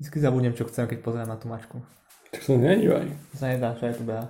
Vždycky 0.00 0.16
zabudnem, 0.24 0.56
čo 0.56 0.64
chcem, 0.64 0.88
keď 0.88 1.04
pozerám 1.04 1.28
na 1.28 1.36
tú 1.36 1.44
mačku. 1.44 1.76
Tak 2.32 2.40
sa 2.40 2.56
nedívaj. 2.56 3.04
Sa 3.36 3.52
nedá, 3.52 3.76
čo 3.76 3.84
aj 3.84 4.00
tu 4.00 4.04
beha. 4.08 4.24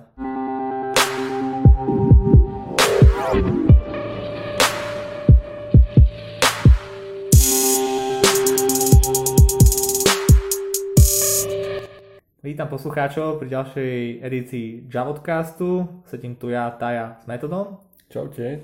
Vítam 12.43 12.67
poslucháčov 12.67 13.39
pri 13.39 13.47
ďalšej 13.55 14.27
edícii 14.27 14.91
Javodcastu. 14.91 16.03
Sedím 16.11 16.35
tu 16.35 16.51
ja, 16.51 16.67
Taja, 16.75 17.15
s 17.23 17.31
metodom. 17.31 17.79
Čaute. 18.11 18.59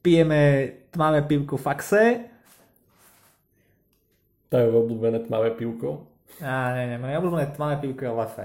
Pijeme 0.00 0.72
tmavé 0.88 1.20
pivku 1.28 1.60
Faxe. 1.60 2.32
To 4.50 4.54
je 4.56 4.66
obľúbené 4.70 5.26
tmavé 5.26 5.54
pivko. 5.58 6.06
Á, 6.42 6.74
ne, 6.74 6.90
ne, 6.90 6.96
moje 6.98 7.18
obľúbené 7.18 7.46
tmavé 7.54 7.74
pivko 7.82 8.02
je 8.06 8.12
Lefe. 8.12 8.44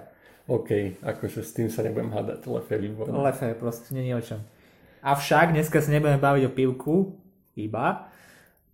OK, 0.49 0.70
akože 1.05 1.39
s 1.45 1.52
tým 1.53 1.67
sa 1.70 1.85
nebudem 1.85 2.09
hádať. 2.09 2.45
Lefe 2.49 2.76
je 2.76 2.80
výborné. 2.89 3.13
Lefe 3.13 3.53
proste 3.55 3.93
není 3.93 4.12
o 4.16 4.21
čom. 4.21 4.41
Avšak 5.02 5.53
dneska 5.53 5.81
sa 5.81 5.90
nebudeme 5.90 6.21
baviť 6.21 6.43
o 6.49 6.52
pivku, 6.53 6.95
iba. 7.57 8.09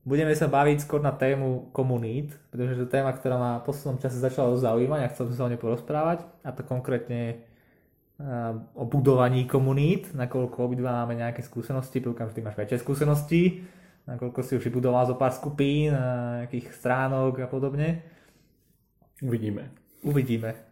Budeme 0.07 0.31
sa 0.39 0.47
baviť 0.47 0.87
skôr 0.87 1.03
na 1.03 1.11
tému 1.11 1.67
komunít, 1.75 2.31
pretože 2.47 2.79
to 2.79 2.83
je 2.87 2.95
téma, 2.95 3.11
ktorá 3.11 3.35
ma 3.35 3.51
v 3.59 3.67
poslednom 3.67 3.99
čase 3.99 4.23
začala 4.23 4.55
zaujímať 4.55 4.99
a 5.03 5.11
chcel 5.11 5.27
by 5.27 5.33
sa 5.35 5.43
o 5.43 5.51
nej 5.51 5.59
porozprávať. 5.59 6.23
A 6.47 6.55
to 6.55 6.63
konkrétne 6.63 7.43
o 8.73 8.83
budovaní 8.89 9.45
komunít, 9.45 10.09
nakoľko 10.17 10.57
obidva 10.65 11.05
máme 11.05 11.21
nejaké 11.21 11.45
skúsenosti, 11.45 12.01
prúkam, 12.01 12.25
že 12.31 12.39
ty 12.39 12.41
máš 12.41 12.57
väčšie 12.57 12.81
skúsenosti, 12.81 13.61
nakoľko 14.07 14.39
si 14.41 14.55
už 14.55 14.63
vybudoval 14.71 15.03
zo 15.05 15.19
pár 15.19 15.35
skupín, 15.35 15.91
nejakých 15.91 16.73
stránok 16.73 17.43
a 17.43 17.47
podobne. 17.51 18.01
Uvidíme. 19.19 19.69
Uvidíme. 20.01 20.67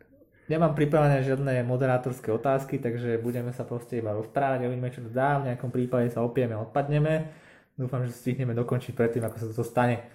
Nemám 0.46 0.78
pripravené 0.78 1.26
žiadne 1.26 1.66
moderátorské 1.66 2.30
otázky, 2.30 2.78
takže 2.78 3.18
budeme 3.18 3.50
sa 3.50 3.66
proste 3.66 3.98
iba 3.98 4.14
rozprávať 4.14 4.70
uvidíme, 4.70 4.94
čo 4.94 5.02
to 5.02 5.10
dá. 5.10 5.42
V 5.42 5.50
nejakom 5.50 5.74
prípade 5.74 6.14
sa 6.14 6.22
opieme 6.22 6.54
a 6.54 6.62
odpadneme. 6.62 7.34
Dúfam, 7.76 8.06
že 8.06 8.14
stihneme 8.14 8.54
dokončiť 8.54 8.94
predtým, 8.94 9.26
ako 9.26 9.38
sa 9.42 9.46
to 9.50 9.66
stane. 9.66 10.06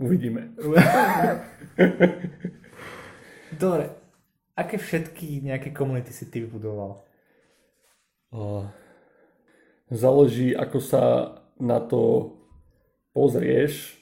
Uvidíme. 0.00 0.56
Dobre. 3.62 3.92
Aké 4.56 4.80
všetky 4.80 5.44
nejaké 5.44 5.68
komunity 5.68 6.16
si 6.16 6.24
ty 6.32 6.40
vybudoval? 6.40 7.04
Záleží, 9.92 10.56
ako 10.56 10.78
sa 10.80 11.02
na 11.60 11.80
to 11.80 12.32
pozrieš, 13.16 13.96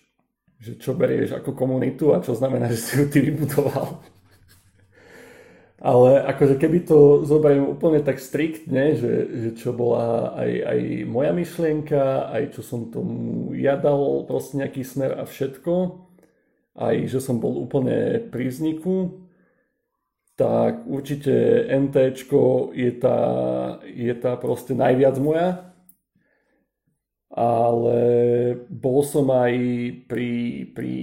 že 0.58 0.80
čo 0.80 0.96
berieš 0.96 1.38
ako 1.38 1.54
komunitu 1.54 2.10
a 2.14 2.22
čo 2.24 2.34
znamená, 2.34 2.72
že 2.72 2.78
si 2.80 2.92
ju 2.98 3.04
ty 3.06 3.20
vybudoval. 3.20 4.00
Ale 5.84 6.24
akože 6.24 6.56
keby 6.56 6.88
to 6.88 7.28
zoberiem 7.28 7.68
úplne 7.68 8.00
tak 8.00 8.16
striktne, 8.16 8.96
že, 8.96 9.12
že 9.36 9.50
čo 9.52 9.76
bola 9.76 10.32
aj, 10.32 10.50
aj 10.64 10.80
moja 11.04 11.32
myšlienka, 11.36 12.32
aj 12.32 12.56
čo 12.56 12.64
som 12.64 12.88
tomu 12.88 13.52
ja 13.52 13.76
dal 13.76 14.24
proste 14.24 14.56
nejaký 14.64 14.80
smer 14.80 15.20
a 15.20 15.28
všetko, 15.28 15.72
aj 16.80 16.96
že 17.04 17.20
som 17.20 17.36
bol 17.36 17.60
úplne 17.60 18.16
pri 18.32 18.48
vzniku, 18.48 19.28
tak 20.40 20.88
určite 20.88 21.68
NT 21.68 21.96
je 22.72 22.92
tá, 22.96 23.18
je 23.84 24.14
tá 24.16 24.40
proste 24.40 24.72
najviac 24.72 25.20
moja. 25.20 25.73
Ale 27.34 27.98
bol 28.70 29.02
som 29.02 29.26
aj 29.34 29.54
pri, 30.06 30.32
pri 30.70 30.94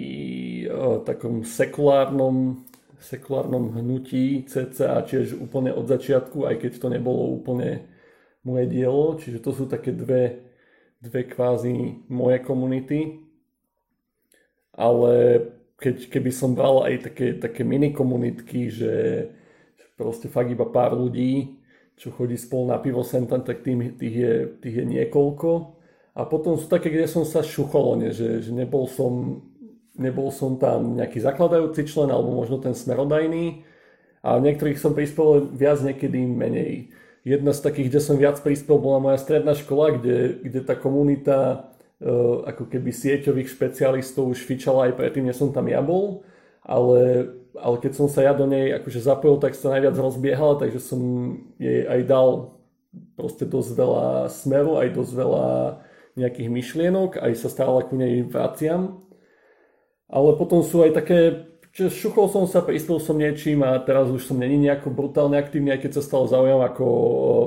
uh, 0.71 1.03
takom 1.03 1.43
sekulárnom 1.43 2.63
sekulárnom 3.01 3.73
hnutí 3.73 4.45
CCA, 4.45 5.01
čiže 5.01 5.41
úplne 5.41 5.73
od 5.73 5.89
začiatku, 5.89 6.45
aj 6.45 6.61
keď 6.61 6.71
to 6.77 6.87
nebolo 6.93 7.33
úplne 7.33 7.89
moje 8.45 8.69
dielo. 8.69 9.17
Čiže 9.17 9.41
to 9.41 9.51
sú 9.51 9.65
také 9.65 9.89
dve, 9.89 10.53
dve 11.01 11.25
kvázi 11.25 12.05
moje 12.13 12.37
komunity. 12.45 13.25
Ale 14.77 15.13
keď, 15.81 16.07
keby 16.13 16.31
som 16.31 16.53
bral 16.53 16.85
aj 16.85 17.11
také, 17.11 17.35
také 17.41 17.65
mini 17.65 17.89
komunitky, 17.89 18.69
že 18.69 18.93
proste 19.97 20.29
fakt 20.29 20.53
iba 20.53 20.69
pár 20.69 20.93
ľudí, 20.93 21.57
čo 21.97 22.13
chodí 22.13 22.37
spolu 22.37 22.69
na 22.69 22.77
pivo 22.77 23.01
sem 23.01 23.25
tam, 23.25 23.41
tak 23.41 23.65
tých, 23.65 23.97
tých, 23.97 24.15
je, 24.15 24.33
tých 24.61 24.75
je 24.81 24.85
niekoľko. 24.85 25.80
A 26.11 26.27
potom 26.27 26.59
sú 26.59 26.67
také, 26.67 26.91
kde 26.91 27.07
som 27.07 27.23
sa 27.23 27.39
šuchol, 27.39 28.11
že, 28.11 28.43
že 28.43 28.51
nebol 28.51 28.83
som 28.87 29.43
nebol 29.99 30.31
som 30.31 30.55
tam 30.55 30.95
nejaký 30.95 31.19
zakladajúci 31.19 31.83
člen 31.87 32.09
alebo 32.09 32.31
možno 32.31 32.57
ten 32.63 32.71
smerodajný 32.71 33.67
a 34.23 34.37
v 34.37 34.45
niektorých 34.47 34.79
som 34.79 34.95
prispel 34.95 35.49
viac, 35.51 35.81
niekedy 35.81 36.23
menej. 36.23 36.93
Jedna 37.21 37.53
z 37.53 37.61
takých, 37.61 37.89
kde 37.93 38.01
som 38.01 38.15
viac 38.17 38.37
prispel, 38.41 38.81
bola 38.81 39.01
moja 39.01 39.17
stredná 39.21 39.53
škola, 39.53 39.97
kde, 39.97 40.41
kde 40.41 40.59
tá 40.65 40.73
komunita 40.73 41.69
uh, 42.01 42.45
ako 42.49 42.69
keby 42.69 42.89
sieťových 42.89 43.49
špecialistov 43.49 44.33
už 44.33 44.41
fičala 44.41 44.89
aj 44.89 44.97
predtým, 44.97 45.29
než 45.29 45.37
som 45.37 45.53
tam 45.53 45.69
ja 45.69 45.81
bol, 45.85 46.25
ale, 46.65 47.29
ale 47.57 47.75
keď 47.77 47.91
som 47.93 48.07
sa 48.09 48.25
ja 48.25 48.33
do 48.33 48.49
nej 48.49 48.73
akože 48.73 49.01
zapojil, 49.01 49.37
tak 49.37 49.53
sa 49.53 49.73
najviac 49.73 49.97
rozbiehala, 49.97 50.61
takže 50.61 50.81
som 50.81 51.01
jej 51.61 51.85
aj 51.85 52.01
dal 52.09 52.57
proste 53.13 53.45
dosť 53.45 53.71
veľa 53.77 54.05
smeru, 54.33 54.81
aj 54.81 54.89
dosť 54.97 55.13
veľa 55.13 55.47
nejakých 56.15 56.49
myšlienok, 56.51 57.19
aj 57.19 57.33
sa 57.39 57.47
stále 57.47 57.87
ku 57.87 57.95
nej 57.95 58.23
vraciam 58.27 59.01
ale 60.11 60.35
potom 60.35 60.59
sú 60.59 60.83
aj 60.83 60.91
také, 60.91 61.47
že 61.71 61.87
šuchol 61.87 62.27
som 62.27 62.43
sa, 62.43 62.59
prispel 62.59 62.99
som 62.99 63.15
niečím 63.15 63.63
a 63.63 63.79
teraz 63.79 64.11
už 64.11 64.27
som 64.27 64.35
není 64.35 64.59
nejako 64.59 64.91
brutálne 64.91 65.39
aktívny, 65.39 65.71
aj 65.71 65.87
keď 65.87 65.91
sa 65.97 66.03
stalo 66.03 66.27
zaujímavé 66.27 66.67
ako 66.67 66.87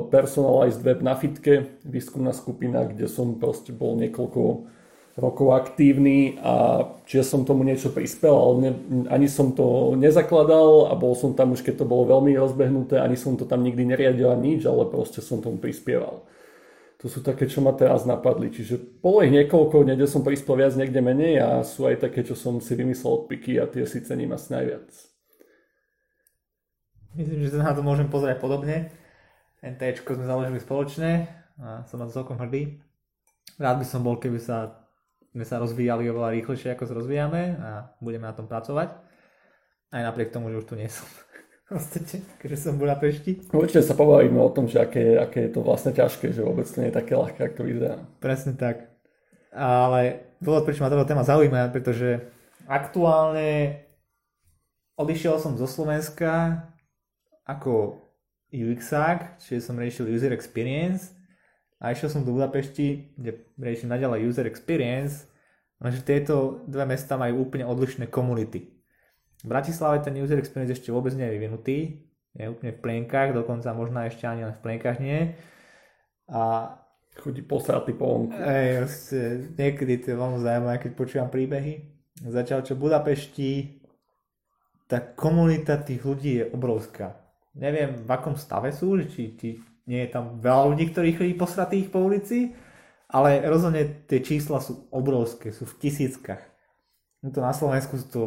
personalized 0.09 0.81
web 0.81 1.05
na 1.05 1.13
fitke, 1.13 1.77
výskumná 1.85 2.33
skupina, 2.33 2.89
kde 2.89 3.05
som 3.05 3.37
proste 3.37 3.77
bol 3.77 4.01
niekoľko 4.01 4.73
rokov 5.15 5.49
aktívny 5.55 6.41
a 6.43 6.83
čiže 7.07 7.23
som 7.23 7.47
tomu 7.47 7.63
niečo 7.63 7.93
prispel, 7.93 8.35
ale 8.35 8.55
ne, 8.59 8.71
ani 9.13 9.31
som 9.31 9.55
to 9.55 9.95
nezakladal 9.95 10.91
a 10.91 10.97
bol 10.99 11.15
som 11.15 11.37
tam 11.37 11.55
už, 11.55 11.63
keď 11.63 11.85
to 11.85 11.87
bolo 11.87 12.09
veľmi 12.09 12.35
rozbehnuté, 12.35 12.99
ani 12.99 13.15
som 13.15 13.37
to 13.39 13.47
tam 13.47 13.63
nikdy 13.63 13.87
neriadil 13.87 14.35
nič, 14.41 14.67
ale 14.67 14.89
proste 14.91 15.23
som 15.23 15.39
tomu 15.39 15.61
prispieval. 15.61 16.25
To 17.05 17.13
sú 17.13 17.21
také, 17.21 17.45
čo 17.45 17.61
ma 17.61 17.77
teraz 17.77 18.09
napadli. 18.09 18.49
Čiže 18.49 18.81
bolo 19.05 19.21
ich 19.21 19.29
niekoľko, 19.29 19.85
niekde 19.85 20.09
som 20.09 20.25
prispel 20.25 20.57
viac, 20.57 20.73
niekde 20.73 21.05
menej 21.05 21.37
a 21.37 21.61
sú 21.61 21.85
aj 21.85 22.01
také, 22.01 22.25
čo 22.25 22.33
som 22.33 22.57
si 22.65 22.73
vymyslel 22.73 23.29
odpiky 23.29 23.61
a 23.61 23.69
tie 23.69 23.85
si 23.85 24.01
cením 24.01 24.33
asi 24.33 24.57
najviac. 24.57 24.89
Myslím, 27.13 27.45
že 27.45 27.61
na 27.61 27.77
to 27.77 27.85
môžem 27.85 28.09
pozrieť 28.09 28.41
podobne. 28.41 28.89
NT 29.61 30.01
sme 30.01 30.25
založili 30.25 30.57
spoločne 30.57 31.29
a 31.61 31.85
som 31.85 32.01
na 32.01 32.09
to 32.09 32.17
celkom 32.17 32.41
hrdý. 32.41 32.81
Rád 33.61 33.85
by 33.85 33.87
som 33.87 34.01
bol, 34.01 34.17
keby 34.17 34.41
sa, 34.41 34.89
sme 35.37 35.45
sa 35.45 35.61
rozvíjali 35.61 36.09
oveľa 36.09 36.41
rýchlejšie, 36.41 36.73
ako 36.73 36.89
sa 36.89 36.97
rozvíjame 36.97 37.61
a 37.61 37.93
budeme 38.01 38.25
na 38.25 38.33
tom 38.33 38.49
pracovať. 38.49 38.97
Aj 39.93 40.03
napriek 40.09 40.33
tomu, 40.33 40.49
že 40.49 40.65
už 40.65 40.73
tu 40.73 40.75
nie 40.81 40.89
som 40.89 41.05
podstate, 41.69 42.21
keďže 42.41 42.59
som 42.61 42.77
v 42.77 42.85
Budapešti. 42.85 43.31
Určite 43.49 43.81
sa 43.81 43.97
pobavíme 43.97 44.37
o 44.37 44.53
tom, 44.53 44.69
že 44.69 44.85
aké, 44.85 45.17
aké 45.17 45.49
je 45.49 45.57
to 45.57 45.65
vlastne 45.65 45.97
ťažké, 45.97 46.37
že 46.37 46.45
vôbec 46.45 46.69
to 46.69 46.85
nie 46.85 46.93
je 46.93 46.99
také 47.01 47.17
ľahké, 47.17 47.41
ako 47.41 47.57
to 47.57 47.65
vyzerá. 47.65 47.97
Presne 48.21 48.53
tak. 48.53 48.93
Ale 49.55 50.29
dôvod, 50.45 50.69
prečo 50.69 50.85
ma 50.85 50.93
táto 50.93 51.09
téma 51.09 51.25
zaujíma, 51.25 51.73
pretože 51.73 52.21
aktuálne 52.69 53.81
odišiel 55.01 55.41
som 55.41 55.57
zo 55.57 55.65
Slovenska 55.65 56.67
ako 57.49 58.03
UXák, 58.53 59.41
čiže 59.41 59.65
som 59.65 59.81
riešil 59.81 60.11
user 60.11 60.37
experience 60.37 61.17
a 61.81 61.91
išiel 61.91 62.11
som 62.13 62.23
do 62.27 62.35
Budapešti, 62.37 63.17
kde 63.17 63.41
riešim 63.57 63.89
naďalej 63.89 64.27
user 64.27 64.47
experience, 64.47 65.27
lenže 65.81 66.05
tieto 66.05 66.67
dve 66.69 66.85
mesta 66.87 67.17
majú 67.17 67.47
úplne 67.47 67.65
odlišné 67.65 68.13
komunity. 68.13 68.74
V 69.45 69.47
Bratislave 69.53 70.01
ten 70.01 70.17
user 70.17 70.41
experience 70.41 70.73
ešte 70.73 70.89
vôbec 70.89 71.13
nie 71.13 71.29
je 71.29 71.35
vyvinutý, 71.37 71.79
je 72.33 72.49
úplne 72.49 72.73
v 72.73 72.81
plienkach, 72.81 73.37
dokonca 73.37 73.77
možno 73.77 74.01
ešte 74.03 74.25
ani 74.25 74.49
len 74.49 74.57
v 74.57 74.63
plienkach 74.65 74.99
nie. 74.99 75.37
A 76.33 76.73
chodí 77.21 77.45
posratý 77.45 77.93
po 77.93 78.09
vonku. 78.09 78.35
Ej, 78.41 78.89
niekedy 79.55 80.01
to 80.03 80.07
je 80.11 80.17
veľmi 80.17 80.39
zaujímavé, 80.41 80.77
keď 80.81 80.91
počúvam 80.97 81.31
príbehy. 81.31 81.85
Začal 82.25 82.65
čo 82.65 82.75
v 82.75 82.89
Budapešti, 82.89 83.53
tá 84.89 84.99
komunita 84.99 85.77
tých 85.79 86.03
ľudí 86.03 86.43
je 86.43 86.45
obrovská. 86.51 87.15
Neviem, 87.55 88.03
v 88.03 88.11
akom 88.11 88.35
stave 88.35 88.75
sú, 88.75 88.99
či, 89.07 89.37
či 89.39 89.61
nie 89.87 90.09
je 90.09 90.11
tam 90.11 90.41
veľa 90.41 90.75
ľudí, 90.75 90.91
ktorí 90.91 91.15
chodí 91.15 91.33
posratých 91.37 91.93
po 91.93 92.03
ulici, 92.03 92.57
ale 93.13 93.45
rozhodne 93.47 94.09
tie 94.09 94.25
čísla 94.25 94.59
sú 94.59 94.89
obrovské, 94.91 95.55
sú 95.55 95.69
v 95.69 95.79
tisíckach. 95.79 96.43
No 97.23 97.31
to 97.31 97.39
na 97.45 97.55
Slovensku 97.55 97.95
sú 98.01 98.07
to 98.11 98.23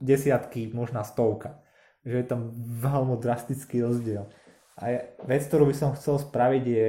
desiatky, 0.00 0.70
možná 0.72 1.02
stovka. 1.06 1.62
Že 2.04 2.16
je 2.20 2.26
tam 2.26 2.40
veľmi 2.80 3.16
drastický 3.18 3.80
rozdiel. 3.84 4.28
A 4.74 5.14
vec, 5.24 5.46
ktorú 5.46 5.70
by 5.70 5.74
som 5.76 5.94
chcel 5.94 6.18
spraviť 6.18 6.64
je 6.66 6.86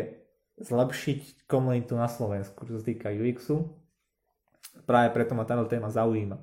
zlepšiť 0.65 1.45
komunitu 1.45 1.93
na 1.99 2.07
Slovensku, 2.07 2.65
čo 2.65 2.79
sa 2.79 2.83
týka 2.83 3.11
UXu. 3.11 3.75
Práve 4.87 5.11
preto 5.11 5.35
ma 5.35 5.43
táto 5.43 5.67
téma 5.67 5.91
zaujíma. 5.91 6.39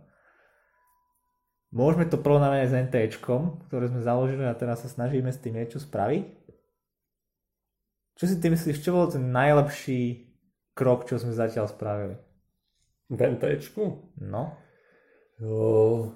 Môžeme 1.72 2.04
to 2.04 2.20
porovnávať 2.20 2.68
s 2.68 2.76
NT, 2.88 2.96
ktoré 3.68 3.88
sme 3.88 4.04
založili 4.04 4.44
a 4.44 4.52
teraz 4.52 4.84
sa 4.84 4.92
snažíme 4.92 5.32
s 5.32 5.40
tým 5.40 5.56
niečo 5.56 5.80
spraviť. 5.80 6.24
Čo 8.20 8.24
si 8.28 8.36
ty 8.36 8.52
myslíš, 8.52 8.84
čo 8.84 8.92
bol 8.92 9.08
ten 9.08 9.32
najlepší 9.32 10.28
krok, 10.76 11.08
čo 11.08 11.16
sme 11.16 11.32
zatiaľ 11.32 11.72
spravili? 11.72 12.20
V 13.08 13.16
NT? 13.16 13.42
No. 14.20 14.52
O, 15.40 16.12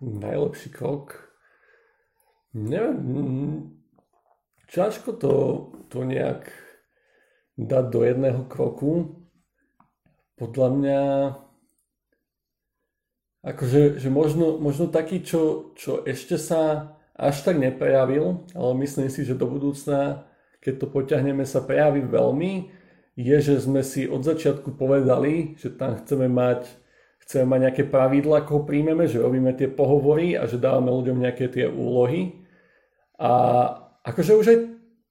najlepší 0.00 0.68
krok? 0.72 1.30
Neviem, 2.56 3.70
ťažko 4.72 5.14
to, 5.20 5.32
to 5.86 6.02
nejak 6.02 6.50
dať 7.54 7.84
do 7.92 8.00
jedného 8.02 8.42
kroku. 8.48 9.22
Podľa 10.34 10.68
mňa 10.72 11.00
akože 13.40 13.96
že 13.96 14.08
možno, 14.12 14.60
možno 14.60 14.88
taký, 14.88 15.24
čo, 15.24 15.72
čo 15.76 16.04
ešte 16.04 16.36
sa 16.36 16.94
až 17.16 17.44
tak 17.44 17.56
neprejavil, 17.60 18.44
ale 18.56 18.72
myslím 18.84 19.08
si, 19.08 19.24
že 19.24 19.36
do 19.36 19.48
budúcna, 19.48 20.24
keď 20.60 20.74
to 20.80 20.86
poťahneme, 20.88 21.44
sa 21.44 21.64
prejaví 21.64 22.04
veľmi, 22.04 22.72
je, 23.16 23.36
že 23.40 23.60
sme 23.60 23.84
si 23.84 24.08
od 24.08 24.24
začiatku 24.24 24.72
povedali, 24.76 25.56
že 25.60 25.72
tam 25.72 26.00
chceme 26.00 26.28
mať, 26.28 26.68
chceme 27.30 27.46
mať 27.46 27.60
nejaké 27.62 27.84
pravidla, 27.86 28.42
ako 28.42 28.50
ho 28.58 28.62
príjmeme, 28.66 29.06
že 29.06 29.22
robíme 29.22 29.54
tie 29.54 29.70
pohovory 29.70 30.34
a 30.34 30.50
že 30.50 30.58
dávame 30.58 30.90
ľuďom 30.90 31.22
nejaké 31.22 31.46
tie 31.46 31.70
úlohy. 31.70 32.42
A 33.22 33.30
akože 34.02 34.34
už 34.34 34.46
aj 34.50 34.58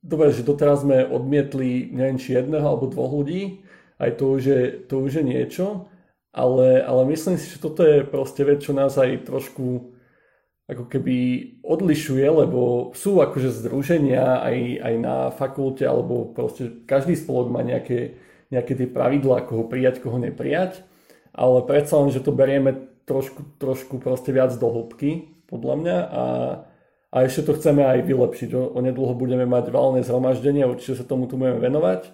dobre, 0.04 0.36
že 0.36 0.44
doteraz 0.44 0.83
sme 0.83 1.07
odmietli 1.07 1.88
neviem 1.95 2.19
či 2.19 2.36
jedného 2.36 2.68
alebo 2.68 2.92
dvoch 2.92 3.16
ľudí, 3.24 3.63
aj 4.04 4.19
to 4.19 4.36
už 4.36 4.42
je, 4.44 4.62
to 4.92 5.00
už 5.00 5.12
je 5.16 5.24
niečo, 5.24 5.88
ale, 6.36 6.83
ale 6.83 7.07
myslím 7.07 7.39
si, 7.39 7.56
že 7.56 7.63
toto 7.63 7.88
je 7.88 8.04
proste 8.04 8.44
vec, 8.44 8.68
čo 8.68 8.75
nás 8.75 9.00
aj 9.00 9.24
trošku 9.24 9.95
ako 10.68 10.92
keby 10.92 11.18
odlišuje, 11.63 12.27
lebo 12.27 12.92
sú 13.00 13.24
akože 13.24 13.63
združenia 13.63 14.44
aj, 14.44 14.57
aj 14.83 14.95
na 15.00 15.16
fakulte, 15.31 15.88
alebo 15.88 16.36
proste 16.36 16.83
každý 16.83 17.16
spolok 17.16 17.48
má 17.48 17.63
nejaké, 17.63 18.19
nejaké 18.51 18.75
tie 18.75 18.92
pravidlá, 18.92 19.48
ako 19.48 19.51
ho 19.56 19.66
prijať, 19.71 20.04
koho 20.04 20.19
neprijať, 20.19 20.83
ale 21.33 21.59
predsa 21.65 21.99
len, 21.99 22.09
že 22.13 22.23
to 22.23 22.35
berieme 22.35 22.89
trošku, 23.05 23.57
trošku 23.57 23.97
proste 24.01 24.29
viac 24.29 24.53
do 24.55 24.67
hĺbky, 24.69 25.41
podľa 25.49 25.75
mňa, 25.81 25.97
a 26.09 26.23
a 27.09 27.25
ešte 27.25 27.49
to 27.49 27.57
chceme 27.57 27.81
aj 27.81 28.05
vylepšiť. 28.05 28.53
Onedlho 28.53 29.17
budeme 29.17 29.49
mať 29.49 29.73
valné 29.73 30.05
zhromaždenie, 30.05 30.69
určite 30.69 31.01
sa 31.01 31.05
tomu 31.05 31.25
tu 31.25 31.41
budeme 31.41 31.57
venovať. 31.57 32.05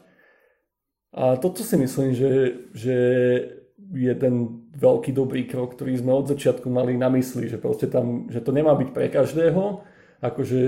A 1.15 1.35
toto 1.35 1.63
si 1.63 1.75
myslím, 1.75 2.15
že, 2.15 2.31
že 2.71 2.95
je 3.91 4.13
ten 4.15 4.63
veľký 4.75 5.12
dobrý 5.12 5.47
krok, 5.51 5.75
ktorý 5.75 6.00
sme 6.00 6.15
od 6.15 6.31
začiatku 6.31 6.71
mali 6.71 6.95
na 6.95 7.11
mysli, 7.11 7.51
že 7.51 7.59
tam, 7.91 8.31
že 8.31 8.39
to 8.39 8.51
nemá 8.56 8.71
byť 8.75 8.89
pre 8.95 9.11
každého, 9.11 9.83
akože 10.23 10.59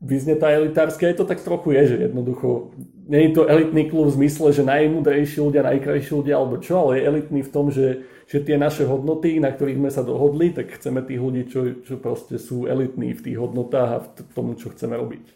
vyznie 0.00 0.36
tá 0.36 0.48
elitárska, 0.48 1.06
je 1.06 1.16
to 1.20 1.28
tak 1.28 1.44
trochu 1.44 1.76
je, 1.76 1.82
že 1.86 1.96
jednoducho 2.08 2.72
nie 3.06 3.28
je 3.28 3.32
to 3.36 3.44
elitný 3.44 3.92
klub 3.92 4.08
v 4.08 4.16
zmysle, 4.24 4.48
že 4.52 4.64
najmudrejší 4.64 5.38
ľudia, 5.44 5.66
najkrajší 5.66 6.12
ľudia 6.16 6.34
alebo 6.40 6.56
čo, 6.56 6.88
ale 6.88 7.00
je 7.00 7.06
elitný 7.06 7.40
v 7.44 7.52
tom, 7.52 7.68
že 7.68 8.08
že 8.30 8.38
tie 8.46 8.54
naše 8.54 8.86
hodnoty, 8.86 9.42
na 9.42 9.50
ktorých 9.50 9.82
sme 9.82 9.90
sa 9.90 10.06
dohodli, 10.06 10.54
tak 10.54 10.70
chceme 10.70 11.02
tých 11.02 11.18
ľudí, 11.18 11.50
čo, 11.50 11.82
čo 11.82 11.98
proste 11.98 12.38
sú 12.38 12.70
elitní 12.70 13.10
v 13.10 13.26
tých 13.26 13.34
hodnotách 13.42 13.90
a 13.90 14.02
v 14.06 14.32
tomu, 14.38 14.54
čo 14.54 14.70
chceme 14.70 14.94
robiť. 14.94 15.26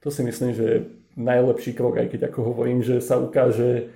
To 0.00 0.08
si 0.08 0.24
myslím, 0.24 0.56
že 0.56 0.64
je 0.64 0.84
najlepší 1.20 1.76
krok, 1.76 2.00
aj 2.00 2.08
keď 2.08 2.32
ako 2.32 2.56
hovorím, 2.56 2.80
že 2.80 3.04
sa 3.04 3.20
ukáže, 3.20 3.92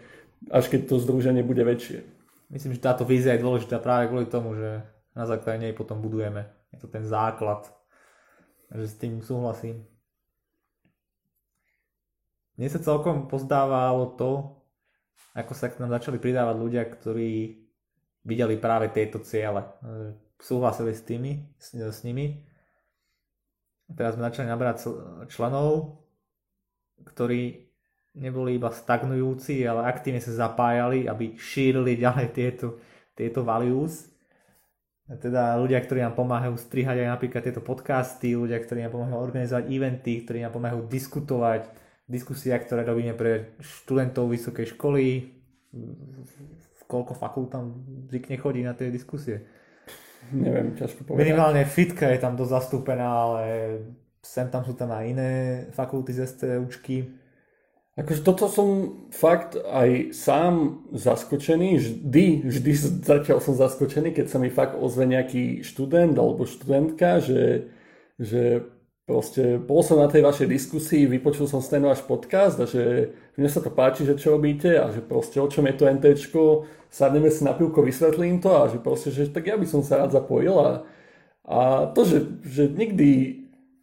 až 0.52 0.68
keď 0.68 0.92
to 0.92 1.00
združenie 1.00 1.40
bude 1.40 1.64
väčšie. 1.64 2.04
Myslím, 2.52 2.76
že 2.76 2.84
táto 2.84 3.08
vízia 3.08 3.32
je 3.32 3.44
dôležitá 3.44 3.80
práve 3.80 4.12
kvôli 4.12 4.28
tomu, 4.28 4.52
že 4.52 4.84
na 5.16 5.24
základe 5.24 5.64
nej 5.64 5.72
potom 5.72 5.96
budujeme. 6.04 6.44
Je 6.76 6.78
to 6.84 6.92
ten 6.92 7.08
základ. 7.08 7.72
Takže 8.70 8.86
s 8.86 8.96
tým 8.96 9.18
súhlasím. 9.18 9.82
Mne 12.54 12.68
sa 12.70 12.78
celkom 12.78 13.26
pozdávalo 13.26 14.14
to, 14.14 14.62
ako 15.34 15.52
sa 15.54 15.70
k 15.70 15.82
nám 15.82 15.90
začali 15.96 16.22
pridávať 16.22 16.56
ľudia, 16.58 16.84
ktorí 16.86 17.58
videli 18.22 18.54
práve 18.60 18.92
tieto 18.94 19.18
ciele. 19.24 19.64
E, 19.64 19.70
súhlasili 20.38 20.92
s, 20.94 21.02
tými, 21.02 21.50
s, 21.58 21.74
s 21.74 22.00
nimi. 22.06 22.46
Teraz 23.90 24.14
sme 24.14 24.28
začali 24.30 24.46
nabrať 24.46 24.86
členov, 25.26 25.98
ktorí 27.02 27.70
neboli 28.18 28.58
iba 28.58 28.70
stagnujúci, 28.70 29.66
ale 29.66 29.86
aktívne 29.86 30.22
sa 30.22 30.46
zapájali, 30.46 31.10
aby 31.10 31.34
šírili 31.38 31.98
ďalej 31.98 32.28
tieto, 32.34 32.78
tieto 33.18 33.42
values. 33.42 34.10
Teda 35.18 35.58
ľudia, 35.58 35.82
ktorí 35.82 36.06
nám 36.06 36.14
pomáhajú 36.14 36.54
strihať 36.54 37.02
aj 37.02 37.08
napríklad 37.18 37.42
tieto 37.42 37.58
podcasty, 37.58 38.38
ľudia, 38.38 38.62
ktorí 38.62 38.86
nám 38.86 38.94
pomáhajú 38.94 39.18
organizovať 39.18 39.64
eventy, 39.66 40.22
ktorí 40.22 40.46
nám 40.46 40.54
pomáhajú 40.54 40.86
diskutovať, 40.86 41.66
diskusia, 42.06 42.54
ktoré 42.62 42.86
robíme 42.86 43.18
pre 43.18 43.58
študentov 43.58 44.30
vysokej 44.30 44.78
školy, 44.78 45.34
koľko 46.86 47.18
fakult 47.18 47.50
tam 47.50 47.82
zvykne 48.06 48.38
chodí 48.38 48.62
na 48.62 48.74
tie 48.74 48.90
diskusie. 48.90 49.46
Neviem, 50.30 50.78
ťažko 50.78 51.02
povedať. 51.02 51.22
Minimálne 51.26 51.62
fitka 51.66 52.06
je 52.10 52.18
tam 52.22 52.38
dosť 52.38 52.52
zastúpená, 52.54 53.06
ale 53.06 53.42
sem 54.22 54.46
tam 54.46 54.62
sú 54.62 54.78
tam 54.78 54.94
aj 54.94 55.04
iné 55.10 55.30
fakulty 55.74 56.14
z 56.14 56.28
STUčky. 56.28 57.08
Akože 58.00 58.24
toto 58.24 58.48
som 58.48 58.68
fakt 59.12 59.60
aj 59.60 60.16
sám 60.16 60.88
zaskočený, 60.88 61.76
vždy, 61.76 62.48
vždy 62.48 62.72
zatiaľ 63.04 63.44
som 63.44 63.52
zaskočený, 63.52 64.16
keď 64.16 64.26
sa 64.32 64.40
mi 64.40 64.48
fakt 64.48 64.72
ozve 64.72 65.04
nejaký 65.04 65.60
študent 65.60 66.16
alebo 66.16 66.48
študentka, 66.48 67.20
že, 67.20 67.68
že 68.16 68.64
proste 69.04 69.60
bol 69.60 69.84
som 69.84 70.00
na 70.00 70.08
tej 70.08 70.24
vašej 70.24 70.48
diskusii, 70.48 71.12
vypočul 71.12 71.44
som 71.44 71.60
ten 71.60 71.84
váš 71.84 72.00
podcast 72.00 72.56
a 72.56 72.64
že 72.64 73.12
mne 73.36 73.52
sa 73.52 73.60
to 73.60 73.68
páči, 73.68 74.08
že 74.08 74.16
čo 74.16 74.32
robíte 74.32 74.80
a 74.80 74.88
že 74.88 75.04
proste 75.04 75.36
o 75.36 75.50
čom 75.52 75.68
je 75.68 75.74
to 75.76 75.84
NTčko, 75.84 76.42
sadneme 76.88 77.28
si 77.28 77.44
na 77.44 77.52
pivko, 77.52 77.84
vysvetlím 77.84 78.40
to 78.40 78.48
a 78.48 78.72
že 78.72 78.80
proste, 78.80 79.12
že 79.12 79.28
tak 79.28 79.44
ja 79.44 79.60
by 79.60 79.68
som 79.68 79.84
sa 79.84 80.00
rád 80.00 80.16
zapojil 80.16 80.56
a, 80.56 80.70
a 81.44 81.58
to, 81.92 82.08
že, 82.08 82.18
že 82.48 82.64
nikdy 82.72 83.39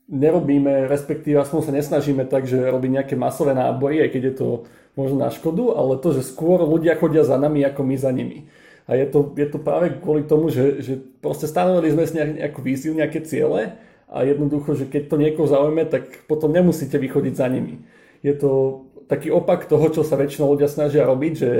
nerobíme, 0.08 0.88
respektíve 0.88 1.40
aspoň 1.44 1.62
sa 1.64 1.72
nesnažíme 1.76 2.24
tak, 2.28 2.48
že 2.48 2.58
robiť 2.58 2.92
nejaké 2.92 3.16
masové 3.20 3.52
náboje, 3.52 4.08
keď 4.08 4.22
je 4.24 4.36
to 4.36 4.48
možno 4.96 5.20
na 5.20 5.30
škodu, 5.30 5.76
ale 5.76 6.00
to, 6.00 6.16
že 6.16 6.26
skôr 6.26 6.64
ľudia 6.64 6.98
chodia 6.98 7.28
za 7.28 7.36
nami, 7.36 7.62
ako 7.68 7.84
my 7.84 7.96
za 8.00 8.10
nimi. 8.10 8.48
A 8.88 8.96
je 8.96 9.06
to, 9.12 9.36
je 9.36 9.48
to 9.52 9.60
práve 9.60 10.00
kvôli 10.00 10.24
tomu, 10.24 10.48
že, 10.48 10.80
že 10.80 10.96
proste 11.20 11.46
stanovili 11.46 11.92
sme 11.92 12.08
si 12.08 12.16
nejakú 12.16 12.64
víziu, 12.64 12.96
nejaké 12.96 13.20
ciele 13.20 13.76
a 14.08 14.24
jednoducho, 14.24 14.80
že 14.80 14.88
keď 14.88 15.12
to 15.12 15.16
niekoho 15.20 15.48
zaujme, 15.52 15.84
tak 15.84 16.24
potom 16.26 16.56
nemusíte 16.56 16.96
vychodiť 16.96 17.34
za 17.36 17.52
nimi. 17.52 17.84
Je 18.24 18.32
to 18.32 18.84
taký 19.12 19.32
opak 19.32 19.68
toho, 19.68 19.92
čo 19.92 20.08
sa 20.08 20.16
väčšinou 20.16 20.56
ľudia 20.56 20.72
snažia 20.72 21.04
robiť, 21.04 21.34
že 21.36 21.52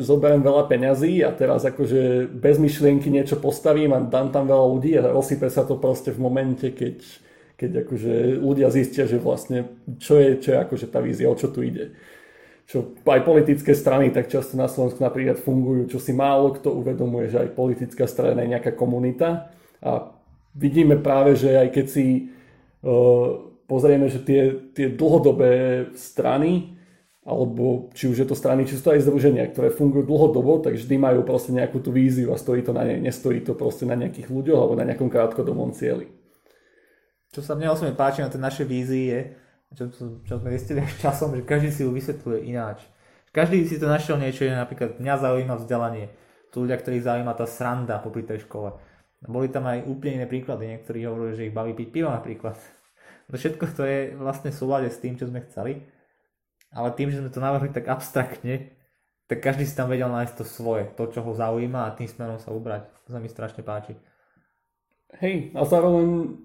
zoberiem 0.00 0.40
veľa 0.40 0.64
peňazí 0.68 1.20
a 1.24 1.32
teraz 1.32 1.64
akože 1.64 2.32
bez 2.32 2.56
myšlienky 2.56 3.08
niečo 3.08 3.40
postavím 3.40 3.96
a 3.96 4.00
dám 4.00 4.32
tam 4.32 4.48
veľa 4.48 4.66
ľudí 4.76 4.96
a 4.96 5.12
rozsype 5.12 5.48
sa 5.48 5.64
to 5.64 5.76
proste 5.76 6.12
v 6.12 6.20
momente, 6.20 6.68
keď, 6.72 7.00
keď 7.62 7.86
akože 7.86 8.42
ľudia 8.42 8.74
zistia, 8.74 9.06
že 9.06 9.22
vlastne 9.22 9.78
čo 10.02 10.18
je, 10.18 10.42
čo 10.42 10.50
je 10.50 10.58
akože 10.58 10.90
tá 10.90 10.98
vízia, 10.98 11.30
o 11.30 11.38
čo 11.38 11.46
tu 11.54 11.62
ide. 11.62 11.94
Čo 12.66 12.98
aj 13.06 13.22
politické 13.22 13.70
strany 13.70 14.10
tak 14.10 14.26
často 14.26 14.58
na 14.58 14.66
Slovensku 14.66 14.98
napríklad 14.98 15.38
fungujú, 15.38 15.94
čo 15.94 16.02
si 16.02 16.10
málo 16.10 16.58
kto 16.58 16.74
uvedomuje, 16.74 17.30
že 17.30 17.46
aj 17.46 17.54
politická 17.54 18.10
strana 18.10 18.42
je 18.42 18.58
nejaká 18.58 18.74
komunita 18.74 19.54
a 19.78 20.10
vidíme 20.58 20.98
práve, 20.98 21.38
že 21.38 21.54
aj 21.54 21.68
keď 21.70 21.86
si 21.86 22.06
uh, 22.82 23.52
pozrieme, 23.70 24.10
že 24.10 24.26
tie, 24.26 24.42
tie 24.74 24.90
dlhodobé 24.90 25.86
strany, 25.94 26.74
alebo 27.22 27.94
či 27.94 28.10
už 28.10 28.26
je 28.26 28.26
to 28.26 28.34
strany, 28.34 28.66
či 28.66 28.74
sú 28.74 28.90
to 28.90 28.94
aj 28.98 29.06
združenia, 29.06 29.46
ktoré 29.46 29.70
fungujú 29.70 30.02
dlhodobo, 30.10 30.58
tak 30.58 30.74
vždy 30.74 30.98
majú 30.98 31.22
proste 31.22 31.54
nejakú 31.54 31.78
tú 31.78 31.94
víziu 31.94 32.34
a 32.34 32.40
stojí 32.40 32.66
to 32.66 32.74
na 32.74 32.82
nej, 32.82 32.98
nestojí 32.98 33.46
to 33.46 33.54
proste 33.54 33.86
na 33.86 33.94
nejakých 33.94 34.26
ľuďoch 34.26 34.58
alebo 34.58 34.74
na 34.74 34.90
nejakom 34.90 35.06
krátkodobom 35.06 35.70
cieli. 35.70 36.10
Čo 37.32 37.40
sa 37.40 37.56
mne 37.56 37.72
osobne 37.72 37.96
páči 37.96 38.20
na 38.20 38.28
tej 38.28 38.44
našej 38.44 38.66
vízii 38.68 39.06
je, 39.08 39.20
čo, 39.72 39.84
čo 40.28 40.34
sme 40.36 40.52
zistili 40.52 40.84
až 40.84 40.92
časom, 41.08 41.32
že 41.32 41.42
každý 41.42 41.72
si 41.72 41.82
ju 41.82 41.90
vysvetľuje 41.90 42.44
ináč. 42.46 42.84
Každý 43.32 43.64
si 43.64 43.80
to 43.80 43.88
našiel 43.88 44.20
niečo, 44.20 44.44
že 44.44 44.52
napríklad 44.52 45.00
mňa 45.00 45.14
zaujíma 45.16 45.56
vzdelanie. 45.56 46.12
Tu 46.52 46.60
ľudia, 46.60 46.76
ktorých 46.76 47.08
zaujíma 47.08 47.32
tá 47.32 47.48
sranda 47.48 47.96
popri 47.96 48.28
tej 48.28 48.44
škole 48.44 48.76
boli 49.28 49.46
tam 49.46 49.70
aj 49.70 49.86
úplne 49.86 50.22
iné 50.22 50.26
príklady. 50.26 50.74
Niektorí 50.74 51.06
hovorili, 51.06 51.36
že 51.38 51.46
ich 51.46 51.54
baví 51.54 51.72
piť 51.76 51.88
pivo 51.92 52.10
napríklad. 52.10 52.58
To 53.30 53.40
všetko 53.40 53.64
to 53.72 53.86
je 53.86 53.98
vlastne 54.18 54.52
v 54.52 54.58
súlade 54.60 54.88
s 54.92 55.00
tým, 55.00 55.16
čo 55.16 55.24
sme 55.24 55.40
chceli. 55.48 55.88
Ale 56.68 56.92
tým, 56.92 57.08
že 57.08 57.22
sme 57.22 57.32
to 57.32 57.40
navrhli 57.40 57.72
tak 57.72 57.88
abstraktne, 57.88 58.76
tak 59.24 59.40
každý 59.40 59.64
si 59.64 59.72
tam 59.72 59.88
vedel 59.88 60.12
nájsť 60.12 60.36
to 60.36 60.44
svoje, 60.44 60.90
to, 60.92 61.08
čo 61.08 61.24
ho 61.24 61.32
zaujíma 61.32 61.86
a 61.86 61.94
tým 61.96 62.12
smerom 62.12 62.36
sa 62.36 62.52
ubrať. 62.52 62.92
To 63.08 63.16
sa 63.16 63.22
mi 63.22 63.32
strašne 63.32 63.64
páči. 63.64 63.96
Hej, 65.16 65.56
a 65.56 65.64
zároveň 65.64 66.41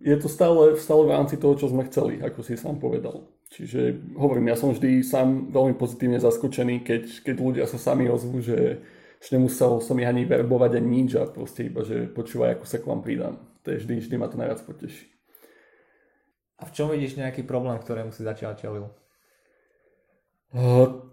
je 0.00 0.16
to 0.20 0.28
stále, 0.28 0.76
stále 0.76 1.02
v 1.08 1.14
rámci 1.14 1.40
toho, 1.40 1.56
čo 1.56 1.72
sme 1.72 1.88
chceli, 1.88 2.20
ako 2.20 2.44
si 2.44 2.58
sám 2.58 2.80
povedal. 2.80 3.28
Čiže 3.52 4.12
hovorím, 4.18 4.50
ja 4.50 4.56
som 4.58 4.74
vždy 4.74 5.06
sám 5.06 5.54
veľmi 5.54 5.78
pozitívne 5.78 6.18
zaskočený, 6.18 6.82
keď, 6.82 7.02
keď 7.22 7.36
ľudia 7.38 7.64
sa 7.70 7.78
sami 7.78 8.10
ozvú, 8.10 8.42
že 8.42 8.82
že 9.20 9.36
nemusel 9.36 9.80
som 9.80 9.96
ich 9.98 10.08
ani 10.08 10.28
verbovať 10.28 10.78
ani 10.78 10.88
nič 11.02 11.16
a 11.16 11.24
proste 11.26 11.66
iba, 11.66 11.82
že 11.82 12.06
počúvaj, 12.06 12.60
ako 12.60 12.64
sa 12.68 12.78
k 12.78 12.88
vám 12.88 13.00
pridám. 13.00 13.36
To 13.64 13.72
je 13.72 13.80
vždy, 13.82 13.94
vždy 14.04 14.16
ma 14.20 14.28
to 14.28 14.38
najviac 14.38 14.60
poteší. 14.62 15.08
A 16.56 16.62
v 16.64 16.72
čom 16.72 16.88
vidíš 16.88 17.20
nejaký 17.20 17.44
problém, 17.44 17.76
ktorému 17.76 18.12
si 18.12 18.24
zatiaľ 18.24 18.56
čelil? 18.56 18.86
Uh, 20.54 21.04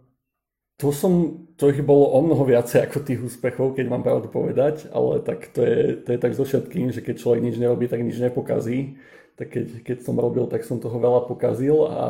to 0.84 0.92
som, 0.92 1.48
to 1.56 1.72
ich 1.72 1.80
bolo 1.80 2.12
o 2.12 2.20
mnoho 2.20 2.44
viacej 2.44 2.84
ako 2.92 3.08
tých 3.08 3.24
úspechov, 3.24 3.80
keď 3.80 3.88
mám 3.88 4.04
pravdu 4.04 4.28
povedať, 4.28 4.92
ale 4.92 5.24
tak 5.24 5.56
to 5.56 5.64
je, 5.64 6.04
to 6.04 6.12
je 6.12 6.20
tak 6.20 6.36
so 6.36 6.44
všetkým, 6.44 6.92
že 6.92 7.00
keď 7.00 7.24
človek 7.24 7.40
nič 7.40 7.56
nerobí, 7.56 7.88
tak 7.88 8.04
nič 8.04 8.20
nepokazí. 8.20 9.00
Tak 9.40 9.48
keď, 9.48 9.66
keď 9.88 9.98
som 10.04 10.20
robil, 10.20 10.46
tak 10.52 10.68
som 10.68 10.84
toho 10.84 11.00
veľa 11.00 11.24
pokazil 11.24 11.88
a 11.88 12.08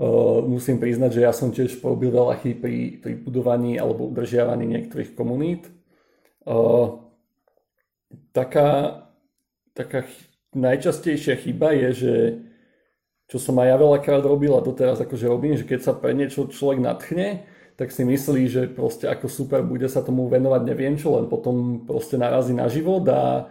Uh, 0.00 0.40
musím 0.40 0.80
priznať, 0.80 1.20
že 1.20 1.24
ja 1.28 1.32
som 1.36 1.52
tiež 1.52 1.76
porobil 1.76 2.08
veľa 2.08 2.40
chýb 2.40 2.64
pri, 2.64 3.04
pri 3.04 3.20
budovaní 3.20 3.76
alebo 3.76 4.08
udržiavaní 4.08 4.64
niektorých 4.64 5.12
komunít. 5.12 5.68
Uh, 6.48 7.04
taká, 8.32 9.04
taká 9.76 10.08
najčastejšia 10.56 11.36
chyba 11.44 11.76
je, 11.76 11.88
že 11.92 12.14
čo 13.28 13.36
som 13.36 13.60
aj 13.60 13.68
ja 13.68 13.76
veľakrát 13.76 14.24
robil 14.24 14.56
a 14.56 14.64
doteraz 14.64 15.04
akože 15.04 15.28
robím, 15.28 15.60
že 15.60 15.68
keď 15.68 15.80
sa 15.84 15.92
pre 15.92 16.16
niečo 16.16 16.48
človek 16.48 16.80
natchne, 16.80 17.44
tak 17.80 17.96
si 17.96 18.04
myslí, 18.04 18.42
že 18.44 18.62
proste 18.68 19.08
ako 19.08 19.32
super 19.32 19.64
bude 19.64 19.88
sa 19.88 20.04
tomu 20.04 20.28
venovať 20.28 20.68
neviem 20.68 21.00
čo, 21.00 21.16
len 21.16 21.32
potom 21.32 21.88
proste 21.88 22.20
narazí 22.20 22.52
na 22.52 22.68
život 22.68 23.08
a 23.08 23.48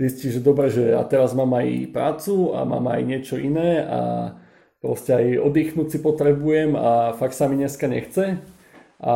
zistí, 0.00 0.32
že 0.32 0.40
dobre, 0.40 0.72
že 0.72 0.96
a 0.96 1.04
teraz 1.04 1.36
mám 1.36 1.52
aj 1.52 1.92
prácu 1.92 2.56
a 2.56 2.64
mám 2.64 2.88
aj 2.88 3.02
niečo 3.04 3.36
iné 3.36 3.84
a 3.84 4.00
proste 4.80 5.12
aj 5.12 5.44
oddychnúť 5.44 5.88
si 5.92 5.98
potrebujem 6.00 6.80
a 6.80 7.12
fakt 7.20 7.36
sa 7.36 7.44
mi 7.44 7.60
dneska 7.60 7.92
nechce 7.92 8.40
a 9.04 9.14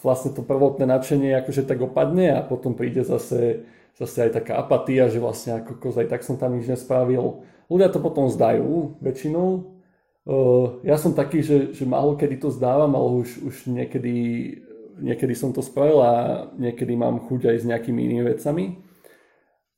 vlastne 0.00 0.32
to 0.32 0.40
prvotné 0.40 0.88
nadšenie 0.88 1.36
akože 1.36 1.68
tak 1.68 1.84
opadne 1.84 2.40
a 2.40 2.40
potom 2.40 2.72
príde 2.72 3.04
zase, 3.04 3.68
zase 4.00 4.16
aj 4.26 4.40
taká 4.40 4.56
apatia, 4.64 5.12
že 5.12 5.20
vlastne 5.20 5.60
ako 5.60 5.76
kozaj, 5.76 6.08
tak 6.08 6.24
som 6.24 6.40
tam 6.40 6.56
nič 6.56 6.72
nespravil. 6.72 7.44
Ľudia 7.68 7.92
to 7.92 8.00
potom 8.00 8.32
zdajú 8.32 8.96
väčšinou. 9.04 9.76
Ja 10.84 10.96
som 11.00 11.16
taký, 11.16 11.40
že, 11.40 11.72
že 11.72 11.88
málo 11.88 12.14
kedy 12.14 12.44
to 12.44 12.52
zdávam, 12.52 12.92
ale 12.92 13.24
už, 13.24 13.40
už 13.40 13.54
niekedy, 13.72 14.14
niekedy 15.00 15.32
som 15.32 15.50
to 15.50 15.64
spravil 15.64 16.04
a 16.04 16.12
niekedy 16.60 16.92
mám 16.92 17.24
chuť 17.24 17.50
aj 17.50 17.56
s 17.56 17.64
nejakými 17.64 18.00
inými 18.04 18.24
vecami. 18.36 18.64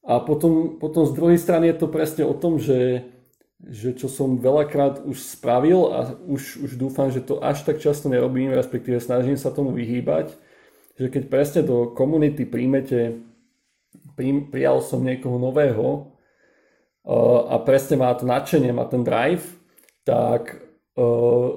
A 0.02 0.18
potom, 0.18 0.82
potom 0.82 1.06
z 1.06 1.14
druhej 1.14 1.38
strany 1.38 1.70
je 1.70 1.76
to 1.78 1.86
presne 1.86 2.26
o 2.26 2.34
tom, 2.34 2.58
že 2.58 3.06
že 3.62 3.94
čo 3.94 4.10
som 4.10 4.42
veľakrát 4.42 5.06
už 5.06 5.22
spravil 5.22 5.86
a 5.94 6.18
už, 6.26 6.66
už 6.66 6.70
dúfam, 6.74 7.14
že 7.14 7.22
to 7.22 7.38
až 7.38 7.62
tak 7.62 7.78
často 7.78 8.10
nerobím, 8.10 8.50
respektíve 8.50 8.98
snažím 8.98 9.38
sa 9.38 9.54
tomu 9.54 9.70
vyhýbať, 9.70 10.34
že 10.98 11.06
keď 11.06 11.22
presne 11.30 11.60
do 11.62 11.94
komunity 11.94 12.42
príjmete, 12.42 13.22
prijal 14.18 14.50
prijal 14.50 14.76
som 14.82 15.06
niekoho 15.06 15.38
nového 15.38 16.10
a 17.46 17.54
presne 17.62 18.02
má 18.02 18.10
to 18.18 18.26
nadšenie, 18.26 18.74
má 18.74 18.82
ten 18.90 19.06
drive, 19.06 19.46
tak 20.02 20.58
uh, 20.98 21.48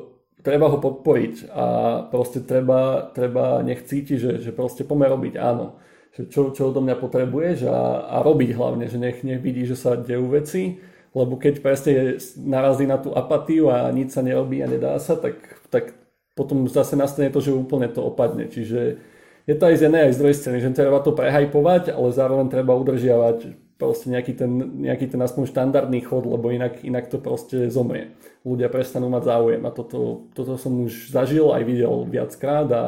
treba 0.46 0.70
ho 0.70 0.78
podporiť 0.78 1.50
a 1.50 1.66
proste 2.10 2.46
treba, 2.46 3.10
treba 3.14 3.66
nech 3.66 3.86
cíti, 3.86 4.22
že, 4.22 4.42
že 4.42 4.54
proste 4.54 4.86
pomer 4.86 5.10
robiť 5.10 5.36
áno. 5.38 5.82
Že 6.16 6.22
čo, 6.32 6.42
čo 6.56 6.62
odo 6.72 6.80
mňa 6.80 6.96
potrebuješ 6.96 7.68
a, 7.68 8.08
a 8.08 8.16
robiť 8.24 8.56
hlavne, 8.56 8.88
že 8.88 8.96
nech, 8.96 9.20
nech 9.26 9.44
vidí, 9.44 9.68
že 9.68 9.76
sa 9.76 10.00
dejú 10.00 10.32
veci 10.32 10.80
lebo 11.16 11.40
keď 11.40 11.64
presne 11.64 12.20
narazí 12.36 12.84
na 12.84 13.00
tú 13.00 13.16
apatiu 13.16 13.72
a 13.72 13.88
nič 13.96 14.12
sa 14.12 14.20
nerobí 14.20 14.60
a 14.60 14.68
nedá 14.68 15.00
sa, 15.00 15.16
tak, 15.16 15.40
tak 15.72 15.96
potom 16.36 16.68
zase 16.68 17.00
nastane 17.00 17.32
to, 17.32 17.40
že 17.40 17.56
úplne 17.56 17.88
to 17.88 18.04
opadne. 18.04 18.52
Čiže 18.52 19.00
je 19.48 19.56
to 19.56 19.64
aj 19.64 19.76
z 19.80 19.84
jednej 19.88 20.12
aj 20.12 20.14
z 20.14 20.20
druhej 20.20 20.36
strany, 20.36 20.58
že 20.60 20.76
treba 20.76 21.00
to 21.00 21.16
prehajpovať, 21.16 21.96
ale 21.96 22.12
zároveň 22.12 22.52
treba 22.52 22.76
udržiavať 22.76 23.56
proste 23.76 24.08
nejaký 24.08 24.34
ten, 24.40 24.52
nejaký 24.88 25.12
ten 25.12 25.20
aspoň 25.20 25.52
štandardný 25.52 26.00
chod, 26.08 26.24
lebo 26.24 26.52
inak, 26.52 26.84
inak 26.84 27.12
to 27.12 27.20
proste 27.20 27.68
zomrie. 27.68 28.16
Ľudia 28.48 28.72
prestanú 28.72 29.12
mať 29.12 29.24
záujem 29.28 29.62
a 29.68 29.72
toto, 29.72 30.32
toto 30.32 30.56
som 30.56 30.88
už 30.88 31.12
zažil 31.12 31.52
aj 31.52 31.64
videl 31.68 32.08
viackrát 32.08 32.68
a 32.72 32.84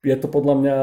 je 0.00 0.16
to 0.16 0.32
podľa 0.32 0.54
mňa, 0.56 0.76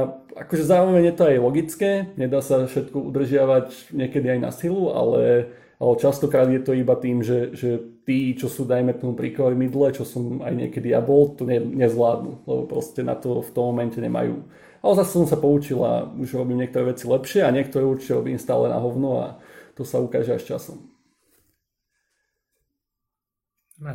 akože 0.46 0.64
zároveň 0.68 1.10
je 1.10 1.16
to 1.16 1.24
aj 1.26 1.38
logické, 1.42 1.92
nedá 2.20 2.44
sa 2.44 2.70
všetko 2.70 3.10
udržiavať 3.10 3.96
niekedy 3.96 4.38
aj 4.38 4.40
na 4.44 4.52
silu, 4.54 4.94
ale 4.94 5.50
ale 5.78 5.94
častokrát 6.02 6.50
je 6.50 6.58
to 6.58 6.74
iba 6.74 6.98
tým, 6.98 7.22
že, 7.22 7.54
že 7.54 7.78
tí, 8.02 8.34
čo 8.34 8.50
sú, 8.50 8.66
dajme 8.66 8.98
tomu 8.98 9.14
pri 9.14 9.38
mydle, 9.54 9.94
čo 9.94 10.10
som 10.10 10.42
aj 10.42 10.54
niekedy 10.58 10.90
ja 10.90 11.02
bol, 11.06 11.38
to 11.38 11.46
ne, 11.46 11.62
nezvládnu, 11.62 12.50
lebo 12.50 12.64
proste 12.66 13.06
na 13.06 13.14
to 13.14 13.46
v 13.46 13.50
tom 13.54 13.70
momente 13.70 14.02
nemajú. 14.02 14.42
Ale 14.82 14.94
zase 15.02 15.12
som 15.18 15.28
sa 15.30 15.38
poučil 15.38 15.82
a 15.82 16.06
už 16.06 16.38
robím 16.38 16.62
niektoré 16.62 16.94
veci 16.94 17.10
lepšie 17.10 17.42
a 17.44 17.54
niektoré 17.54 17.84
určite 17.84 18.18
robím 18.18 18.38
stále 18.38 18.70
na 18.70 18.78
hovno 18.78 19.22
a 19.22 19.26
to 19.74 19.86
sa 19.86 20.02
ukáže 20.02 20.38
až 20.38 20.44
časom. 20.58 20.90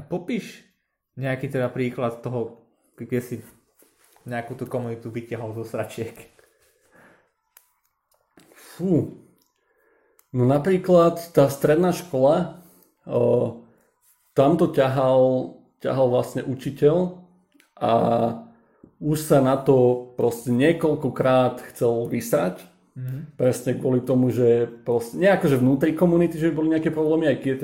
Popíš 0.07 0.63
nejaký 1.19 1.51
teda 1.51 1.67
príklad 1.71 2.23
toho, 2.23 2.67
kde 2.95 3.19
si 3.19 3.37
nejakú 4.27 4.55
tú 4.55 4.71
komunitu 4.71 5.11
vytiahol 5.11 5.59
zo 5.59 5.67
sračiek. 5.67 6.15
Fú, 8.55 9.23
No 10.33 10.49
napríklad 10.49 11.37
tá 11.37 11.53
stredná 11.53 11.93
škola, 11.93 12.65
o, 13.05 13.69
tam 14.33 14.57
to 14.57 14.73
ťahal, 14.73 15.61
ťahal 15.85 16.09
vlastne 16.09 16.41
učiteľ 16.41 17.21
a 17.77 17.93
už 19.03 19.19
sa 19.19 19.43
na 19.43 19.59
to 19.59 20.09
proste 20.15 20.55
niekoľkokrát 20.55 21.59
chcel 21.75 22.07
vysrať. 22.07 22.63
Mm-hmm. 22.95 23.21
Presne 23.35 23.73
kvôli 23.75 24.01
tomu, 24.07 24.31
že 24.31 24.71
proste, 24.87 25.19
nie 25.19 25.27
akože 25.27 25.59
vnútri 25.59 25.91
komunity, 25.97 26.39
že 26.39 26.55
boli 26.55 26.71
nejaké 26.71 26.95
problémy, 26.95 27.35
aj 27.35 27.37
keď, 27.43 27.59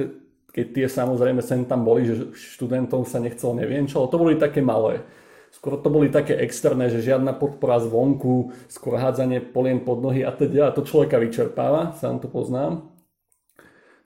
keď 0.50 0.66
tie 0.74 0.86
samozrejme 0.90 1.38
sem 1.44 1.62
tam 1.62 1.86
boli, 1.86 2.10
že 2.10 2.34
študentom 2.34 3.06
sa 3.06 3.22
nechcel 3.22 3.54
neviem 3.54 3.86
čo, 3.86 4.02
ale 4.02 4.10
to 4.10 4.18
boli 4.18 4.34
také 4.34 4.58
malé. 4.64 5.06
Skôr 5.48 5.80
to 5.80 5.88
boli 5.88 6.12
také 6.12 6.36
externé, 6.44 6.92
že 6.92 7.00
žiadna 7.00 7.32
podpora 7.32 7.80
zvonku, 7.80 8.52
skôr 8.68 9.00
hádzanie 9.00 9.40
polien 9.40 9.80
pod 9.80 10.04
nohy 10.04 10.20
a 10.20 10.32
teda. 10.32 10.68
A 10.68 10.74
to 10.76 10.84
človeka 10.84 11.16
vyčerpáva, 11.16 11.96
sám 11.96 12.20
to 12.20 12.28
poznám. 12.28 12.92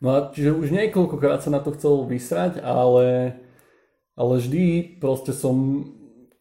No 0.02 0.08
a 0.14 0.18
čiže 0.34 0.54
už 0.54 0.74
niekoľkokrát 0.74 1.42
sa 1.42 1.50
na 1.50 1.62
to 1.62 1.74
chcel 1.74 2.06
vysrať, 2.06 2.58
ale, 2.62 3.38
ale 4.18 4.32
vždy 4.38 4.98
proste 4.98 5.30
som, 5.30 5.86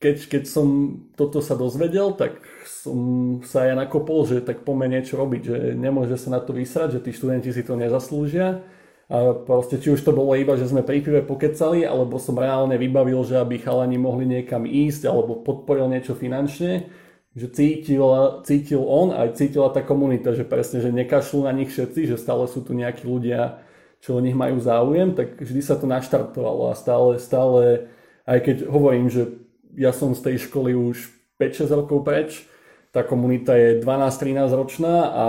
keď, 0.01 0.17
keď 0.34 0.43
som 0.50 0.98
toto 1.13 1.46
sa 1.46 1.53
dozvedel, 1.53 2.17
tak 2.17 2.41
som 2.65 3.39
sa 3.46 3.70
aj 3.70 3.86
nakopol, 3.86 4.25
že 4.25 4.41
tak 4.41 4.65
poďme 4.65 4.98
niečo 4.98 5.13
robiť, 5.13 5.41
že 5.46 5.58
nemôže 5.77 6.17
sa 6.17 6.34
na 6.34 6.41
to 6.41 6.58
vysrať, 6.58 6.98
že 6.98 7.03
tí 7.05 7.13
študenti 7.13 7.53
si 7.53 7.62
to 7.62 7.77
nezaslúžia. 7.77 8.65
A 9.12 9.38
proste, 9.38 9.77
či 9.77 9.93
už 9.93 10.01
to 10.01 10.15
bolo 10.15 10.34
iba, 10.34 10.58
že 10.58 10.65
sme 10.65 10.81
pri 10.81 11.05
pive 11.05 11.22
pokecali, 11.22 11.86
alebo 11.86 12.17
som 12.17 12.34
reálne 12.34 12.81
vybavil, 12.81 13.22
že 13.22 13.38
aby 13.38 13.62
chalani 13.62 14.01
mohli 14.01 14.25
niekam 14.25 14.65
ísť, 14.65 15.05
alebo 15.05 15.46
podporil 15.46 15.86
niečo 15.86 16.17
finančne, 16.17 16.89
že 17.38 17.48
cítil, 17.53 18.01
cítil 18.41 18.81
on 18.81 19.13
aj 19.13 19.38
cítila 19.38 19.70
tá 19.70 19.86
komunita, 19.86 20.34
že 20.34 20.48
presne, 20.48 20.81
že 20.81 20.89
nekašľú 20.89 21.46
na 21.46 21.53
nich 21.53 21.70
všetci, 21.70 22.10
že 22.10 22.17
stále 22.17 22.50
sú 22.50 22.65
tu 22.65 22.74
nejakí 22.74 23.05
ľudia, 23.05 23.62
čo 24.01 24.17
o 24.17 24.24
nich 24.24 24.34
majú 24.34 24.58
záujem, 24.58 25.13
tak 25.13 25.38
vždy 25.38 25.62
sa 25.62 25.77
to 25.77 25.86
naštartovalo 25.86 26.72
a 26.72 26.79
stále, 26.79 27.22
stále, 27.22 27.91
aj 28.25 28.39
keď 28.41 28.58
hovorím, 28.65 29.13
že 29.13 29.50
ja 29.78 29.92
som 29.96 30.16
z 30.16 30.22
tej 30.22 30.36
školy 30.50 30.75
už 30.75 31.12
5-6 31.40 31.72
rokov 31.74 32.04
preč, 32.06 32.46
tá 32.92 33.08
komunita 33.08 33.56
je 33.56 33.80
12-13 33.80 34.51
ročná 34.51 34.96
a 35.08 35.25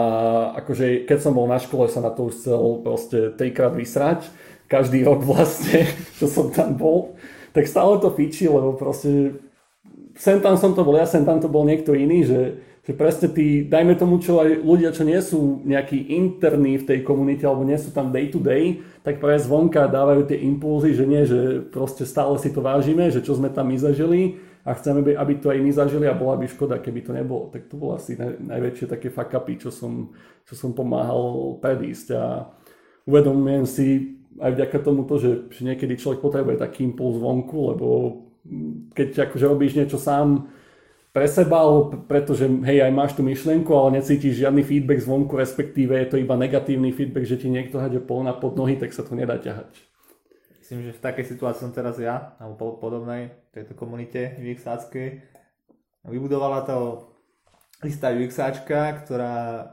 akože 0.58 1.06
keď 1.06 1.18
som 1.22 1.32
bol 1.32 1.46
na 1.46 1.62
škole 1.62 1.86
sa 1.86 2.02
na 2.02 2.10
to 2.10 2.26
už 2.26 2.34
chcel 2.42 2.82
proste 2.82 3.18
trikrát 3.38 3.70
vysrať, 3.70 4.26
každý 4.66 5.06
rok 5.06 5.22
vlastne, 5.22 5.86
čo 6.18 6.26
som 6.26 6.50
tam 6.50 6.74
bol, 6.74 7.14
tak 7.54 7.70
stále 7.70 8.02
to 8.02 8.10
fičí, 8.10 8.50
lebo 8.50 8.74
proste 8.74 9.38
sem 10.18 10.42
tam 10.42 10.58
som 10.58 10.74
to 10.74 10.82
bol 10.82 10.98
ja, 10.98 11.06
sem 11.06 11.22
tam 11.22 11.38
to 11.38 11.46
bol 11.46 11.62
niekto 11.62 11.94
iný, 11.94 12.26
že, 12.26 12.40
že 12.82 12.92
presne 12.98 13.30
tí, 13.30 13.62
dajme 13.62 13.94
tomu, 13.94 14.18
čo 14.18 14.42
aj 14.42 14.58
ľudia, 14.66 14.90
čo 14.90 15.06
nie 15.06 15.18
sú 15.22 15.62
nejakí 15.62 16.10
interní 16.18 16.82
v 16.82 16.86
tej 16.86 16.98
komunite 17.06 17.46
alebo 17.46 17.62
nie 17.62 17.78
sú 17.78 17.94
tam 17.94 18.10
day 18.10 18.26
to 18.26 18.42
day, 18.42 18.82
tak 19.06 19.22
práve 19.22 19.38
zvonka 19.38 19.86
dávajú 19.86 20.26
tie 20.26 20.42
impulzy, 20.42 20.90
že 20.98 21.04
nie, 21.06 21.22
že 21.22 21.62
proste 21.70 22.02
stále 22.02 22.34
si 22.42 22.50
to 22.50 22.58
vážime, 22.58 23.06
že 23.14 23.22
čo 23.22 23.38
sme 23.38 23.54
tam 23.54 23.70
my 23.70 23.78
zažili, 23.78 24.42
a 24.62 24.78
chceme, 24.78 25.02
aby 25.18 25.32
to 25.42 25.50
aj 25.50 25.58
my 25.58 25.70
zažili 25.74 26.06
a 26.06 26.14
bola 26.14 26.38
by 26.38 26.46
škoda, 26.46 26.78
keby 26.78 27.02
to 27.02 27.10
nebolo. 27.10 27.50
Tak 27.50 27.66
to 27.66 27.74
bolo 27.74 27.98
asi 27.98 28.14
naj, 28.14 28.38
najväčšie 28.38 28.86
také 28.86 29.10
fuck-upy, 29.10 29.58
čo 29.58 29.74
som, 29.74 30.14
čo 30.46 30.54
som 30.54 30.70
pomáhal 30.70 31.58
predísť 31.58 32.14
a 32.14 32.46
uvedomujem 33.02 33.66
si 33.66 33.88
aj 34.38 34.54
vďaka 34.54 34.78
tomuto, 34.86 35.18
že, 35.18 35.50
že 35.50 35.66
niekedy 35.66 35.98
človek 35.98 36.22
potrebuje 36.22 36.62
taký 36.62 36.86
impuls 36.86 37.18
vonku, 37.18 37.58
lebo 37.74 37.86
keď 38.94 39.30
akože 39.30 39.50
robíš 39.50 39.74
niečo 39.74 39.98
sám 39.98 40.46
pre 41.12 41.28
seba, 41.28 41.60
alebo 41.60 42.08
pretože 42.08 42.48
hej, 42.48 42.88
aj 42.88 42.92
máš 42.92 43.12
tú 43.12 43.22
myšlienku, 43.22 43.68
ale 43.76 44.00
necítiš 44.00 44.42
žiadny 44.42 44.64
feedback 44.64 45.04
zvonku, 45.04 45.36
respektíve 45.36 45.92
je 46.00 46.08
to 46.08 46.16
iba 46.16 46.34
negatívny 46.40 46.90
feedback, 46.90 47.28
že 47.28 47.36
ti 47.36 47.52
niekto 47.52 47.76
hade 47.76 48.00
polna 48.00 48.32
pod 48.32 48.56
nohy, 48.56 48.80
tak 48.80 48.96
sa 48.96 49.04
to 49.04 49.12
nedá 49.12 49.36
ťahať 49.36 49.92
myslím, 50.72 50.88
že 50.88 50.96
v 50.96 51.04
takej 51.04 51.36
situácii 51.36 51.68
som 51.68 51.76
teraz 51.76 52.00
ja, 52.00 52.32
alebo 52.40 52.80
podobnej 52.80 53.28
tejto 53.52 53.76
komunite 53.76 54.40
ich 54.40 54.64
Vybudovala 56.08 56.64
to 56.64 57.12
istá 57.84 58.08
UXáčka, 58.08 59.04
ktorá 59.04 59.68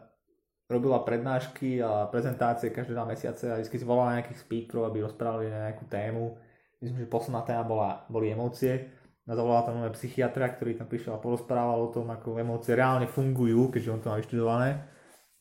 robila 0.67 0.99
prednášky 1.07 1.79
a 1.79 2.03
prezentácie 2.11 2.75
každé 2.75 2.99
dva 2.99 3.07
mesiace 3.07 3.47
a 3.47 3.63
vždy 3.63 3.79
si 3.79 3.87
volala 3.87 4.19
nejakých 4.19 4.43
speakerov, 4.43 4.91
aby 4.91 5.07
rozprávali 5.07 5.47
na 5.47 5.71
nejakú 5.71 5.87
tému. 5.87 6.35
Myslím, 6.83 7.07
že 7.07 7.07
posledná 7.07 7.47
téma 7.47 7.63
bola, 7.63 8.03
boli 8.11 8.35
emócie. 8.35 8.91
A 9.29 9.37
zavolala 9.37 9.61
tam 9.61 9.77
nové 9.77 9.93
psychiatra, 9.93 10.49
ktorý 10.49 10.73
tam 10.73 10.89
prišiel 10.89 11.13
a 11.13 11.21
porozprával 11.21 11.85
o 11.85 11.93
tom, 11.93 12.09
ako 12.09 12.41
emócie 12.41 12.73
reálne 12.73 13.05
fungujú, 13.05 13.69
keďže 13.69 13.93
on 13.93 14.01
to 14.01 14.09
má 14.09 14.17
vyštudované. 14.17 14.69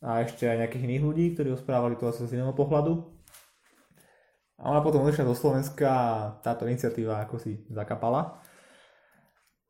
A 0.05 0.21
ešte 0.21 0.45
aj 0.45 0.61
nejakých 0.61 0.85
iných 0.85 1.05
ľudí, 1.09 1.25
ktorí 1.33 1.57
rozprávali 1.57 1.97
to 1.97 2.05
asi 2.05 2.29
z 2.29 2.37
iného 2.37 2.53
pohľadu. 2.53 3.01
A 4.61 4.69
ona 4.69 4.85
potom 4.85 5.07
odišla 5.07 5.25
do 5.25 5.39
Slovenska 5.39 5.89
a 5.89 6.13
táto 6.45 6.69
iniciatíva 6.69 7.25
ako 7.25 7.41
si 7.41 7.65
zakapala. 7.73 8.45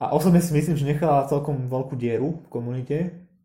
A 0.03 0.11
osobne 0.11 0.43
si 0.43 0.51
myslím, 0.51 0.75
že 0.75 0.89
nechala 0.89 1.31
celkom 1.31 1.71
veľkú 1.71 1.95
dieru 1.95 2.43
v 2.43 2.49
komunite. 2.51 2.99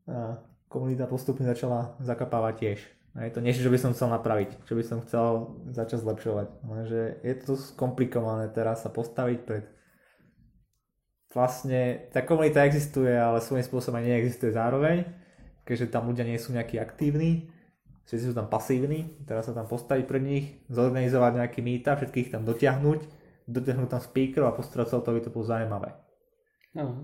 A 0.10 0.42
komunita 0.72 1.06
postupne 1.06 1.46
začala 1.46 1.94
zakapávať 2.02 2.54
tiež. 2.58 2.80
A 3.14 3.30
je 3.30 3.32
to 3.34 3.46
niečo, 3.46 3.62
čo 3.62 3.70
by 3.70 3.78
som 3.78 3.94
chcel 3.94 4.10
napraviť, 4.10 4.66
čo 4.66 4.74
by 4.74 4.84
som 4.86 4.98
chcel 5.06 5.54
začať 5.70 6.02
zlepšovať. 6.02 6.48
Lenže 6.66 7.02
je 7.22 7.34
to 7.38 7.54
skomplikované 7.54 8.50
teraz 8.50 8.82
sa 8.82 8.90
postaviť 8.90 9.40
pred... 9.46 9.70
Vlastne 11.34 12.14
tá 12.14 12.22
komunita 12.22 12.62
existuje, 12.62 13.10
ale 13.10 13.42
svojím 13.42 13.66
spôsobom 13.66 13.98
aj 13.98 14.06
neexistuje 14.06 14.54
zároveň, 14.54 15.10
keďže 15.66 15.90
tam 15.90 16.06
ľudia 16.06 16.30
nie 16.30 16.38
sú 16.38 16.54
nejakí 16.54 16.78
aktívni, 16.78 17.50
všetci 18.06 18.32
sú 18.32 18.34
tam 18.38 18.46
pasívni, 18.54 19.18
teraz 19.26 19.50
sa 19.50 19.58
tam 19.58 19.66
postaviť 19.66 20.06
pred 20.06 20.22
nich, 20.22 20.46
zorganizovať 20.70 21.32
nejaký 21.42 21.60
meetup, 21.66 21.98
všetkých 21.98 22.38
tam 22.38 22.46
dotiahnuť, 22.46 23.00
dotiahnuť 23.50 23.90
tam 23.90 24.02
speakerov 24.02 24.54
a 24.54 24.58
postarať 24.58 24.88
sa 24.94 24.98
o 25.00 25.04
to, 25.04 25.10
aby 25.10 25.22
to 25.26 25.34
bolo 25.34 25.46
zaujímavé. 25.50 25.90
Aha. 26.78 26.96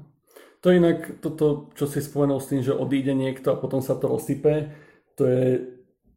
To 0.59 0.67
inak, 0.75 1.23
toto, 1.23 1.71
čo 1.73 1.87
si 1.87 2.03
spomenul 2.03 2.43
s 2.43 2.51
tým, 2.51 2.61
že 2.61 2.75
odíde 2.75 3.15
niekto 3.15 3.55
a 3.55 3.59
potom 3.59 3.79
sa 3.79 3.95
to 3.95 4.11
rozsype, 4.11 4.75
to 5.15 5.23
je, 5.23 5.47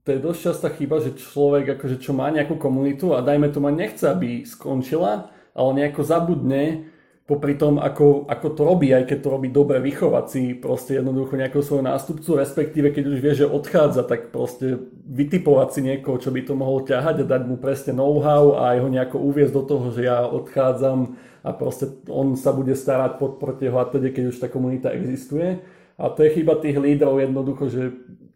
to 0.03 0.09
je 0.13 0.19
dosť 0.19 0.41
častá 0.51 0.69
chyba, 0.75 0.99
že 0.99 1.15
človek 1.15 1.79
akože 1.79 2.03
čo 2.03 2.11
má 2.11 2.29
nejakú 2.29 2.59
komunitu 2.59 3.15
a 3.15 3.23
dajme 3.23 3.55
ma 3.63 3.71
nechce, 3.71 4.03
aby 4.11 4.43
skončila, 4.43 5.31
ale 5.55 5.71
nejako 5.79 6.03
zabudne 6.03 6.92
popri 7.33 7.57
tom, 7.57 7.81
ako, 7.81 8.29
ako 8.29 8.47
to 8.53 8.63
robí, 8.69 8.93
aj 8.93 9.09
keď 9.09 9.19
to 9.25 9.33
robí 9.33 9.49
dobre, 9.49 9.81
vychovať 9.81 10.25
si 10.29 10.53
proste 10.53 11.01
jednoducho 11.01 11.41
nejakého 11.41 11.65
svojho 11.65 11.89
nástupcu, 11.89 12.37
respektíve 12.37 12.93
keď 12.93 13.05
už 13.09 13.19
vie, 13.25 13.33
že 13.33 13.49
odchádza, 13.49 14.05
tak 14.05 14.29
proste 14.29 14.77
vytipovať 15.09 15.69
si 15.73 15.81
niekoho, 15.81 16.21
čo 16.21 16.29
by 16.29 16.45
to 16.45 16.53
mohol 16.53 16.85
ťahať 16.85 17.25
a 17.25 17.31
dať 17.33 17.43
mu 17.49 17.57
presne 17.57 17.97
know-how 17.97 18.61
a 18.61 18.77
aj 18.77 18.79
ho 18.85 18.89
nejako 18.93 19.17
uviezť 19.25 19.55
do 19.57 19.63
toho, 19.65 19.87
že 19.97 20.05
ja 20.05 20.29
odchádzam 20.29 21.17
a 21.41 21.51
proste 21.57 21.89
on 22.13 22.37
sa 22.37 22.53
bude 22.53 22.77
starať 22.77 23.17
pod 23.17 23.41
jeho 23.57 23.81
a 23.81 23.89
tedy, 23.89 24.13
keď 24.13 24.25
už 24.29 24.37
tá 24.37 24.53
komunita 24.53 24.93
existuje. 24.93 25.65
A 25.97 26.13
to 26.13 26.29
je 26.29 26.37
chyba 26.37 26.61
tých 26.61 26.77
lídrov 26.77 27.17
jednoducho, 27.17 27.65
že 27.73 27.83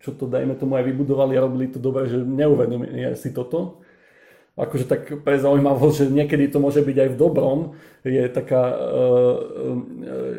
čo 0.00 0.16
to 0.16 0.24
dajme 0.24 0.56
tomu 0.56 0.80
aj 0.80 0.88
vybudovali 0.88 1.36
a 1.36 1.44
robili 1.44 1.68
to 1.68 1.80
dobre, 1.80 2.08
že 2.08 2.20
neuvedomia 2.20 3.12
si 3.12 3.32
toto. 3.32 3.84
Akože 4.56 4.88
tak 4.88 5.20
pre 5.20 5.36
zaujímavosť, 5.36 5.96
že 6.00 6.06
niekedy 6.08 6.48
to 6.48 6.64
môže 6.64 6.80
byť 6.80 6.96
aj 6.96 7.08
v 7.12 7.20
dobrom, 7.20 7.58
je 8.00 8.24
taká, 8.32 8.72
uh, 8.72 9.36
uh, 9.36 10.36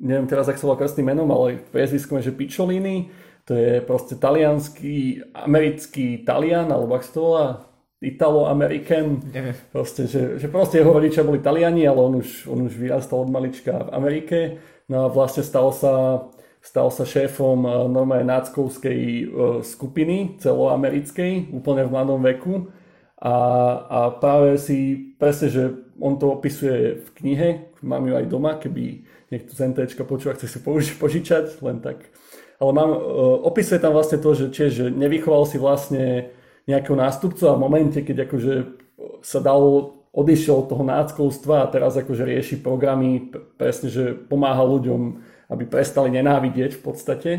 neviem 0.00 0.24
teraz, 0.24 0.48
ak 0.48 0.56
sa 0.56 0.64
volá 0.64 0.80
krstným 0.80 1.12
menom, 1.12 1.28
ale 1.28 1.60
priezviskom 1.68 2.16
je, 2.18 2.32
že 2.32 2.38
Picciolini, 2.40 3.12
to 3.44 3.52
je 3.52 3.84
proste 3.84 4.16
talianský, 4.16 5.20
americký 5.36 6.24
Talian, 6.24 6.72
alebo 6.72 6.96
ak 6.96 7.04
sa 7.04 7.12
to 7.12 7.20
volá, 7.20 7.46
Italo-American, 8.00 9.20
proste, 9.76 10.08
že, 10.08 10.40
že 10.40 10.48
proste 10.48 10.80
jeho 10.80 10.96
rodičia 10.96 11.20
boli 11.20 11.44
Taliani, 11.44 11.84
ale 11.84 12.00
on 12.00 12.24
už, 12.24 12.48
on 12.48 12.64
už 12.64 12.80
vyrastal 12.80 13.28
od 13.28 13.28
malička 13.28 13.76
v 13.76 13.92
Amerike, 13.92 14.38
no 14.88 15.04
a 15.04 15.12
vlastne 15.12 15.44
stal 15.44 15.68
sa, 15.68 16.24
stal 16.64 16.88
sa 16.88 17.04
šéfom 17.04 17.60
eh, 17.68 17.72
normálne 17.92 18.24
náckovskej 18.24 19.28
skupiny 19.68 20.40
celoamerickej, 20.40 21.52
úplne 21.52 21.84
v 21.84 21.92
mladom 21.92 22.24
veku 22.24 22.72
a, 23.20 23.34
a 23.84 23.98
práve 24.16 24.56
si 24.56 24.96
presne, 25.20 25.52
že 25.52 25.62
on 26.00 26.16
to 26.16 26.32
opisuje 26.32 27.04
v 27.04 27.08
knihe, 27.20 27.48
mám 27.84 28.08
ju 28.08 28.16
aj 28.16 28.26
doma, 28.32 28.56
keby 28.56 29.04
niekto 29.28 29.52
z 29.52 29.60
NTčka 29.70 30.08
počúva, 30.08 30.32
chce 30.40 30.48
si 30.48 30.58
poži- 30.64 30.96
požičať, 30.96 31.60
len 31.60 31.84
tak. 31.84 32.08
Ale 32.56 32.72
mám, 32.72 32.90
uh, 32.96 33.00
opisuje 33.44 33.76
tam 33.76 33.92
vlastne 33.92 34.16
to, 34.16 34.32
že, 34.32 34.48
čiže, 34.48 34.70
že 34.72 34.84
nevychoval 34.88 35.44
si 35.44 35.60
vlastne 35.60 36.32
nejakého 36.64 36.96
nástupcu 36.96 37.44
a 37.44 37.56
v 37.56 37.62
momente, 37.62 38.00
keď 38.00 38.28
akože 38.28 38.54
sa 39.20 39.44
dal, 39.44 39.96
odišiel 40.16 40.64
od 40.64 40.68
toho 40.72 40.84
náckovstva 40.84 41.64
a 41.64 41.70
teraz 41.70 41.96
akože 42.00 42.24
rieši 42.24 42.56
programy, 42.64 43.32
presne, 43.60 43.92
že 43.92 44.16
pomáha 44.16 44.64
ľuďom, 44.64 45.00
aby 45.52 45.64
prestali 45.68 46.08
nenávidieť 46.12 46.80
v 46.80 46.82
podstate, 46.82 47.32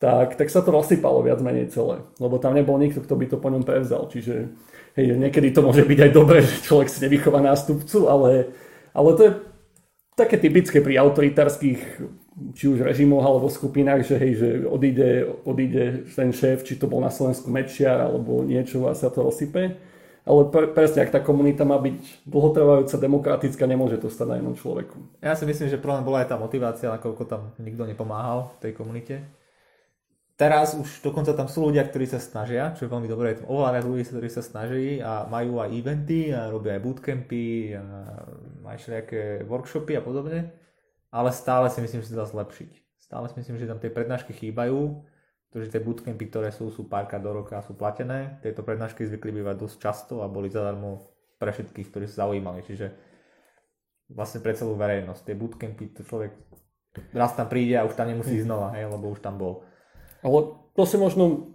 tak, 0.00 0.40
tak 0.40 0.48
sa 0.48 0.64
to 0.64 0.72
rozsypalo 0.72 1.20
viac 1.20 1.44
menej 1.44 1.68
celé. 1.76 2.00
Lebo 2.16 2.40
tam 2.40 2.56
nebol 2.56 2.80
nikto, 2.80 3.04
kto 3.04 3.14
by 3.20 3.26
to 3.28 3.36
po 3.36 3.52
ňom 3.52 3.68
prevzal. 3.68 4.08
Čiže 4.08 4.48
hej, 4.98 5.14
niekedy 5.14 5.52
to 5.54 5.60
môže 5.62 5.84
byť 5.86 5.98
aj 6.08 6.10
dobré, 6.14 6.42
že 6.42 6.64
človek 6.64 6.88
si 6.88 6.98
nevychová 7.04 7.42
nástupcu, 7.44 8.08
ale, 8.08 8.50
ale 8.94 9.10
to 9.14 9.22
je 9.26 9.32
také 10.16 10.36
typické 10.36 10.78
pri 10.82 11.00
autoritárskych 11.00 11.80
či 12.56 12.64
už 12.72 12.80
režimoch 12.80 13.20
alebo 13.20 13.52
skupinách, 13.52 14.06
že 14.06 14.16
hej, 14.16 14.32
že 14.38 14.48
odíde, 14.64 15.28
odíde 15.44 16.08
ten 16.08 16.32
šéf, 16.32 16.64
či 16.64 16.80
to 16.80 16.88
bol 16.88 17.02
na 17.02 17.12
Slovensku 17.12 17.52
Mečiar 17.52 18.00
alebo 18.00 18.40
niečo 18.40 18.88
a 18.88 18.96
sa 18.96 19.12
to 19.12 19.26
rozsype. 19.26 19.76
Ale 20.24 20.40
pre, 20.52 20.68
presne, 20.68 21.02
ak 21.02 21.16
tá 21.16 21.20
komunita 21.20 21.64
má 21.64 21.80
byť 21.80 22.28
dlhotrvajúca, 22.28 22.96
demokratická, 23.00 23.64
nemôže 23.64 23.96
to 23.96 24.12
stať 24.12 24.28
na 24.28 24.36
jednom 24.36 24.56
človeku. 24.56 25.20
Ja 25.24 25.32
si 25.32 25.48
myslím, 25.48 25.72
že 25.72 25.80
problém 25.80 26.04
bola 26.04 26.22
aj 26.22 26.28
tá 26.32 26.36
motivácia, 26.36 26.92
nakoľko 26.92 27.22
tam 27.24 27.56
nikto 27.56 27.88
nepomáhal 27.88 28.52
v 28.56 28.68
tej 28.68 28.72
komunite. 28.76 29.14
Teraz 30.40 30.72
už 30.72 31.04
dokonca 31.04 31.36
tam 31.36 31.52
sú 31.52 31.68
ľudia, 31.68 31.84
ktorí 31.84 32.08
sa 32.08 32.16
snažia, 32.16 32.72
čo 32.72 32.88
je 32.88 32.92
veľmi 32.96 33.12
dobré, 33.12 33.36
je 33.36 33.44
tam 33.44 33.52
oveľa 33.52 33.76
viac 33.76 33.84
ľudí, 33.84 34.04
ktorí 34.08 34.28
sa 34.32 34.40
snaží 34.40 34.96
a 35.04 35.28
majú 35.28 35.60
aj 35.60 35.68
eventy 35.68 36.32
a 36.32 36.48
robia 36.48 36.80
aj 36.80 36.82
bootcampy 36.88 37.76
a 37.76 37.84
majú 38.64 38.76
všelijaké 38.80 39.44
workshopy 39.44 40.00
a 40.00 40.02
podobne 40.02 40.48
ale 41.10 41.30
stále 41.34 41.66
si 41.70 41.82
myslím, 41.82 42.00
že 42.02 42.14
sa 42.14 42.22
dá 42.22 42.26
zlepšiť. 42.26 42.72
Stále 43.02 43.26
si 43.26 43.34
myslím, 43.42 43.58
že 43.58 43.66
tam 43.66 43.82
tie 43.82 43.90
prednášky 43.90 44.30
chýbajú, 44.30 45.02
pretože 45.50 45.74
tie 45.74 45.82
bootcampy, 45.82 46.24
ktoré 46.30 46.54
sú, 46.54 46.70
sú 46.70 46.86
párka 46.86 47.18
do 47.18 47.34
roka 47.34 47.58
a 47.58 47.66
sú 47.66 47.74
platené. 47.74 48.38
Tieto 48.46 48.62
prednášky 48.62 49.02
zvykli 49.02 49.42
bývať 49.42 49.66
dosť 49.66 49.76
často 49.82 50.14
a 50.22 50.30
boli 50.30 50.46
zadarmo 50.46 51.10
pre 51.42 51.50
všetkých, 51.50 51.90
ktorí 51.90 52.06
sa 52.06 52.26
zaujímali. 52.26 52.62
Čiže 52.62 52.94
vlastne 54.14 54.38
pre 54.38 54.54
celú 54.54 54.78
verejnosť. 54.78 55.26
Tie 55.26 55.34
bootcampy, 55.34 55.84
to 55.98 56.06
človek 56.06 56.38
raz 57.10 57.34
tam 57.34 57.50
príde 57.50 57.74
a 57.74 57.86
už 57.86 57.98
tam 57.98 58.06
nemusí 58.06 58.38
znova, 58.38 58.70
hej, 58.78 58.86
lebo 58.86 59.10
už 59.10 59.18
tam 59.18 59.34
bol. 59.34 59.66
Ale 60.20 60.38
to 60.76 60.82
si 60.84 60.96
možno 61.00 61.50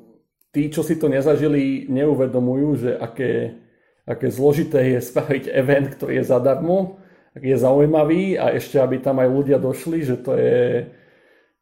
tí, 0.49 0.69
čo 0.71 0.81
si 0.81 0.97
to 0.97 1.11
nezažili, 1.11 1.85
neuvedomujú, 1.89 2.69
že 2.81 2.91
aké, 2.97 3.59
aké 4.05 4.27
zložité 4.31 4.97
je 4.97 4.99
spraviť 5.01 5.51
event, 5.53 5.93
ktorý 5.93 6.21
je 6.21 6.25
zadarmo 6.25 7.05
je 7.41 7.55
zaujímavý 7.57 8.39
a 8.39 8.55
ešte, 8.55 8.79
aby 8.79 9.03
tam 9.03 9.19
aj 9.19 9.27
ľudia 9.27 9.57
došli, 9.59 10.07
že 10.07 10.15
to 10.15 10.39
je, 10.39 10.87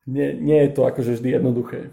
nie, 0.06 0.38
nie 0.38 0.60
je 0.70 0.72
to 0.78 0.86
akože 0.86 1.18
vždy 1.18 1.30
jednoduché. 1.34 1.90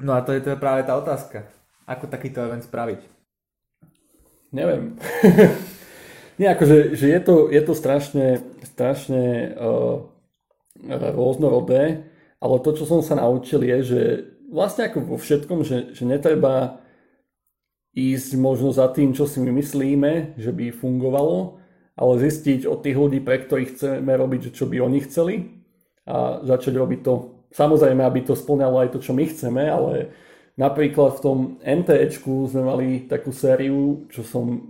No 0.00 0.16
a 0.16 0.24
to 0.24 0.32
je, 0.32 0.40
to 0.40 0.56
je 0.56 0.60
práve 0.60 0.84
tá 0.88 0.96
otázka. 0.96 1.48
Ako 1.84 2.08
takýto 2.08 2.44
event 2.44 2.64
spraviť? 2.64 3.00
Neviem. 4.52 4.96
nie, 6.40 6.48
akože 6.48 6.96
že 6.96 7.06
je, 7.12 7.20
to, 7.20 7.52
je 7.52 7.62
to 7.64 7.74
strašne, 7.76 8.40
strašne 8.64 9.52
uh, 9.56 10.00
rôznorodé, 11.12 12.08
ale 12.46 12.62
to, 12.62 12.70
čo 12.78 12.86
som 12.86 13.02
sa 13.02 13.18
naučil 13.18 13.66
je, 13.66 13.78
že 13.82 14.00
vlastne 14.46 14.86
ako 14.86 15.02
vo 15.02 15.16
všetkom, 15.18 15.66
že, 15.66 15.90
že 15.90 16.06
netreba 16.06 16.78
ísť 17.90 18.38
možno 18.38 18.70
za 18.70 18.86
tým, 18.94 19.10
čo 19.10 19.26
si 19.26 19.42
my 19.42 19.50
myslíme, 19.50 20.38
že 20.38 20.54
by 20.54 20.70
fungovalo, 20.70 21.58
ale 21.98 22.12
zistiť 22.22 22.68
od 22.70 22.86
tých 22.86 22.94
ľudí, 22.94 23.18
pre 23.18 23.42
ktorých 23.42 23.72
chceme 23.74 24.12
robiť, 24.14 24.54
čo 24.54 24.70
by 24.70 24.78
oni 24.78 24.98
chceli 25.08 25.34
a 26.06 26.38
začať 26.46 26.76
robiť 26.78 27.00
to. 27.02 27.14
Samozrejme, 27.50 28.04
aby 28.04 28.20
to 28.22 28.38
splňalo 28.38 28.86
aj 28.86 28.94
to, 28.94 28.98
čo 29.02 29.16
my 29.16 29.24
chceme, 29.26 29.64
ale 29.66 30.14
napríklad 30.54 31.18
v 31.18 31.22
tom 31.24 31.38
NTEčku 31.64 32.46
sme 32.52 32.62
mali 32.62 32.86
takú 33.10 33.32
sériu, 33.34 34.06
čo 34.12 34.22
som 34.22 34.60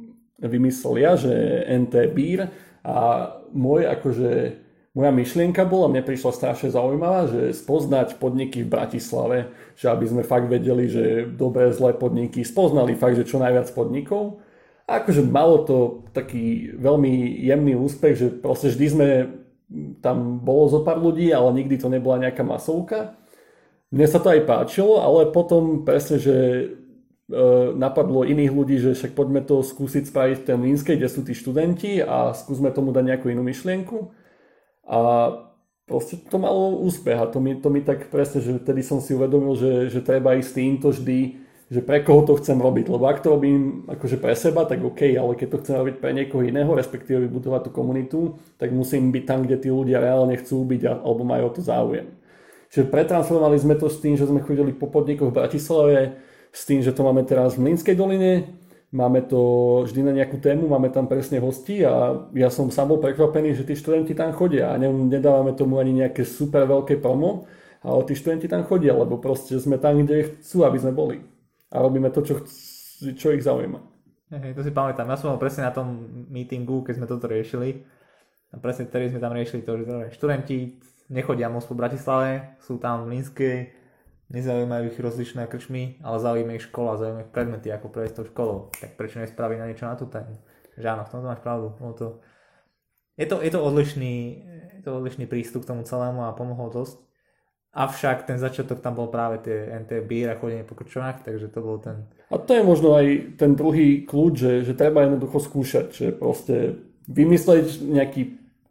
vymyslel 0.41 0.95
ja, 1.03 1.13
že 1.19 1.35
NT 1.67 1.95
Beer 2.15 2.41
a 2.87 2.97
môj 3.51 3.91
akože 3.91 4.31
moja 4.97 5.13
myšlienka 5.13 5.69
bola, 5.69 5.93
mne 5.93 6.01
prišla 6.01 6.33
strašne 6.33 6.73
zaujímavá, 6.73 7.29
že 7.29 7.53
spoznať 7.53 8.17
podniky 8.17 8.65
v 8.65 8.73
Bratislave, 8.73 9.53
že 9.77 9.93
aby 9.93 10.09
sme 10.09 10.25
fakt 10.25 10.49
vedeli, 10.49 10.89
že 10.89 11.29
dobré, 11.29 11.69
zlé 11.69 11.93
podniky, 11.93 12.41
spoznali 12.41 12.97
fakt, 12.97 13.21
že 13.21 13.29
čo 13.29 13.37
najviac 13.37 13.69
podnikov. 13.77 14.41
A 14.89 15.05
akože 15.05 15.21
malo 15.21 15.69
to 15.69 15.77
taký 16.17 16.73
veľmi 16.81 17.45
jemný 17.45 17.77
úspech, 17.77 18.15
že 18.17 18.27
proste 18.33 18.73
vždy 18.73 18.87
sme, 18.89 19.09
tam 20.01 20.41
bolo 20.41 20.73
zo 20.73 20.81
pár 20.81 20.97
ľudí, 20.97 21.29
ale 21.29 21.53
nikdy 21.61 21.77
to 21.77 21.93
nebola 21.93 22.17
nejaká 22.17 22.41
masovka. 22.41 23.21
Mne 23.93 24.07
sa 24.09 24.17
to 24.17 24.33
aj 24.33 24.49
páčilo, 24.49 25.05
ale 25.05 25.29
potom 25.29 25.85
presne, 25.85 26.17
že 26.17 26.37
e, 26.39 26.67
napadlo 27.77 28.25
iných 28.25 28.53
ľudí, 28.55 28.77
že 28.81 28.97
však 28.97 29.13
poďme 29.13 29.45
to 29.45 29.61
skúsiť 29.61 30.09
spraviť 30.09 30.37
v 30.41 30.47
ten 30.47 30.59
Línskej, 30.59 30.97
kde 30.97 31.09
sú 31.13 31.21
tí 31.21 31.37
študenti 31.37 32.01
a 32.01 32.33
skúsme 32.33 32.73
tomu 32.73 32.97
dať 32.97 33.05
nejakú 33.13 33.29
inú 33.29 33.45
myšlienku. 33.45 34.25
A 34.87 34.99
proste 35.87 36.19
to 36.19 36.39
malo 36.39 36.79
úspech 36.83 37.19
a 37.19 37.27
to 37.31 37.39
mi, 37.39 37.59
to 37.59 37.71
mi 37.71 37.83
tak 37.83 38.11
presne, 38.11 38.43
že 38.43 38.59
vtedy 38.59 38.83
som 38.83 38.99
si 38.99 39.15
uvedomil, 39.15 39.55
že, 39.55 39.73
že 39.91 40.01
treba 40.03 40.35
ísť 40.39 40.51
týmto 40.55 40.91
vždy, 40.91 41.47
že 41.67 41.83
pre 41.83 42.07
koho 42.07 42.23
to 42.23 42.39
chcem 42.39 42.55
robiť, 42.63 42.87
lebo 42.87 43.11
ak 43.11 43.27
to 43.27 43.35
robím 43.35 43.91
akože 43.91 44.23
pre 44.23 44.39
seba, 44.39 44.63
tak 44.71 44.87
OK, 44.87 45.03
ale 45.19 45.35
keď 45.35 45.49
to 45.51 45.61
chcem 45.67 45.75
robiť 45.83 45.97
pre 45.99 46.15
niekoho 46.15 46.47
iného, 46.47 46.71
respektíve 46.71 47.27
vybudovať 47.27 47.67
tú 47.67 47.71
komunitu, 47.75 48.21
tak 48.55 48.71
musím 48.71 49.11
byť 49.11 49.25
tam, 49.27 49.43
kde 49.43 49.57
tí 49.59 49.69
ľudia 49.75 49.99
reálne 49.99 50.39
chcú 50.39 50.63
byť 50.63 51.03
alebo 51.03 51.27
majú 51.27 51.51
o 51.51 51.55
to 51.55 51.63
záujem. 51.67 52.07
Čiže 52.71 52.87
pretransformovali 52.87 53.59
sme 53.59 53.75
to 53.79 53.91
s 53.91 53.99
tým, 53.99 54.15
že 54.15 54.31
sme 54.31 54.43
chodili 54.47 54.71
po 54.75 54.87
podnikoch 54.87 55.35
v 55.35 55.39
Bratislave, 55.43 56.19
s 56.55 56.63
tým, 56.67 56.87
že 56.87 56.95
to 56.95 57.03
máme 57.03 57.27
teraz 57.27 57.59
v 57.59 57.67
Mlínskej 57.67 57.95
doline, 57.99 58.47
máme 58.95 59.27
to 59.27 59.41
vždy 59.87 60.01
na 60.07 60.13
nejakú 60.15 60.39
tému, 60.39 60.71
máme 60.71 60.91
tam 60.95 61.11
presne 61.11 61.43
hosti 61.43 61.83
a 61.83 62.27
ja 62.37 62.49
som 62.51 62.71
sám 62.71 62.95
bol 62.95 63.01
prekvapený, 63.03 63.59
že 63.59 63.67
tí 63.67 63.75
študenti 63.75 64.15
tam 64.15 64.31
chodia 64.31 64.71
a 64.71 64.79
nedávame 64.79 65.55
tomu 65.59 65.83
ani 65.83 66.07
nejaké 66.07 66.23
super 66.23 66.67
veľké 66.67 67.03
promo, 67.03 67.51
ale 67.83 68.03
tí 68.07 68.15
študenti 68.15 68.47
tam 68.47 68.67
chodia, 68.67 68.95
lebo 68.95 69.19
proste 69.19 69.59
sme 69.59 69.79
tam, 69.79 69.99
kde 70.03 70.39
chcú, 70.43 70.67
aby 70.67 70.79
sme 70.79 70.93
boli. 70.95 71.19
A 71.71 71.83
robíme 71.83 72.11
to, 72.15 72.23
čo, 72.23 72.39
chc- 72.43 73.15
čo 73.19 73.35
ich 73.35 73.43
zaujíma. 73.43 73.79
Hej, 74.27 74.59
to 74.59 74.63
si 74.67 74.75
pamätám. 74.75 75.07
Ja 75.07 75.15
som 75.15 75.31
bol 75.35 75.39
presne 75.39 75.67
na 75.67 75.75
tom 75.75 76.11
meetingu, 76.31 76.83
keď 76.83 76.95
sme 76.99 77.07
toto 77.07 77.31
riešili. 77.31 77.87
A 78.51 78.59
presne 78.59 78.91
vtedy 78.91 79.15
sme 79.15 79.23
tam 79.23 79.35
riešili 79.35 79.63
to, 79.63 79.79
že 79.83 80.19
študenti 80.19 80.83
nechodia 81.11 81.47
moc 81.47 81.63
po 81.63 81.79
Bratislave, 81.79 82.59
sú 82.59 82.79
tam 82.83 83.07
v 83.07 83.19
Línskej, 83.19 83.57
nezaujímajú 84.31 84.91
ich 84.91 84.99
rozličné 84.99 85.47
krčmy, 85.47 86.03
ale 86.03 86.17
zaujíma 86.19 86.59
ich 86.59 86.67
škola, 86.67 86.99
zaujíma 86.99 87.25
ich 87.27 87.33
predmety, 87.33 87.71
ako 87.71 87.87
prejsť 87.91 88.15
tou 88.19 88.27
školou. 88.27 88.59
Tak 88.75 88.99
prečo 88.99 89.23
nespraviť 89.23 89.59
na 89.59 89.67
niečo 89.71 89.87
na 89.87 89.95
tú 89.95 90.11
tému? 90.11 90.35
Že 90.75 90.87
áno, 90.87 91.03
v 91.07 91.11
tomto 91.15 91.27
máš 91.31 91.43
pravdu. 91.43 91.69
No 91.79 91.95
to... 91.95 92.19
Je, 93.17 93.25
to, 93.25 93.41
je, 93.41 93.49
to 93.49 93.61
odlišný, 93.65 94.15
je 94.77 94.83
to 94.85 94.93
odlišný 94.93 95.25
prístup 95.25 95.65
k 95.65 95.71
tomu 95.73 95.89
celému 95.89 96.29
a 96.29 96.37
pomohol 96.37 96.69
dosť. 96.69 97.01
Avšak 97.77 98.29
ten 98.29 98.37
začiatok 98.41 98.81
tam 98.81 98.97
bol 98.97 99.09
práve 99.09 99.41
tie 99.41 99.69
NT 99.69 100.05
Beer 100.05 100.33
a 100.33 100.39
chodenie 100.41 100.65
po 100.65 100.77
krčmách, 100.77 101.25
takže 101.25 101.49
to 101.49 101.61
bol 101.61 101.77
ten... 101.81 102.09
A 102.33 102.41
to 102.41 102.57
je 102.57 102.65
možno 102.65 102.97
aj 102.97 103.37
ten 103.41 103.57
druhý 103.57 104.05
kľúč, 104.05 104.35
že, 104.37 104.53
že 104.65 104.73
treba 104.77 105.05
jednoducho 105.05 105.41
skúšať, 105.41 105.87
že 105.93 106.07
proste 106.13 106.81
vymysleť 107.09 107.85
nejaký 107.85 108.23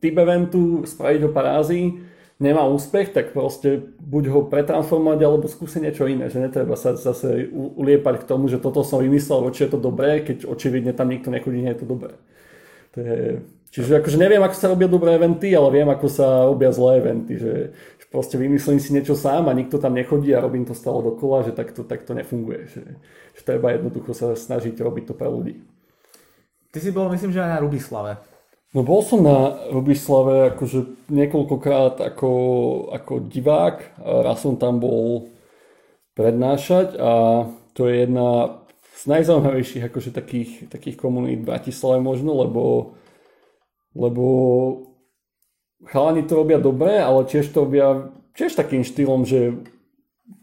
typ 0.02 0.16
eventu, 0.18 0.86
spraviť 0.86 1.22
ho 1.26 1.32
parázy, 1.34 2.06
nemá 2.40 2.68
úspech, 2.68 3.16
tak 3.16 3.32
proste 3.32 3.80
buď 4.00 4.24
ho 4.32 4.40
pretransformovať 4.48 5.20
alebo 5.24 5.48
skúsiť 5.48 5.82
niečo 5.88 6.06
iné, 6.08 6.28
že 6.28 6.44
netreba 6.44 6.76
sa 6.76 6.96
zase 6.96 7.48
uliepať 7.54 8.24
k 8.24 8.28
tomu, 8.28 8.52
že 8.52 8.60
toto 8.60 8.84
som 8.84 9.00
vymyslel, 9.00 9.48
či 9.56 9.68
je 9.68 9.72
to 9.72 9.80
dobré, 9.80 10.20
keď 10.20 10.44
očividne 10.44 10.92
tam 10.92 11.08
nikto 11.08 11.32
nechodí, 11.32 11.64
nie 11.64 11.72
je 11.72 11.82
to 11.84 11.88
dobré. 11.88 12.20
To 12.96 12.98
je, 13.00 13.20
čiže 13.72 14.00
akože 14.04 14.20
neviem, 14.20 14.44
ako 14.44 14.56
sa 14.56 14.72
robia 14.72 14.88
dobré 14.92 15.16
eventy, 15.16 15.56
ale 15.56 15.68
viem, 15.72 15.88
ako 15.88 16.08
sa 16.12 16.48
robia 16.48 16.72
zlé 16.76 17.00
eventy, 17.00 17.40
že 17.40 17.54
proste 18.16 18.40
vymyslím 18.40 18.80
si 18.80 18.96
niečo 18.96 19.12
sám 19.12 19.52
a 19.52 19.58
nikto 19.58 19.76
tam 19.76 19.92
nechodí 19.92 20.32
a 20.32 20.40
robím 20.40 20.64
to 20.64 20.72
stále 20.72 21.04
dokola, 21.04 21.44
že 21.44 21.52
takto, 21.52 21.84
takto 21.84 22.16
nefunguje. 22.16 22.72
Že, 22.72 22.84
že 23.36 23.42
treba 23.44 23.76
jednoducho 23.76 24.16
sa 24.16 24.32
snažiť 24.32 24.72
robiť 24.80 25.12
to 25.12 25.14
pre 25.20 25.28
ľudí. 25.28 25.60
Ty 26.72 26.80
si 26.80 26.96
bol, 26.96 27.12
myslím, 27.12 27.36
že 27.36 27.44
aj 27.44 27.52
na 27.56 27.60
Rubislave. 27.60 28.35
No 28.76 28.84
bol 28.84 29.00
som 29.08 29.24
na 29.24 29.56
Rubislave 29.72 30.52
akože 30.52 31.08
niekoľkokrát 31.08 32.04
ako, 32.04 32.32
ako 32.92 33.24
divák. 33.32 34.04
Raz 34.04 34.44
som 34.44 34.60
tam 34.60 34.84
bol 34.84 35.32
prednášať 36.12 37.00
a 37.00 37.12
to 37.72 37.88
je 37.88 38.04
jedna 38.04 38.60
z 39.00 39.04
najzaujímavejších 39.08 39.84
akože 39.88 40.12
takých, 40.12 40.52
takých 40.68 41.00
komunít 41.00 41.48
v 41.48 41.56
Bratislave 41.56 42.04
možno, 42.04 42.36
lebo, 42.36 42.64
lebo 43.96 44.26
chalani 45.88 46.28
to 46.28 46.36
robia 46.36 46.60
dobre, 46.60 47.00
ale 47.00 47.24
tiež 47.32 47.48
to 47.56 47.64
robia 47.64 48.12
tiež 48.36 48.60
takým 48.60 48.84
štýlom, 48.84 49.24
že 49.24 49.56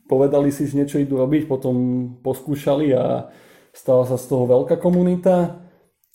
povedali 0.09 0.49
si, 0.49 0.65
že 0.65 0.81
niečo 0.81 0.97
idú 0.97 1.21
robiť, 1.21 1.45
potom 1.45 1.77
poskúšali 2.25 2.97
a 2.97 3.29
stala 3.77 4.09
sa 4.09 4.17
z 4.17 4.25
toho 4.25 4.49
veľká 4.49 4.81
komunita 4.81 5.69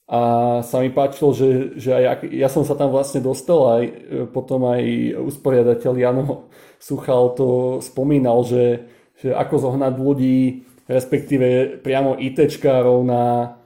a 0.08 0.20
sa 0.64 0.80
mi 0.80 0.88
páčilo, 0.88 1.36
že, 1.36 1.76
že 1.76 1.92
aj 1.92 2.32
ja 2.32 2.48
som 2.48 2.64
sa 2.64 2.80
tam 2.80 2.96
vlastne 2.96 3.20
dostal 3.20 3.60
aj 3.76 3.84
e, 3.84 3.92
potom 4.32 4.64
aj 4.64 4.82
usporiadateľ 5.20 5.94
Jano 6.00 6.48
Suchal 6.80 7.36
to 7.36 7.80
spomínal, 7.84 8.48
že, 8.48 8.88
že 9.20 9.36
ako 9.36 9.68
zohnať 9.68 9.94
ľudí, 10.00 10.64
respektíve 10.88 11.80
priamo 11.84 12.16
ITčkárov 12.16 13.04
na, 13.04 13.58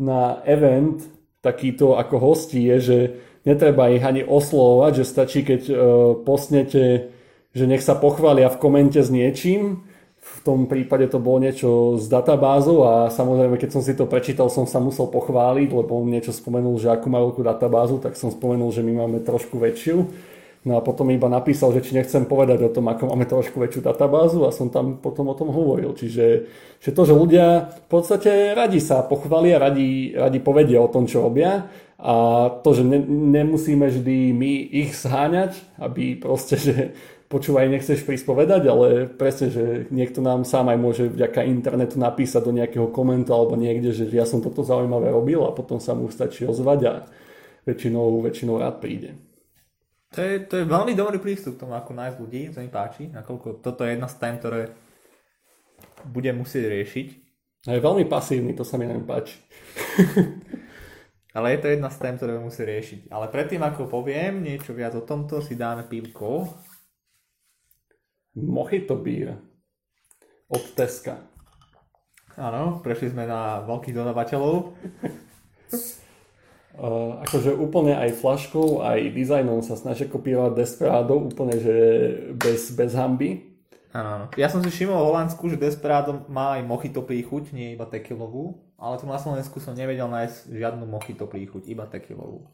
na 0.00 0.40
event 0.48 1.04
takýto 1.42 1.98
ako 1.98 2.16
hostí 2.22 2.70
je, 2.70 2.78
že 2.78 2.98
netreba 3.42 3.90
ich 3.90 4.00
ani 4.06 4.22
oslovovať, 4.22 4.92
že 5.02 5.04
stačí, 5.04 5.40
keď 5.42 5.62
uh, 5.68 5.74
posnete, 6.22 7.10
že 7.50 7.64
nech 7.66 7.82
sa 7.82 7.98
pochvália 7.98 8.46
v 8.46 8.60
komente 8.62 9.02
s 9.02 9.10
niečím, 9.10 9.82
v 10.32 10.40
tom 10.40 10.64
prípade 10.64 11.04
to 11.12 11.20
bolo 11.20 11.44
niečo 11.44 12.00
z 12.00 12.08
databázou 12.08 12.88
a 12.88 12.92
samozrejme, 13.12 13.60
keď 13.60 13.70
som 13.76 13.82
si 13.84 13.92
to 13.92 14.08
prečítal, 14.08 14.48
som 14.48 14.64
sa 14.64 14.80
musel 14.80 15.12
pochváliť, 15.12 15.68
lebo 15.68 16.00
on 16.00 16.08
niečo 16.08 16.32
spomenul, 16.32 16.80
že 16.80 16.88
akú 16.88 17.12
majú 17.12 17.36
databázu, 17.44 18.00
tak 18.00 18.16
som 18.16 18.32
spomenul, 18.32 18.72
že 18.72 18.80
my 18.80 19.04
máme 19.04 19.18
trošku 19.20 19.60
väčšiu. 19.60 20.08
No 20.62 20.78
a 20.78 20.80
potom 20.80 21.10
iba 21.10 21.26
napísal, 21.26 21.74
že 21.74 21.82
či 21.82 21.98
nechcem 21.98 22.22
povedať 22.22 22.62
o 22.62 22.70
tom, 22.70 22.86
ako 22.86 23.10
máme 23.10 23.26
trošku 23.26 23.58
väčšiu 23.58 23.82
databázu 23.82 24.46
a 24.46 24.54
som 24.54 24.70
tam 24.70 25.02
potom 25.02 25.26
o 25.26 25.34
tom 25.34 25.50
hovoril. 25.50 25.90
Čiže 25.90 26.46
že 26.78 26.90
to, 26.94 27.02
že 27.02 27.18
ľudia 27.18 27.66
v 27.66 27.86
podstate 27.90 28.54
radi 28.54 28.78
sa 28.78 29.02
pochvália, 29.02 29.58
radi, 29.58 30.14
radi 30.14 30.38
povedia 30.38 30.78
o 30.78 30.86
tom, 30.86 31.10
čo 31.10 31.26
robia 31.26 31.66
a 31.98 32.14
to, 32.62 32.78
že 32.78 32.86
ne, 32.86 33.02
nemusíme 33.34 33.90
vždy 33.90 34.30
my 34.34 34.52
ich 34.70 34.94
zháňať, 34.94 35.58
aby 35.82 36.14
proste, 36.14 36.54
že 36.54 36.74
počúvaj, 37.32 37.72
nechceš 37.72 38.04
prísť 38.04 38.28
povedať, 38.28 38.68
ale 38.68 39.08
presne, 39.08 39.48
že 39.48 39.64
niekto 39.88 40.20
nám 40.20 40.44
sám 40.44 40.68
aj 40.68 40.78
môže 40.78 41.04
vďaka 41.08 41.48
internetu 41.48 41.96
napísať 41.96 42.44
do 42.44 42.52
nejakého 42.52 42.92
komentu 42.92 43.32
alebo 43.32 43.56
niekde, 43.56 43.96
že 43.96 44.04
ja 44.12 44.28
som 44.28 44.44
toto 44.44 44.60
zaujímavé 44.60 45.08
robil 45.08 45.40
a 45.40 45.56
potom 45.56 45.80
sa 45.80 45.96
mu 45.96 46.12
stačí 46.12 46.44
ozvať 46.44 46.80
a 46.84 46.92
väčšinou, 47.64 48.20
väčšinou 48.20 48.60
rád 48.60 48.84
príde. 48.84 49.16
To 50.12 50.20
je, 50.20 50.44
to 50.44 50.60
je 50.60 50.68
veľmi 50.68 50.92
dobrý 50.92 51.16
prístup 51.16 51.56
k 51.56 51.64
tomu, 51.64 51.72
ako 51.72 51.96
nájsť 51.96 52.16
ľudí, 52.20 52.52
to 52.52 52.60
mi 52.60 52.68
páči, 52.68 53.08
nakoľko 53.08 53.64
toto 53.64 53.80
je 53.88 53.96
jedna 53.96 54.12
z 54.12 54.16
tém, 54.20 54.34
ktoré 54.36 54.60
budem 56.04 56.36
musieť 56.36 56.68
riešiť. 56.68 57.06
A 57.72 57.78
je 57.78 57.80
veľmi 57.80 58.04
pasívny, 58.04 58.52
to 58.52 58.60
sa 58.60 58.76
mi 58.76 58.84
neviem 58.84 59.08
páči. 59.08 59.40
Ale 61.32 61.56
je 61.56 61.58
to 61.64 61.72
jedna 61.72 61.88
z 61.88 61.96
tém, 61.96 62.14
ktoré 62.20 62.36
musí 62.36 62.60
riešiť. 62.60 63.00
Ale 63.08 63.32
predtým, 63.32 63.64
ako 63.64 63.88
poviem 63.88 64.44
niečo 64.44 64.76
viac 64.76 64.92
o 64.92 65.00
tomto, 65.00 65.40
si 65.40 65.56
dáme 65.56 65.88
pivko 65.88 66.52
Mojito 68.32 68.96
beer 68.96 69.36
od 70.48 70.64
Teska. 70.72 71.20
Áno, 72.40 72.80
prešli 72.80 73.12
sme 73.12 73.28
na 73.28 73.60
veľkých 73.68 73.92
dodávateľov. 73.92 74.72
Uh, 76.72 77.20
akože 77.28 77.52
úplne 77.52 77.92
aj 77.92 78.16
flaškou, 78.16 78.80
aj 78.80 79.12
dizajnom 79.12 79.60
sa 79.60 79.76
snažia 79.76 80.08
kopírovať 80.08 80.56
Desperado, 80.56 81.20
úplne 81.20 81.60
že 81.60 81.76
bez, 82.40 82.72
bez 82.72 82.96
hamby. 82.96 83.52
Áno, 83.92 84.32
Ja 84.40 84.48
som 84.48 84.64
si 84.64 84.72
všimol 84.72 84.96
v 84.96 85.08
Holandsku, 85.12 85.52
že 85.52 85.60
Desperado 85.60 86.24
má 86.32 86.56
aj 86.56 86.64
mochito 86.64 87.04
príchuť, 87.04 87.52
nie 87.52 87.76
iba 87.76 87.84
tekilovú, 87.84 88.56
ale 88.80 88.96
tu 88.96 89.04
na 89.04 89.20
Slovensku 89.20 89.60
som 89.60 89.76
nevedel 89.76 90.08
nájsť 90.08 90.56
žiadnu 90.56 90.88
mochito 90.88 91.28
príchuť, 91.28 91.68
iba 91.68 91.84
tekilovú. 91.84 92.48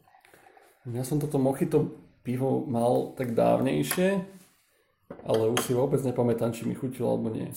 Ja 0.91 1.07
som 1.07 1.23
toto 1.23 1.39
mochito 1.39 1.95
pivo 2.27 2.67
mal 2.67 3.15
tak 3.15 3.31
dávnejšie, 3.31 4.38
ale 5.25 5.49
už 5.49 5.61
si 5.65 5.73
vôbec 5.73 6.01
nepamätám, 6.01 6.53
či 6.53 6.65
mi 6.65 6.77
chutilo 6.77 7.13
alebo 7.13 7.33
nie. 7.33 7.49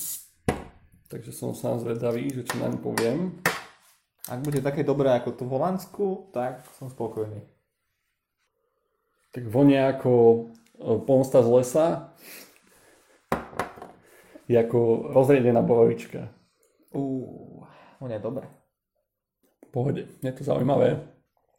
Takže 1.12 1.32
som 1.32 1.52
sám 1.52 1.84
zvedavý, 1.84 2.32
že 2.32 2.48
čo 2.48 2.56
naň 2.56 2.80
poviem. 2.80 3.44
Ak 4.30 4.40
bude 4.40 4.64
také 4.64 4.86
dobré 4.86 5.12
ako 5.12 5.30
tu 5.36 5.44
v 5.44 5.52
Holandsku, 5.58 6.06
tak 6.32 6.64
som 6.80 6.88
spokojný. 6.88 7.44
Tak 9.32 9.44
vonia 9.48 9.92
ako 9.92 10.12
e, 10.16 10.40
pomsta 11.04 11.44
z 11.44 11.48
lesa. 11.52 11.86
Je 14.48 14.56
ako 14.56 15.10
rozriedená 15.12 15.60
borovička. 15.64 16.32
Uuu, 16.92 17.64
vonia 18.00 18.20
dobre. 18.20 18.48
Pohode, 19.72 20.08
je 20.20 20.32
to 20.32 20.44
zaujímavé. 20.44 21.11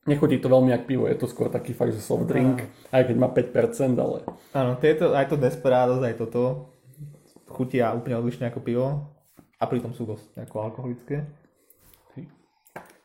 Nechutí 0.03 0.35
to 0.43 0.51
veľmi 0.51 0.75
jak 0.75 0.83
pivo, 0.83 1.07
je 1.07 1.15
to 1.15 1.31
skôr 1.31 1.47
taký 1.47 1.71
fakt, 1.71 1.95
že 1.95 2.03
soft 2.03 2.27
drink, 2.27 2.59
aj 2.91 3.07
keď 3.07 3.15
má 3.15 3.31
5%, 3.31 3.95
ale... 3.95 4.27
Áno, 4.51 4.75
tieto, 4.75 5.15
aj 5.15 5.31
to 5.31 5.39
Desperados, 5.39 6.03
aj 6.03 6.19
toto 6.19 6.75
chutia 7.47 7.95
úplne 7.95 8.19
odlišne 8.19 8.51
ako 8.51 8.59
pivo 8.59 8.85
a 9.55 9.63
pritom 9.63 9.95
sú 9.95 10.03
dosť 10.03 10.43
ako 10.43 10.55
alkoholické. 10.59 11.23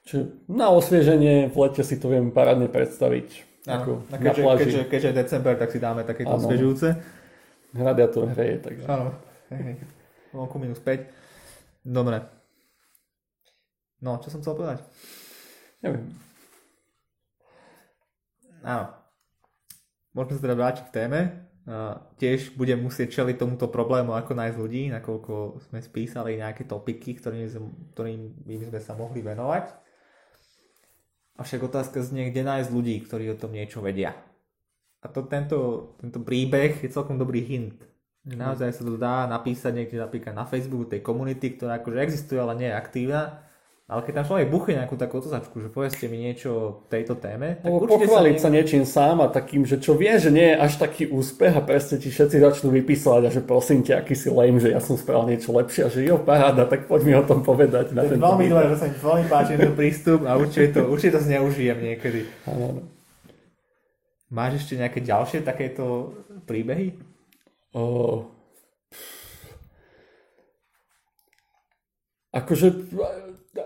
Čiže 0.09 0.49
na 0.51 0.75
osvieženie 0.75 1.53
v 1.53 1.57
lete 1.61 1.87
si 1.87 2.01
to 2.01 2.11
viem 2.11 2.35
parádne 2.35 2.67
predstaviť. 2.67 3.47
Áno, 3.69 4.03
ako 4.09 4.19
keďže, 4.19 4.43
na 4.43 4.57
keďže, 4.57 4.83
keďže 4.89 5.09
je 5.13 5.17
december, 5.21 5.55
tak 5.61 5.69
si 5.69 5.79
dáme 5.79 6.03
takéto 6.03 6.33
ano. 6.33 6.41
osviežujúce. 6.41 6.99
Radiátor 7.77 8.33
hreje, 8.33 8.57
takže... 8.65 8.89
Áno, 8.89 9.13
vonku 10.33 10.57
minus 10.57 10.81
5. 10.81 11.85
Dobre. 11.85 12.25
No, 14.01 14.17
čo 14.19 14.33
som 14.33 14.41
chcel 14.41 14.57
povedať? 14.57 14.83
Neviem. 15.85 16.28
Áno. 18.63 18.95
Môžeme 20.17 20.35
sa 20.35 20.45
teda 20.45 20.57
vrátiť 20.59 20.85
k 20.89 20.95
téme. 20.95 21.21
tiež 22.17 22.57
budem 22.57 22.81
musieť 22.81 23.21
čeliť 23.21 23.37
tomuto 23.37 23.69
problému, 23.69 24.17
ako 24.17 24.33
nájsť 24.33 24.57
ľudí, 24.57 24.89
nakoľko 24.89 25.63
sme 25.69 25.85
spísali 25.85 26.41
nejaké 26.41 26.65
topiky, 26.65 27.13
ktorým, 27.21 27.45
ktorým 27.93 28.21
by 28.41 28.55
sme 28.73 28.81
sa 28.81 28.97
mohli 28.97 29.21
venovať. 29.21 29.69
Avšak 31.39 31.61
otázka 31.69 32.03
znie, 32.03 32.33
kde 32.33 32.43
nájsť 32.43 32.71
ľudí, 32.73 32.97
ktorí 33.05 33.31
o 33.31 33.39
tom 33.39 33.55
niečo 33.55 33.79
vedia. 33.85 34.17
A 34.99 35.07
to, 35.07 35.23
tento, 35.31 35.93
tento 36.03 36.19
príbeh 36.25 36.83
je 36.83 36.91
celkom 36.91 37.15
dobrý 37.15 37.47
hint. 37.47 37.79
Mm. 38.27 38.43
Naozaj 38.43 38.75
sa 38.75 38.83
to 38.83 38.99
dá 38.99 39.31
napísať 39.31 39.71
niekde 39.71 40.03
napríklad 40.03 40.35
na 40.35 40.49
Facebooku 40.49 40.91
tej 40.91 41.05
komunity, 41.05 41.55
ktorá 41.55 41.79
akože 41.79 42.03
existuje, 42.03 42.43
ale 42.43 42.59
nie 42.59 42.69
je 42.73 42.75
aktívna 42.75 43.48
ale 43.89 44.05
keď 44.05 44.21
tam 44.21 44.27
človek 44.29 44.53
buchne 44.53 44.75
nejakú 44.85 45.01
takú 45.01 45.17
otozačku, 45.17 45.65
že 45.65 45.73
povedzte 45.73 46.13
mi 46.13 46.21
niečo 46.21 46.49
o 46.53 46.65
tejto 46.93 47.17
téme, 47.17 47.57
tak 47.57 47.73
no, 47.73 47.89
pochváliť 47.89 48.37
sa, 48.37 48.53
nie... 48.53 48.61
sa 48.61 48.65
niečím 48.69 48.85
sám 48.85 49.25
a 49.25 49.33
takým, 49.33 49.65
že 49.65 49.81
čo 49.81 49.97
vie, 49.97 50.13
že 50.21 50.29
nie 50.29 50.53
je 50.53 50.61
až 50.61 50.77
taký 50.77 51.09
úspech 51.09 51.57
a 51.57 51.65
presne 51.65 51.97
ti 51.97 52.13
všetci 52.13 52.37
začnú 52.37 52.69
vypísať 52.69 53.23
a 53.25 53.31
že 53.33 53.41
prosím 53.41 53.81
ťa, 53.81 54.05
aký 54.05 54.13
si 54.13 54.29
lame, 54.29 54.61
že 54.61 54.77
ja 54.77 54.81
som 54.85 55.01
spravil 55.01 55.33
niečo 55.33 55.57
lepšie 55.57 55.83
a 55.83 55.89
že 55.89 56.05
jo, 56.05 56.21
paráda, 56.21 56.69
tak 56.69 56.85
poď 56.85 57.01
mi 57.09 57.17
o 57.17 57.25
tom 57.25 57.41
povedať. 57.41 57.97
Na 57.97 58.05
ten 58.05 58.21
veľmi 58.21 58.53
dobré, 58.53 58.77
že 58.77 58.77
sa 58.77 58.87
mi 58.93 58.97
veľmi 59.01 59.25
páči 59.25 59.53
ten 59.57 59.73
prístup 59.73 60.21
a 60.29 60.37
určite 60.37 60.69
to, 60.77 60.81
určite 60.85 61.17
to 61.17 61.21
zneužijem 61.25 61.79
niekedy. 61.81 62.29
Ano. 62.45 62.85
Máš 64.29 64.69
ešte 64.69 64.77
nejaké 64.77 65.01
ďalšie 65.01 65.41
takéto 65.41 66.13
príbehy? 66.45 66.93
O... 67.73 68.21
Akože 72.37 72.69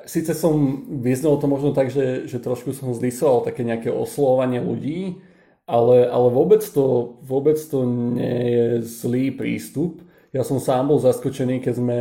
síce 0.05 0.33
som 0.35 0.85
vyznal 1.03 1.39
to 1.39 1.47
možno 1.47 1.71
tak, 1.73 1.89
že, 1.91 2.29
že 2.29 2.39
trošku 2.43 2.73
som 2.77 2.95
zdisoval 2.95 3.47
také 3.47 3.65
nejaké 3.67 3.89
oslovanie 3.89 4.61
ľudí, 4.61 5.21
ale, 5.67 6.07
ale 6.11 6.29
vôbec, 6.31 6.61
to, 6.61 7.17
vôbec 7.23 7.57
to 7.57 7.87
nie 7.87 8.39
je 8.53 8.67
zlý 8.83 9.31
prístup. 9.31 10.03
Ja 10.35 10.43
som 10.43 10.59
sám 10.59 10.91
bol 10.91 10.99
zaskočený, 10.99 11.61
keď 11.61 11.75
sme, 11.77 12.01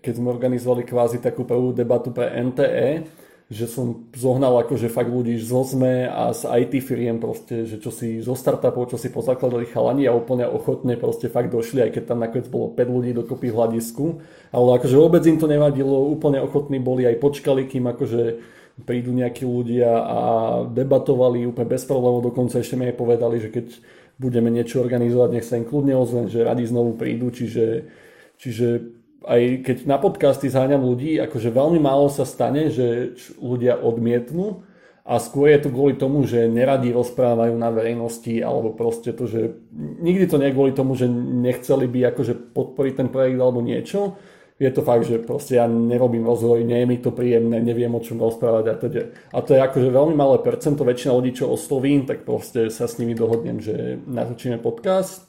keď 0.00 0.12
sme 0.20 0.28
organizovali 0.30 0.84
kvázi 0.84 1.18
takú 1.18 1.42
prvú 1.48 1.72
debatu 1.72 2.12
pre 2.12 2.28
NTE, 2.28 3.08
že 3.50 3.66
som 3.66 4.06
zohnal 4.14 4.62
akože 4.62 4.86
fakt 4.86 5.10
ľudí 5.10 5.34
z 5.34 5.50
OZME 5.50 6.06
a 6.06 6.30
z 6.30 6.46
IT 6.46 6.86
firiem 6.86 7.18
proste, 7.18 7.66
že 7.66 7.82
čo 7.82 7.90
si 7.90 8.22
zo 8.22 8.38
startupov, 8.38 8.94
čo 8.94 8.96
si 8.96 9.10
pozakladali 9.10 9.66
chalani 9.66 10.06
a 10.06 10.14
úplne 10.14 10.46
ochotne 10.46 10.94
proste 10.94 11.26
fakt 11.26 11.50
došli, 11.50 11.82
aj 11.82 11.90
keď 11.98 12.02
tam 12.14 12.22
nakoniec 12.22 12.46
bolo 12.46 12.70
5 12.70 12.78
ľudí 12.78 13.10
dokopy 13.10 13.50
v 13.50 13.56
hľadisku. 13.58 14.22
Ale 14.54 14.78
akože 14.78 14.94
vôbec 14.94 15.26
im 15.26 15.42
to 15.42 15.50
nevadilo, 15.50 16.14
úplne 16.14 16.38
ochotní 16.38 16.78
boli 16.78 17.10
aj 17.10 17.18
počkali, 17.18 17.66
kým 17.66 17.90
akože 17.90 18.22
prídu 18.86 19.10
nejakí 19.10 19.42
ľudia 19.42 19.98
a 19.98 20.20
debatovali 20.70 21.42
úplne 21.42 21.74
bez 21.74 21.82
problémov, 21.90 22.22
dokonca 22.22 22.62
ešte 22.62 22.78
mi 22.78 22.86
aj 22.86 22.96
povedali, 22.96 23.42
že 23.42 23.50
keď 23.50 23.66
budeme 24.20 24.46
niečo 24.52 24.78
organizovať, 24.78 25.28
nech 25.34 25.48
sa 25.48 25.58
im 25.58 25.66
kľudne 25.66 25.98
ozven, 25.98 26.30
že 26.30 26.46
radi 26.46 26.70
znovu 26.70 26.94
prídu, 26.94 27.34
čiže, 27.34 27.88
čiže 28.38 28.99
aj 29.24 29.66
keď 29.66 29.76
na 29.84 30.00
podcasty 30.00 30.48
zháňam 30.48 30.84
ľudí, 30.84 31.20
akože 31.20 31.52
veľmi 31.52 31.80
málo 31.80 32.08
sa 32.08 32.24
stane, 32.24 32.72
že 32.72 33.16
ľudia 33.36 33.76
odmietnú 33.76 34.64
a 35.04 35.18
skôr 35.20 35.52
je 35.52 35.66
to 35.66 35.74
kvôli 35.74 35.98
tomu, 35.98 36.24
že 36.24 36.48
neradi 36.48 36.94
rozprávajú 36.94 37.56
na 37.56 37.68
verejnosti 37.72 38.40
alebo 38.40 38.72
proste 38.72 39.12
to, 39.12 39.28
že 39.28 39.58
nikdy 40.00 40.24
to 40.28 40.38
nie 40.38 40.52
je 40.52 40.56
kvôli 40.56 40.72
tomu, 40.72 40.96
že 40.96 41.08
nechceli 41.10 41.90
by 41.90 42.14
akože 42.14 42.54
podporiť 42.54 42.94
ten 42.96 43.08
projekt 43.12 43.38
alebo 43.40 43.60
niečo. 43.60 44.16
Je 44.60 44.68
to 44.68 44.84
fakt, 44.84 45.08
že 45.08 45.24
proste 45.24 45.56
ja 45.56 45.64
nerobím 45.64 46.28
rozvoj, 46.28 46.60
nie 46.68 46.84
je 46.84 46.86
mi 46.86 47.00
to 47.00 47.16
príjemné, 47.16 47.64
neviem 47.64 47.96
o 47.96 48.04
čom 48.04 48.20
rozprávať 48.20 48.64
a 48.68 48.74
teda. 48.76 49.02
A 49.32 49.40
to 49.40 49.56
je 49.56 49.60
akože 49.64 49.88
veľmi 49.88 50.12
malé 50.12 50.36
percento, 50.44 50.84
väčšina 50.84 51.16
ľudí, 51.16 51.32
čo 51.32 51.48
oslovím, 51.48 52.04
tak 52.04 52.28
proste 52.28 52.68
sa 52.68 52.84
s 52.84 53.00
nimi 53.00 53.16
dohodnem, 53.16 53.56
že 53.64 53.96
natočíme 54.04 54.60
podcast. 54.60 55.24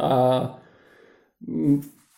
A 0.00 0.56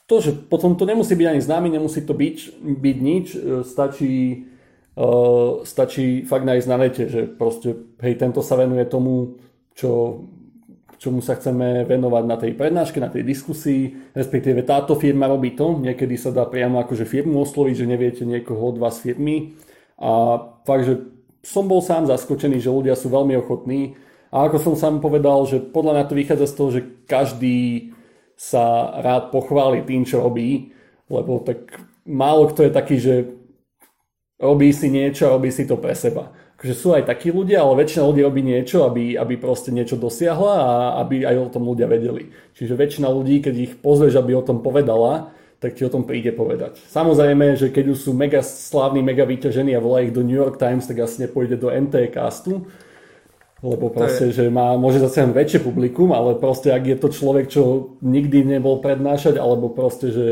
to, 0.06 0.22
že 0.22 0.30
potom 0.32 0.78
to 0.78 0.86
nemusí 0.86 1.18
byť 1.18 1.26
ani 1.26 1.40
známy, 1.42 1.68
nemusí 1.74 2.00
to 2.06 2.14
byť, 2.14 2.62
byť 2.62 2.96
nič, 3.02 3.26
e, 3.34 3.38
stačí, 3.66 4.46
uh, 4.94 5.66
stačí 5.66 6.22
fakt 6.22 6.46
nájsť 6.46 6.68
na 6.70 6.76
nete, 6.78 7.04
že 7.10 7.26
proste, 7.26 7.74
hej, 8.00 8.14
tento 8.14 8.40
sa 8.40 8.54
venuje 8.54 8.86
tomu, 8.86 9.36
čo, 9.74 10.22
čomu 10.96 11.20
sa 11.20 11.36
chceme 11.36 11.84
venovať 11.84 12.24
na 12.24 12.36
tej 12.38 12.54
prednáške, 12.54 13.02
na 13.02 13.12
tej 13.12 13.26
diskusii, 13.26 14.14
respektíve 14.16 14.64
táto 14.64 14.96
firma 14.96 15.26
robí 15.28 15.52
to, 15.58 15.76
niekedy 15.76 16.14
sa 16.16 16.30
dá 16.32 16.46
priamo 16.48 16.80
akože 16.80 17.04
firmu 17.04 17.42
osloviť, 17.44 17.74
že 17.74 17.90
neviete 17.90 18.22
niekoho 18.24 18.72
od 18.72 18.80
vás 18.80 19.02
firmy. 19.02 19.58
A 20.00 20.40
fakt, 20.64 20.86
že 20.88 21.02
som 21.44 21.68
bol 21.68 21.84
sám 21.84 22.08
zaskočený, 22.08 22.62
že 22.62 22.72
ľudia 22.72 22.96
sú 22.96 23.12
veľmi 23.12 23.36
ochotní. 23.38 23.98
A 24.32 24.48
ako 24.48 24.58
som 24.58 24.74
sám 24.74 25.04
povedal, 25.04 25.44
že 25.46 25.60
podľa 25.62 25.92
mňa 26.00 26.04
to 26.08 26.14
vychádza 26.18 26.46
z 26.48 26.56
toho, 26.56 26.68
že 26.72 26.80
každý 27.06 27.56
sa 28.37 28.92
rád 29.01 29.33
pochváli 29.33 29.83
tým, 29.83 30.05
čo 30.05 30.20
robí, 30.20 30.77
lebo 31.09 31.40
tak 31.40 31.81
málo 32.05 32.53
kto 32.53 32.68
je 32.68 32.72
taký, 32.72 32.96
že 33.01 33.14
robí 34.37 34.70
si 34.70 34.92
niečo 34.92 35.27
a 35.27 35.35
robí 35.40 35.49
si 35.49 35.64
to 35.64 35.81
pre 35.81 35.96
seba. 35.96 36.31
Akože 36.57 36.72
sú 36.72 36.96
aj 36.96 37.05
takí 37.05 37.29
ľudia, 37.29 37.61
ale 37.61 37.85
väčšina 37.85 38.05
ľudí 38.05 38.20
robí 38.25 38.40
niečo, 38.40 38.88
aby, 38.88 39.16
aby 39.16 39.37
proste 39.37 39.72
niečo 39.72 40.01
dosiahla 40.01 40.55
a 40.57 40.72
aby 41.05 41.29
aj 41.29 41.37
o 41.37 41.53
tom 41.53 41.68
ľudia 41.68 41.85
vedeli. 41.85 42.33
Čiže 42.57 42.81
väčšina 42.81 43.12
ľudí, 43.12 43.44
keď 43.44 43.55
ich 43.57 43.72
pozrieš, 43.77 44.16
aby 44.16 44.33
o 44.33 44.44
tom 44.44 44.64
povedala, 44.64 45.37
tak 45.61 45.77
ti 45.77 45.85
o 45.85 45.92
tom 45.92 46.05
príde 46.05 46.33
povedať. 46.33 46.81
Samozrejme, 46.92 47.57
že 47.61 47.72
keď 47.72 47.96
už 47.96 47.99
sú 48.09 48.11
mega 48.16 48.40
slávni, 48.40 49.05
mega 49.05 49.29
vyťažení 49.29 49.72
a 49.77 49.85
volá 49.85 50.05
ich 50.05 50.16
do 50.16 50.25
New 50.25 50.37
York 50.37 50.57
Times, 50.57 50.88
tak 50.88 51.01
asi 51.01 51.25
nepôjde 51.29 51.61
do 51.61 51.68
NT 51.68 52.12
castu, 52.12 52.68
lebo 53.74 53.90
proste, 53.90 54.31
je... 54.31 54.42
že 54.42 54.44
má, 54.46 54.79
môže 54.79 55.02
zase 55.02 55.26
len 55.26 55.35
väčšie 55.35 55.66
publikum, 55.66 56.14
ale 56.14 56.38
proste 56.38 56.70
ak 56.70 56.85
je 56.87 56.96
to 57.00 57.09
človek, 57.11 57.50
čo 57.50 57.94
nikdy 58.05 58.46
nebol 58.46 58.79
prednášať, 58.79 59.40
alebo 59.40 59.74
proste, 59.74 60.14
že 60.14 60.26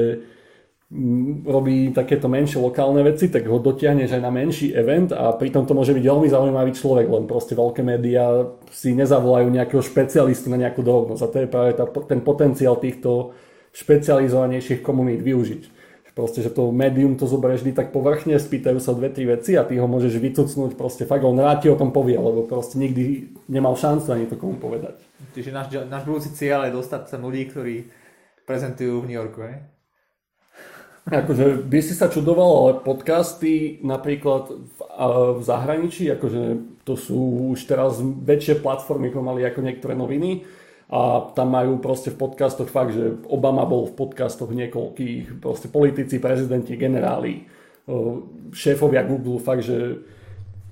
robí 1.44 1.90
takéto 1.90 2.31
menšie 2.31 2.62
lokálne 2.62 3.03
veci, 3.03 3.27
tak 3.27 3.51
ho 3.51 3.59
dotiahneš 3.59 4.14
aj 4.14 4.23
na 4.23 4.31
menší 4.31 4.70
event 4.79 5.11
a 5.11 5.35
pritom 5.35 5.66
to 5.66 5.75
môže 5.75 5.90
byť 5.90 6.05
veľmi 6.07 6.29
zaujímavý 6.31 6.70
človek, 6.70 7.11
len 7.11 7.25
proste 7.27 7.59
veľké 7.59 7.83
médiá 7.83 8.47
si 8.70 8.94
nezavolajú 8.94 9.51
nejakého 9.51 9.83
špecialistu 9.83 10.47
na 10.55 10.61
nejakú 10.61 10.87
dohodnosť 10.87 11.23
a 11.25 11.31
to 11.33 11.37
je 11.42 11.49
práve 11.51 11.70
tá, 11.75 11.85
ten 12.07 12.23
potenciál 12.23 12.79
týchto 12.79 13.35
špecializovanejších 13.75 14.87
komunít 14.87 15.27
využiť. 15.27 15.73
Proste, 16.14 16.46
že 16.46 16.55
to 16.55 16.70
médium 16.70 17.18
to 17.18 17.27
zoberie 17.27 17.59
vždy 17.59 17.74
tak 17.74 17.90
povrchne, 17.90 18.38
spýtajú 18.38 18.79
sa 18.79 18.94
dve, 18.94 19.11
tri 19.11 19.27
veci 19.27 19.59
a 19.59 19.66
ty 19.66 19.74
ho 19.83 19.90
môžeš 19.90 20.14
vycucnúť, 20.22 20.79
proste 20.79 21.11
fakt 21.11 21.27
on 21.27 21.35
rád 21.35 21.66
ti 21.66 21.68
o 21.68 21.74
tom 21.74 21.90
povie, 21.90 22.14
lebo 22.14 22.46
proste 22.46 22.79
nikdy 22.79 23.35
nemal 23.50 23.74
šancu 23.74 24.14
ani 24.14 24.31
to 24.31 24.38
komu 24.38 24.55
povedať. 24.55 24.94
Čiže 25.35 25.50
náš, 25.50 25.74
náš 25.90 26.07
budúci 26.07 26.31
cieľ 26.31 26.70
je 26.70 26.79
dostať 26.79 27.11
sa 27.11 27.18
ľudí, 27.18 27.50
ktorí 27.50 27.90
prezentujú 28.46 29.03
v 29.03 29.09
New 29.11 29.18
Yorku, 29.18 29.42
ne? 29.42 29.74
Akože 31.05 31.66
by 31.68 31.79
si 31.85 31.92
sa 31.92 32.09
čudoval, 32.09 32.50
ale 32.62 32.72
podcasty 32.81 33.83
napríklad 33.85 34.55
v, 34.55 34.79
v 35.37 35.42
zahraničí, 35.44 36.09
akože 36.14 36.42
to 36.87 36.94
sú 36.96 37.53
už 37.53 37.61
teraz 37.68 38.00
väčšie 38.00 38.62
platformy 38.62 39.11
pomaly 39.12 39.44
ako 39.44 39.61
niektoré 39.66 39.92
noviny, 39.98 40.46
a 40.92 41.33
tam 41.33 41.49
majú 41.57 41.81
proste 41.81 42.12
v 42.12 42.20
podcastoch 42.20 42.68
fakt, 42.68 42.92
že 42.92 43.16
Obama 43.25 43.64
bol 43.64 43.88
v 43.88 43.97
podcastoch 43.97 44.53
niekoľkých, 44.53 45.40
proste 45.40 45.73
politici, 45.73 46.20
prezidenti, 46.20 46.77
generáli, 46.77 47.49
šéfovia 48.53 49.05
Google, 49.05 49.40
fakt, 49.40 49.64
že 49.64 50.05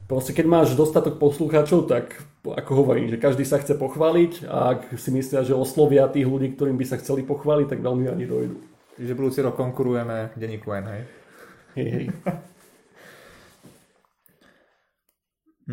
proste 0.08 0.36
keď 0.36 0.46
máš 0.48 0.76
dostatok 0.76 1.16
poslucháčov, 1.16 1.88
tak 1.88 2.20
ako 2.44 2.72
hovorím, 2.84 3.08
že 3.08 3.16
každý 3.16 3.48
sa 3.48 3.56
chce 3.56 3.72
pochváliť 3.78 4.44
a 4.48 4.76
ak 4.76 5.00
si 5.00 5.10
myslia, 5.16 5.44
že 5.46 5.56
oslovia 5.56 6.08
tých 6.12 6.28
ľudí, 6.28 6.52
ktorým 6.56 6.76
by 6.76 6.84
sa 6.84 7.00
chceli 7.00 7.24
pochváliť, 7.24 7.72
tak 7.72 7.80
veľmi 7.80 8.08
ani 8.12 8.24
dojdu. 8.28 8.56
Čiže 9.00 9.16
budúci 9.16 9.40
rok 9.40 9.56
konkurujeme 9.56 10.36
denníku 10.36 10.68
N, 10.68 10.86
hej? 10.92 11.02
Hej, 11.72 11.88
hej. 11.88 12.06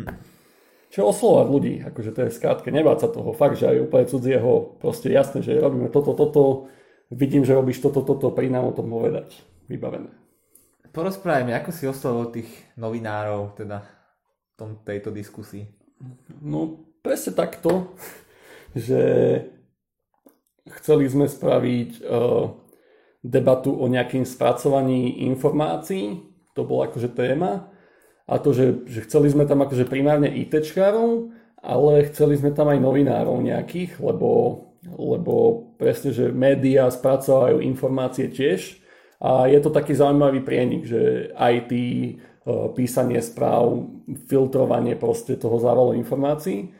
hm 0.00 0.29
čo 0.90 1.06
oslovať 1.06 1.46
ľudí, 1.46 1.74
akože 1.86 2.10
to 2.10 2.26
je 2.26 2.34
skrátke, 2.34 2.74
nebáť 2.74 3.06
sa 3.06 3.08
toho, 3.08 3.30
fakt, 3.30 3.62
že 3.62 3.70
aj 3.70 3.86
úplne 3.86 4.10
cudzieho, 4.10 4.74
proste 4.82 5.14
jasné, 5.14 5.38
že 5.38 5.62
robíme 5.62 5.86
toto, 5.86 6.18
toto, 6.18 6.66
vidím, 7.14 7.46
že 7.46 7.54
robíš 7.54 7.78
toto, 7.78 8.02
toto, 8.02 8.34
pri 8.34 8.50
nám 8.50 8.74
o 8.74 8.76
tom 8.76 8.90
povedať, 8.90 9.38
vybavené. 9.70 10.10
Porozprávaj 10.90 11.46
mi, 11.46 11.54
ako 11.54 11.70
si 11.70 11.86
oslovil 11.86 12.34
tých 12.34 12.50
novinárov, 12.74 13.54
teda 13.54 13.86
v 13.86 14.52
tom, 14.58 14.70
tejto 14.82 15.14
diskusii? 15.14 15.70
No, 16.42 16.82
presne 17.06 17.38
takto, 17.38 17.94
že 18.74 19.00
chceli 20.82 21.06
sme 21.06 21.30
spraviť 21.30 22.02
uh, 22.02 22.50
debatu 23.22 23.78
o 23.78 23.86
nejakým 23.86 24.26
spracovaní 24.26 25.22
informácií, 25.30 26.18
to 26.58 26.66
bola 26.66 26.90
akože 26.90 27.14
téma, 27.14 27.69
a 28.30 28.38
to, 28.38 28.54
že, 28.54 28.86
že 28.86 29.02
chceli 29.10 29.26
sme 29.34 29.42
tam 29.42 29.66
akože 29.66 29.90
primárne 29.90 30.30
ITčkárov, 30.30 31.34
ale 31.58 32.06
chceli 32.14 32.38
sme 32.38 32.54
tam 32.54 32.70
aj 32.70 32.78
novinárov 32.78 33.42
nejakých, 33.42 33.98
lebo, 33.98 34.62
lebo 34.86 35.66
presne, 35.74 36.14
že 36.14 36.30
médiá 36.30 36.86
spracovajú 36.86 37.58
informácie 37.58 38.30
tiež 38.30 38.78
a 39.18 39.50
je 39.50 39.58
to 39.58 39.74
taký 39.74 39.98
zaujímavý 39.98 40.46
prienik, 40.46 40.86
že 40.86 41.34
IT, 41.34 41.72
písanie 42.72 43.20
správ, 43.20 43.84
filtrovanie 44.30 44.96
proste 44.96 45.36
toho 45.36 45.60
závalu 45.60 45.98
informácií. 46.00 46.72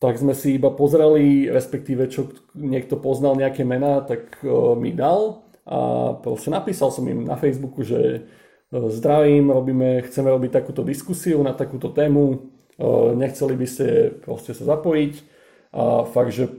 tak 0.00 0.20
sme 0.20 0.36
si 0.36 0.60
iba 0.60 0.68
pozreli, 0.68 1.48
respektíve 1.48 2.12
čo 2.12 2.28
niekto 2.52 3.00
poznal 3.00 3.40
nejaké 3.40 3.64
mená, 3.64 4.04
tak 4.04 4.36
uh, 4.44 4.76
mi 4.76 4.92
dal 4.92 5.44
a 5.64 6.12
proste 6.20 6.52
napísal 6.52 6.92
som 6.92 7.08
im 7.08 7.24
na 7.24 7.40
Facebooku, 7.40 7.80
že 7.80 8.28
zdravím, 8.74 9.54
robíme, 9.54 10.02
chceme 10.02 10.30
robiť 10.30 10.50
takúto 10.50 10.82
diskusiu 10.82 11.38
na 11.46 11.54
takúto 11.54 11.94
tému, 11.94 12.22
uh, 12.78 13.14
nechceli 13.14 13.54
by 13.54 13.66
ste 13.66 13.86
proste 14.22 14.50
sa 14.50 14.66
zapojiť 14.76 15.14
a 15.74 16.06
fakt, 16.06 16.34
že 16.34 16.50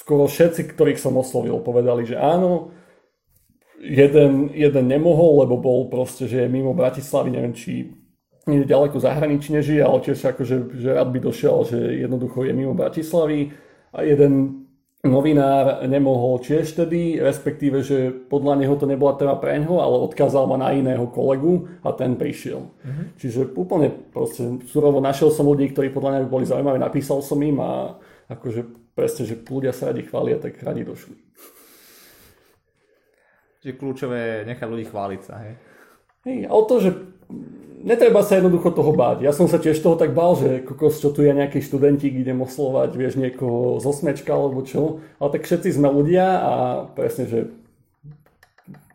skoro 0.00 0.28
všetci, 0.28 0.72
ktorých 0.72 1.00
som 1.00 1.16
oslovil, 1.16 1.60
povedali, 1.60 2.08
že 2.08 2.16
áno, 2.16 2.72
jeden, 3.82 4.50
jeden 4.54 4.84
nemohol, 4.86 5.44
lebo 5.46 5.58
bol 5.58 5.80
proste, 5.90 6.30
že 6.30 6.46
je 6.46 6.48
mimo 6.48 6.72
Bratislavy, 6.72 7.30
neviem, 7.34 7.54
či 7.54 7.92
je 8.46 8.66
ďaleko 8.66 8.98
zahraničí 8.98 9.54
nežije, 9.54 9.82
ale 9.86 10.02
tiež 10.02 10.34
akože, 10.34 10.74
že 10.74 10.88
rád 10.90 11.14
by 11.14 11.18
došiel, 11.22 11.56
že 11.62 11.78
jednoducho 12.02 12.42
je 12.42 12.52
mimo 12.54 12.74
Bratislavy. 12.74 13.54
A 13.94 14.02
jeden 14.02 14.61
novinár 15.02 15.82
nemohol 15.90 16.38
tiež 16.38 16.78
tedy, 16.78 17.18
respektíve, 17.18 17.82
že 17.82 18.14
podľa 18.30 18.62
neho 18.62 18.74
to 18.78 18.86
nebola 18.86 19.18
téma 19.18 19.34
pre 19.34 19.58
ňoho, 19.58 19.82
ale 19.82 19.96
odkázal 20.06 20.46
ma 20.46 20.54
na 20.54 20.70
iného 20.70 21.10
kolegu 21.10 21.66
a 21.82 21.90
ten 21.90 22.14
prišiel. 22.14 22.70
Mm-hmm. 22.70 23.06
Čiže 23.18 23.40
úplne 23.58 23.90
proste 23.90 24.62
surovo 24.70 25.02
našiel 25.02 25.34
som 25.34 25.50
ľudí, 25.50 25.74
ktorí 25.74 25.90
podľa 25.90 26.10
mňa 26.22 26.30
boli 26.30 26.46
zaujímaví, 26.46 26.78
napísal 26.78 27.18
som 27.18 27.42
im 27.42 27.58
a 27.58 27.98
akože 28.30 28.94
presne, 28.94 29.26
že 29.26 29.42
ľudia 29.42 29.74
sa 29.74 29.90
radi 29.90 30.06
chvália, 30.06 30.38
tak 30.38 30.62
radi 30.62 30.86
došli. 30.86 31.18
Čiže 33.62 33.78
kľúčové 33.78 34.18
je 34.18 34.38
nechať 34.54 34.68
ľudí 34.70 34.86
chváliť 34.86 35.20
sa, 35.22 35.34
hej? 35.42 35.54
Hej, 36.22 36.46
ale 36.46 36.62
to, 36.70 36.74
že 36.78 36.90
netreba 37.82 38.22
sa 38.22 38.38
jednoducho 38.38 38.70
toho 38.70 38.94
báť. 38.94 39.26
Ja 39.26 39.34
som 39.34 39.50
sa 39.50 39.58
tiež 39.58 39.82
toho 39.82 39.98
tak 39.98 40.14
bál, 40.14 40.38
že 40.38 40.62
kokos, 40.62 41.02
čo 41.02 41.10
tu 41.10 41.26
je 41.26 41.34
nejaký 41.34 41.58
študentík, 41.58 42.14
idem 42.14 42.38
oslovať, 42.38 42.94
vieš, 42.94 43.18
niekoho 43.18 43.82
z 43.82 43.84
osmečka 43.90 44.30
alebo 44.30 44.62
čo. 44.62 45.02
Ale 45.18 45.28
tak 45.34 45.42
všetci 45.44 45.74
sme 45.74 45.90
ľudia 45.90 46.26
a 46.38 46.52
presne, 46.94 47.26
že 47.26 47.38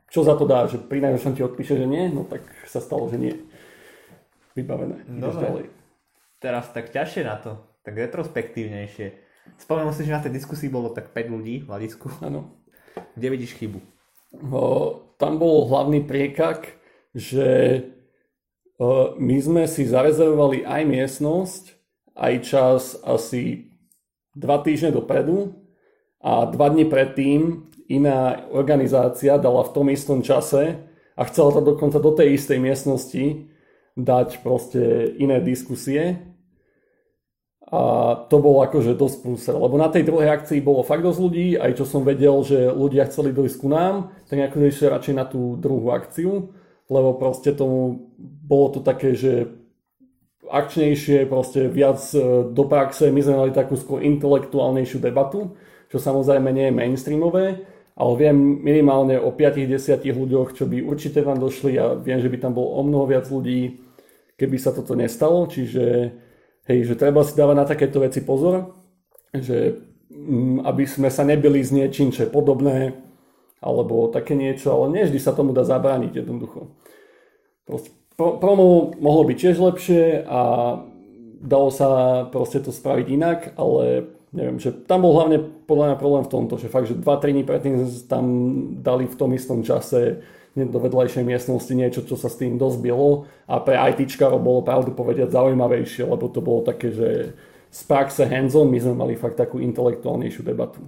čo 0.07 0.23
za 0.23 0.39
to 0.39 0.47
dá, 0.47 0.71
že 0.71 0.79
pri 0.79 1.03
najvyššom 1.03 1.35
ti 1.35 1.43
odpíše, 1.43 1.75
že 1.75 1.85
nie, 1.85 2.07
no 2.07 2.23
tak 2.23 2.47
sa 2.63 2.79
stalo, 2.79 3.11
že 3.11 3.19
nie. 3.19 3.35
Vybavené. 4.55 5.03
Dobre. 5.05 5.69
Teraz 6.39 6.71
tak 6.71 6.95
ťažšie 6.95 7.27
na 7.27 7.35
to, 7.43 7.59
tak 7.83 7.99
retrospektívnejšie. 7.99 9.27
Spomenul 9.59 9.91
si, 9.91 10.07
že 10.07 10.15
na 10.15 10.23
tej 10.23 10.31
diskusii 10.31 10.71
bolo 10.71 10.95
tak 10.95 11.11
5 11.11 11.33
ľudí 11.33 11.63
v 11.63 11.67
hľadisku. 11.67 12.07
Áno. 12.23 12.55
Kde 13.13 13.27
vidíš 13.35 13.59
chybu? 13.59 13.79
O, 14.51 14.61
tam 15.17 15.39
bol 15.39 15.67
hlavný 15.69 16.03
priekak, 16.03 16.76
že 17.17 17.81
my 19.17 19.37
sme 19.41 19.65
si 19.65 19.89
zarezervovali 19.89 20.61
aj 20.61 20.81
miestnosť, 20.85 21.63
aj 22.13 22.33
čas 22.45 22.81
asi 23.01 23.73
dva 24.37 24.61
týždne 24.61 24.93
dopredu 24.93 25.57
a 26.21 26.45
dva 26.45 26.69
dni 26.69 26.85
predtým 26.85 27.73
iná 27.89 28.45
organizácia 28.53 29.41
dala 29.41 29.65
v 29.65 29.73
tom 29.73 29.89
istom 29.89 30.21
čase 30.21 30.77
a 31.17 31.21
chcela 31.25 31.57
to 31.57 31.73
dokonca 31.73 31.97
do 31.97 32.13
tej 32.13 32.37
istej 32.37 32.61
miestnosti 32.61 33.49
dať 33.97 34.45
proste 34.45 35.09
iné 35.17 35.41
diskusie. 35.41 36.21
A 37.67 38.13
to 38.31 38.39
bolo 38.39 38.63
akože 38.63 38.95
dosť 38.95 39.17
prúser, 39.25 39.55
lebo 39.57 39.75
na 39.75 39.91
tej 39.91 40.07
druhej 40.07 40.31
akcii 40.39 40.63
bolo 40.63 40.87
fakt 40.87 41.03
dosť 41.03 41.19
ľudí, 41.19 41.47
aj 41.59 41.81
čo 41.81 41.83
som 41.83 42.05
vedel, 42.05 42.39
že 42.45 42.71
ľudia 42.71 43.09
chceli 43.11 43.35
dojsť 43.35 43.57
ku 43.59 43.67
nám, 43.67 44.15
tak 44.29 44.39
akože 44.39 44.71
išli 44.71 44.85
radšej 44.87 45.15
na 45.17 45.25
tú 45.27 45.59
druhú 45.59 45.91
akciu 45.91 46.55
lebo 46.87 47.19
proste 47.19 47.51
tomu 47.51 48.11
bolo 48.19 48.71
to 48.71 48.79
také, 48.79 49.11
že 49.11 49.51
akčnejšie, 50.47 51.27
proste 51.27 51.67
viac 51.67 51.99
e, 52.15 52.47
do 52.47 52.63
praxe. 52.63 53.11
My 53.11 53.19
sme 53.19 53.35
mali 53.35 53.51
takú 53.51 53.75
skôr 53.75 53.99
intelektuálnejšiu 54.03 55.03
debatu, 55.03 55.59
čo 55.91 55.99
samozrejme 55.99 56.47
nie 56.55 56.71
je 56.71 56.77
mainstreamové, 56.77 57.45
ale 57.97 58.11
viem 58.15 58.37
minimálne 58.63 59.19
o 59.19 59.35
5-10 59.35 59.99
ľuďoch, 60.07 60.55
čo 60.55 60.63
by 60.69 60.83
určite 60.83 61.23
tam 61.23 61.35
došli 61.41 61.75
a 61.75 61.99
viem, 61.99 62.23
že 62.23 62.31
by 62.31 62.37
tam 62.39 62.53
bolo 62.55 62.79
o 62.79 62.81
mnoho 62.83 63.05
viac 63.11 63.27
ľudí, 63.27 63.81
keby 64.39 64.55
sa 64.55 64.71
toto 64.71 64.95
nestalo. 64.95 65.49
Čiže 65.49 65.83
hej, 66.69 66.79
že 66.87 66.95
treba 66.95 67.25
si 67.27 67.35
dávať 67.35 67.55
na 67.57 67.65
takéto 67.67 67.99
veci 67.99 68.23
pozor, 68.23 68.71
že 69.33 69.81
mm, 70.07 70.63
aby 70.63 70.83
sme 70.87 71.09
sa 71.11 71.27
nebili 71.27 71.59
s 71.59 71.75
niečím, 71.75 72.13
čo 72.15 72.27
je 72.27 72.31
podobné, 72.31 73.06
alebo 73.57 74.09
také 74.13 74.37
niečo, 74.37 74.73
ale 74.73 74.93
nie 74.93 75.03
vždy 75.07 75.19
sa 75.21 75.33
tomu 75.33 75.53
dá 75.53 75.65
zabrániť 75.65 76.21
jednoducho. 76.23 76.71
Proste, 77.65 77.89
promo 78.17 78.93
mohlo 78.97 79.23
byť 79.25 79.37
tiež 79.37 79.57
lepšie 79.57 80.25
a 80.25 80.41
dalo 81.41 81.69
sa 81.69 81.89
proste 82.29 82.61
to 82.61 82.73
spraviť 82.73 83.07
inak, 83.13 83.39
ale 83.57 84.09
neviem, 84.33 84.57
že 84.57 84.73
tam 84.73 85.05
bol 85.05 85.13
hlavne 85.17 85.41
podľa 85.65 85.93
mňa 85.93 85.97
problém 86.01 86.23
v 86.25 86.33
tomto, 86.33 86.57
že 86.57 86.71
fakt, 86.71 86.89
že 86.89 86.97
2-3 86.97 87.33
dní 87.33 87.43
predtým 87.45 87.75
tam 88.09 88.25
dali 88.81 89.05
v 89.05 89.15
tom 89.15 89.33
istom 89.33 89.61
čase 89.61 90.21
do 90.57 90.81
vedľajšej 90.81 91.21
miestnosti 91.21 91.69
niečo, 91.69 92.01
čo 92.01 92.17
sa 92.17 92.33
s 92.33 92.39
tým 92.41 92.57
dozbielo 92.57 93.29
a 93.45 93.61
pre 93.61 93.77
ITčkarov 93.77 94.41
bolo 94.41 94.65
pravdu 94.65 94.89
povedať 94.89 95.29
zaujímavejšie, 95.29 96.09
lebo 96.09 96.25
to 96.33 96.41
bolo 96.41 96.65
také, 96.65 96.89
že 96.89 97.37
z 97.69 97.81
praxe 97.85 98.25
hands-on 98.25 98.65
my 98.65 98.79
sme 98.81 98.97
mali 98.97 99.13
fakt 99.13 99.37
takú 99.37 99.61
intelektuálnejšiu 99.61 100.41
debatu. 100.41 100.81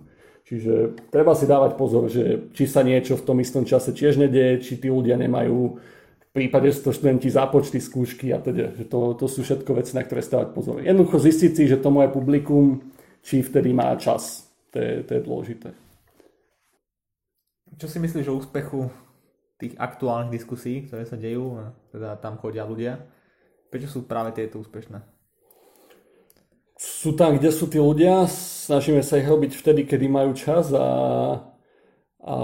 Čiže 0.49 0.97
treba 1.13 1.37
si 1.37 1.45
dávať 1.45 1.77
pozor, 1.77 2.09
že 2.09 2.49
či 2.57 2.65
sa 2.65 2.81
niečo 2.81 3.13
v 3.13 3.25
tom 3.25 3.37
istom 3.37 3.69
čase 3.69 3.93
tiež 3.93 4.17
nedieje, 4.17 4.65
či 4.65 4.73
tí 4.81 4.89
ľudia 4.89 5.13
nemajú 5.13 5.77
v 5.77 6.29
prípade, 6.33 6.73
že 6.73 6.81
to 6.81 6.89
študenti 6.89 7.29
zápočty, 7.29 7.77
skúšky 7.77 8.33
a 8.33 8.41
teda, 8.41 8.73
že 8.73 8.89
to, 8.89 9.13
to 9.13 9.29
sú 9.29 9.45
všetko 9.45 9.77
veci, 9.77 9.93
na 9.93 10.01
ktoré 10.01 10.25
si 10.25 10.33
dávať 10.33 10.49
pozor. 10.57 10.81
Jednoducho 10.81 11.21
zistiť 11.21 11.51
si, 11.53 11.63
že 11.69 11.77
to 11.77 11.93
moje 11.93 12.09
publikum, 12.09 12.81
či 13.21 13.45
vtedy 13.45 13.77
má 13.77 13.93
čas. 14.01 14.49
To 14.73 14.81
je, 14.81 15.05
to 15.05 15.11
je 15.17 15.21
dôležité. 15.21 15.69
Čo 17.77 17.85
si 17.85 18.01
myslíš 18.01 18.33
o 18.33 18.37
úspechu 18.41 18.89
tých 19.61 19.77
aktuálnych 19.77 20.33
diskusí, 20.33 20.89
ktoré 20.89 21.05
sa 21.05 21.13
dejú, 21.13 21.61
teda 21.93 22.17
tam 22.17 22.41
chodia 22.41 22.65
ľudia? 22.65 23.05
Prečo 23.69 23.85
sú 23.85 24.09
práve 24.09 24.33
tieto 24.33 24.57
úspešné? 24.57 25.18
Sú 26.79 27.11
tam, 27.11 27.35
kde 27.35 27.51
sú 27.51 27.67
tí 27.67 27.75
ľudia, 27.75 28.23
snažíme 28.31 29.03
sa 29.03 29.19
ich 29.19 29.27
robiť 29.27 29.51
vtedy, 29.51 29.83
kedy 29.83 30.07
majú 30.07 30.31
čas 30.31 30.71
a, 30.71 30.87
a 32.23 32.35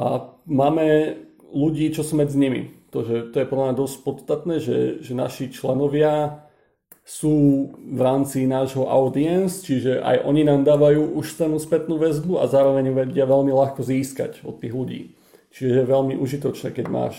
máme 0.44 1.16
ľudí, 1.56 1.96
čo 1.96 2.04
sú 2.04 2.20
medzi 2.20 2.36
nimi. 2.36 2.76
To, 2.92 3.08
že, 3.08 3.32
to 3.32 3.40
je 3.40 3.48
podľa 3.48 3.66
mňa 3.72 3.80
dosť 3.80 3.98
podstatné, 4.04 4.56
že, 4.60 5.00
že 5.00 5.16
naši 5.16 5.56
členovia 5.56 6.44
sú 7.08 7.70
v 7.80 8.00
rámci 8.02 8.44
nášho 8.44 8.92
audience, 8.92 9.64
čiže 9.64 10.04
aj 10.04 10.28
oni 10.28 10.44
nám 10.44 10.68
dávajú 10.68 11.16
už 11.16 11.38
cenú 11.40 11.56
spätnú 11.56 11.96
väzbu 11.96 12.44
a 12.44 12.52
zároveň 12.52 12.92
vedia 12.92 13.24
veľmi 13.24 13.56
ľahko 13.56 13.88
získať 13.88 14.44
od 14.44 14.60
tých 14.60 14.74
ľudí. 14.76 15.02
Čiže 15.56 15.80
je 15.80 15.86
veľmi 15.88 16.20
užitočné, 16.20 16.76
keď 16.76 16.92
máš, 16.92 17.16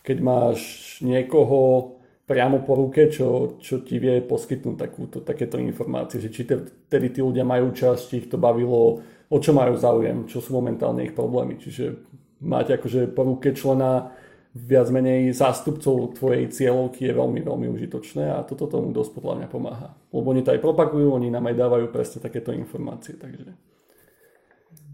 keď 0.00 0.16
máš 0.24 0.60
niekoho, 1.04 1.97
priamo 2.28 2.60
po 2.60 2.76
ruke, 2.76 3.08
čo, 3.08 3.56
čo 3.56 3.80
ti 3.80 3.96
vie 3.96 4.20
poskytnúť 4.20 4.76
takúto, 4.76 5.24
takéto 5.24 5.56
informácie, 5.56 6.20
že 6.20 6.28
či 6.28 6.44
tedy 6.84 7.08
tí 7.08 7.24
ľudia 7.24 7.48
majú 7.48 7.72
čas, 7.72 8.04
či 8.04 8.20
ich 8.20 8.28
to 8.28 8.36
bavilo, 8.36 9.00
o 9.32 9.36
čo 9.40 9.56
majú 9.56 9.72
záujem, 9.80 10.28
čo 10.28 10.44
sú 10.44 10.52
momentálne 10.52 11.08
ich 11.08 11.16
problémy. 11.16 11.56
Čiže 11.56 12.04
mať 12.44 12.76
akože 12.76 13.08
po 13.16 13.24
ruke 13.24 13.56
člena 13.56 14.12
viac 14.52 14.92
menej 14.92 15.32
zástupcov 15.32 16.20
tvojej 16.20 16.52
cieľovky 16.52 17.08
je 17.08 17.12
veľmi, 17.16 17.40
veľmi 17.40 17.66
užitočné 17.72 18.28
a 18.28 18.44
toto 18.44 18.68
tomu 18.68 18.92
dosť 18.92 19.16
podľa 19.16 19.34
mňa 19.44 19.48
pomáha. 19.48 19.88
Lebo 20.12 20.28
oni 20.28 20.44
to 20.44 20.52
aj 20.52 20.60
propagujú, 20.60 21.08
oni 21.08 21.32
nám 21.32 21.48
aj 21.48 21.56
dávajú 21.56 21.86
presne 21.88 22.20
takéto 22.20 22.52
informácie, 22.52 23.16
takže... 23.16 23.56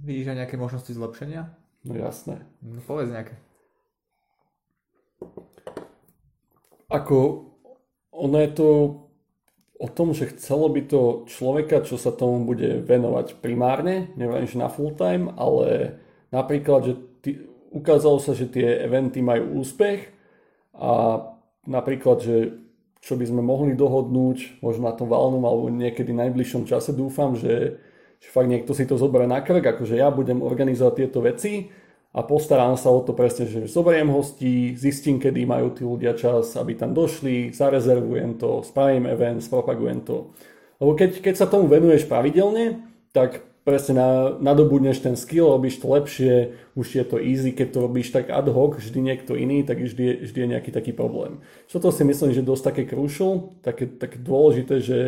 Vidíš 0.04 0.30
aj 0.30 0.38
nejaké 0.44 0.56
možnosti 0.60 0.92
zlepšenia? 0.92 1.50
No 1.82 1.92
jasné. 1.96 2.44
No 2.60 2.78
povedz 2.84 3.10
nejaké. 3.10 3.34
Ako 6.94 7.50
ono 8.14 8.38
je 8.38 8.50
to 8.54 8.68
o 9.74 9.88
tom, 9.90 10.14
že 10.14 10.30
chcelo 10.30 10.70
by 10.70 10.86
to 10.86 11.26
človeka, 11.26 11.82
čo 11.82 11.98
sa 11.98 12.14
tomu 12.14 12.46
bude 12.46 12.78
venovať 12.86 13.42
primárne, 13.42 14.14
neviem, 14.14 14.46
že 14.46 14.62
na 14.62 14.70
full 14.70 14.94
time, 14.94 15.34
ale 15.34 15.98
napríklad, 16.30 16.80
že 16.86 16.92
ty, 17.26 17.30
ukázalo 17.74 18.22
sa, 18.22 18.38
že 18.38 18.46
tie 18.46 18.86
eventy 18.86 19.18
majú 19.18 19.58
úspech 19.58 20.14
a 20.78 21.20
napríklad, 21.66 22.22
že 22.22 22.36
čo 23.02 23.18
by 23.18 23.26
sme 23.26 23.42
mohli 23.42 23.74
dohodnúť, 23.74 24.62
možno 24.64 24.88
na 24.88 24.94
tom 24.96 25.10
valnom 25.10 25.42
alebo 25.44 25.68
niekedy 25.68 26.14
najbližšom 26.14 26.64
čase 26.64 26.94
dúfam, 26.94 27.34
že, 27.36 27.76
že 28.22 28.28
fakt 28.30 28.48
niekto 28.48 28.72
si 28.72 28.86
to 28.86 28.96
zoberie 28.96 29.28
na 29.28 29.42
krk, 29.42 29.60
akože 29.60 29.98
ja 29.98 30.08
budem 30.08 30.40
organizovať 30.40 30.94
tieto 30.94 31.18
veci 31.20 31.68
a 32.14 32.22
postarám 32.22 32.78
sa 32.78 32.94
o 32.94 33.02
to 33.02 33.10
presne, 33.10 33.50
že 33.50 33.66
zoberiem 33.66 34.06
hostí, 34.06 34.78
zistím, 34.78 35.18
kedy 35.18 35.42
majú 35.50 35.74
tí 35.74 35.82
ľudia 35.82 36.14
čas, 36.14 36.54
aby 36.54 36.78
tam 36.78 36.94
došli, 36.94 37.50
zarezervujem 37.50 38.38
to, 38.38 38.62
spravím 38.62 39.10
event, 39.10 39.42
propagujem 39.50 39.98
to. 40.06 40.30
Lebo 40.78 40.94
keď, 40.94 41.18
keď 41.18 41.34
sa 41.34 41.50
tomu 41.50 41.66
venuješ 41.66 42.06
pravidelne, 42.06 42.86
tak 43.10 43.42
presne 43.66 43.98
na, 43.98 44.10
nadobudneš 44.38 45.02
ten 45.02 45.18
skill, 45.18 45.50
robíš 45.50 45.82
to 45.82 45.90
lepšie, 45.90 46.34
už 46.78 46.86
je 46.86 47.04
to 47.04 47.16
easy, 47.18 47.50
keď 47.50 47.68
to 47.74 47.78
robíš 47.82 48.14
tak 48.14 48.30
ad 48.30 48.46
hoc, 48.46 48.78
vždy 48.78 49.00
niekto 49.00 49.34
iný, 49.34 49.66
tak 49.66 49.82
vždy, 49.82 50.22
vždy 50.22 50.38
je 50.38 50.52
nejaký 50.54 50.70
taký 50.70 50.92
problém. 50.94 51.42
Čo 51.66 51.82
si 51.90 52.04
myslím, 52.06 52.30
že 52.30 52.44
je 52.44 52.50
dosť 52.52 52.64
také 52.70 52.82
crucial, 52.86 53.56
také, 53.64 53.90
také 53.90 54.22
dôležité, 54.22 54.84
že, 54.84 55.00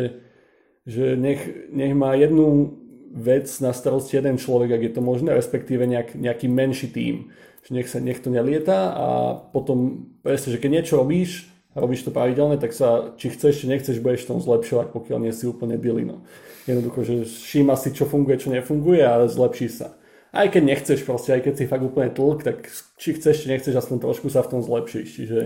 že 0.83 1.15
nech, 1.15 1.71
nech 1.71 1.93
má 1.95 2.17
jednu 2.17 2.75
vec 3.13 3.47
na 3.63 3.71
starosti 3.71 4.19
jeden 4.19 4.35
človek, 4.35 4.75
ak 4.75 4.81
je 4.83 4.93
to 4.93 5.01
možné, 5.01 5.31
respektíve 5.33 5.87
nejak, 5.87 6.15
nejaký 6.15 6.47
menší 6.51 6.87
tím. 6.91 7.31
Že 7.67 7.71
nech, 7.75 7.87
sa, 7.87 7.99
nech 7.99 8.19
to 8.23 8.31
nelieta 8.31 8.95
a 8.95 9.07
potom 9.51 10.07
presne, 10.23 10.55
že 10.55 10.61
keď 10.61 10.69
niečo 10.71 10.95
robíš, 10.99 11.51
robíš 11.75 12.07
to 12.07 12.15
pravidelne, 12.15 12.55
tak 12.57 12.71
sa, 12.71 13.13
či 13.19 13.31
chceš, 13.31 13.63
či 13.63 13.65
nechceš, 13.67 13.99
budeš 13.99 14.25
v 14.25 14.29
tom 14.35 14.39
zlepšovať, 14.39 14.95
pokiaľ 14.95 15.19
nie 15.27 15.33
si 15.35 15.45
úplne 15.45 15.75
bylino. 15.75 16.23
Jednoducho, 16.67 17.03
že 17.03 17.13
všíma 17.27 17.75
si, 17.79 17.91
čo 17.95 18.07
funguje, 18.07 18.39
čo 18.39 18.51
nefunguje 18.51 19.03
a 19.03 19.23
zlepší 19.27 19.67
sa. 19.71 19.95
Aj 20.35 20.47
keď 20.51 20.63
nechceš 20.63 21.07
proste, 21.07 21.31
aj 21.31 21.47
keď 21.47 21.53
si 21.55 21.69
fakt 21.71 21.83
úplne 21.83 22.11
tlk, 22.11 22.43
tak 22.43 22.67
či 22.99 23.15
chceš, 23.15 23.43
či 23.43 23.51
nechceš, 23.51 23.73
aspoň 23.79 24.03
trošku 24.03 24.27
sa 24.27 24.43
v 24.43 24.51
tom 24.51 24.61
zlepšíš. 24.63 25.07
Čiže 25.15 25.39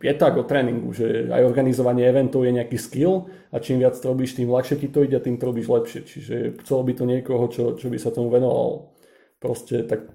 je 0.00 0.14
tak 0.16 0.40
o 0.40 0.48
tréningu, 0.48 0.96
že 0.96 1.28
aj 1.28 1.44
organizovanie 1.44 2.08
eventov 2.08 2.48
je 2.48 2.56
nejaký 2.56 2.80
skill 2.80 3.28
a 3.52 3.60
čím 3.60 3.84
viac 3.84 3.92
to 3.92 4.08
robíš, 4.08 4.40
tým 4.40 4.48
ľahšie 4.48 4.80
ti 4.80 4.88
to 4.88 5.04
ide 5.04 5.20
a 5.20 5.24
tým 5.24 5.36
to 5.36 5.44
robíš 5.52 5.68
lepšie. 5.68 6.00
Čiže 6.00 6.36
chcelo 6.64 6.80
by 6.80 6.92
to 6.96 7.04
niekoho, 7.04 7.44
čo, 7.52 7.76
čo 7.76 7.92
by 7.92 7.98
sa 8.00 8.08
tomu 8.08 8.32
venoval 8.32 8.96
proste 9.36 9.84
tak 9.84 10.08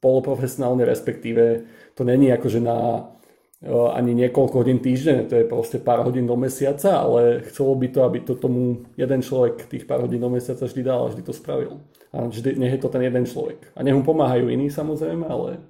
poloprofesionálne, 0.00 0.88
respektíve 0.88 1.68
to 1.92 2.02
není 2.08 2.32
akože 2.32 2.60
na 2.64 3.04
ani 3.68 4.16
niekoľko 4.16 4.64
hodín 4.64 4.80
týždenne, 4.80 5.28
to 5.28 5.36
je 5.36 5.44
proste 5.44 5.84
pár 5.84 6.00
hodín 6.00 6.24
do 6.24 6.32
mesiaca, 6.32 7.04
ale 7.04 7.44
chcelo 7.44 7.76
by 7.76 7.92
to, 7.92 8.00
aby 8.08 8.18
to 8.24 8.32
tomu 8.32 8.88
jeden 8.96 9.20
človek 9.20 9.68
tých 9.68 9.84
pár 9.84 10.00
hodín 10.00 10.24
do 10.24 10.32
mesiaca 10.32 10.64
vždy 10.64 10.80
dal 10.80 11.04
a 11.04 11.10
vždy 11.12 11.20
to 11.20 11.36
spravil. 11.36 11.84
A 12.16 12.24
vždy, 12.24 12.56
nech 12.56 12.72
je 12.72 12.80
to 12.80 12.88
ten 12.88 13.04
jeden 13.04 13.28
človek. 13.28 13.60
A 13.76 13.84
nech 13.84 13.92
mu 13.92 14.00
pomáhajú 14.00 14.48
iní 14.48 14.72
samozrejme, 14.72 15.28
ale 15.28 15.60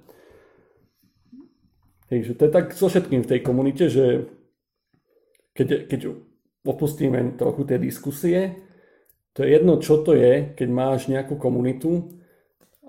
Hej, 2.11 2.27
že 2.27 2.33
to 2.35 2.43
je 2.43 2.51
tak 2.51 2.75
so 2.75 2.91
všetkým 2.91 3.23
v 3.23 3.29
tej 3.31 3.39
komunite, 3.39 3.87
že 3.87 4.27
keď, 5.55 5.87
keď 5.87 6.11
opustíme 6.67 7.39
trochu 7.39 7.63
tie 7.63 7.79
diskusie, 7.79 8.59
to 9.31 9.47
je 9.47 9.55
jedno, 9.55 9.79
čo 9.79 10.03
to 10.03 10.11
je, 10.11 10.51
keď 10.51 10.67
máš 10.67 11.07
nejakú 11.07 11.39
komunitu 11.39 12.19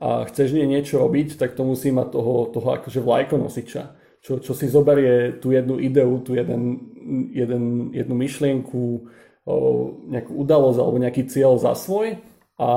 a 0.03 0.27
chceš 0.27 0.59
nie 0.59 0.67
niečo 0.67 0.99
robiť, 0.99 1.39
tak 1.39 1.55
to 1.55 1.63
musí 1.63 1.95
mať 1.95 2.19
toho, 2.19 2.51
toho 2.51 2.69
akože 2.83 2.99
vlajkonosiča. 2.99 3.83
Čo, 4.23 4.43
čo 4.43 4.53
si 4.59 4.67
zoberie 4.67 5.39
tú 5.39 5.55
jednu 5.55 5.79
ideu, 5.79 6.19
tú 6.19 6.35
jeden, 6.35 6.91
jeden, 7.31 7.95
jednu 7.95 8.15
myšlienku, 8.19 8.83
o, 9.47 9.55
nejakú 10.11 10.35
udalosť 10.35 10.79
alebo 10.83 10.99
nejaký 10.99 11.31
cieľ 11.31 11.63
za 11.63 11.79
svoj 11.79 12.19
a 12.59 12.71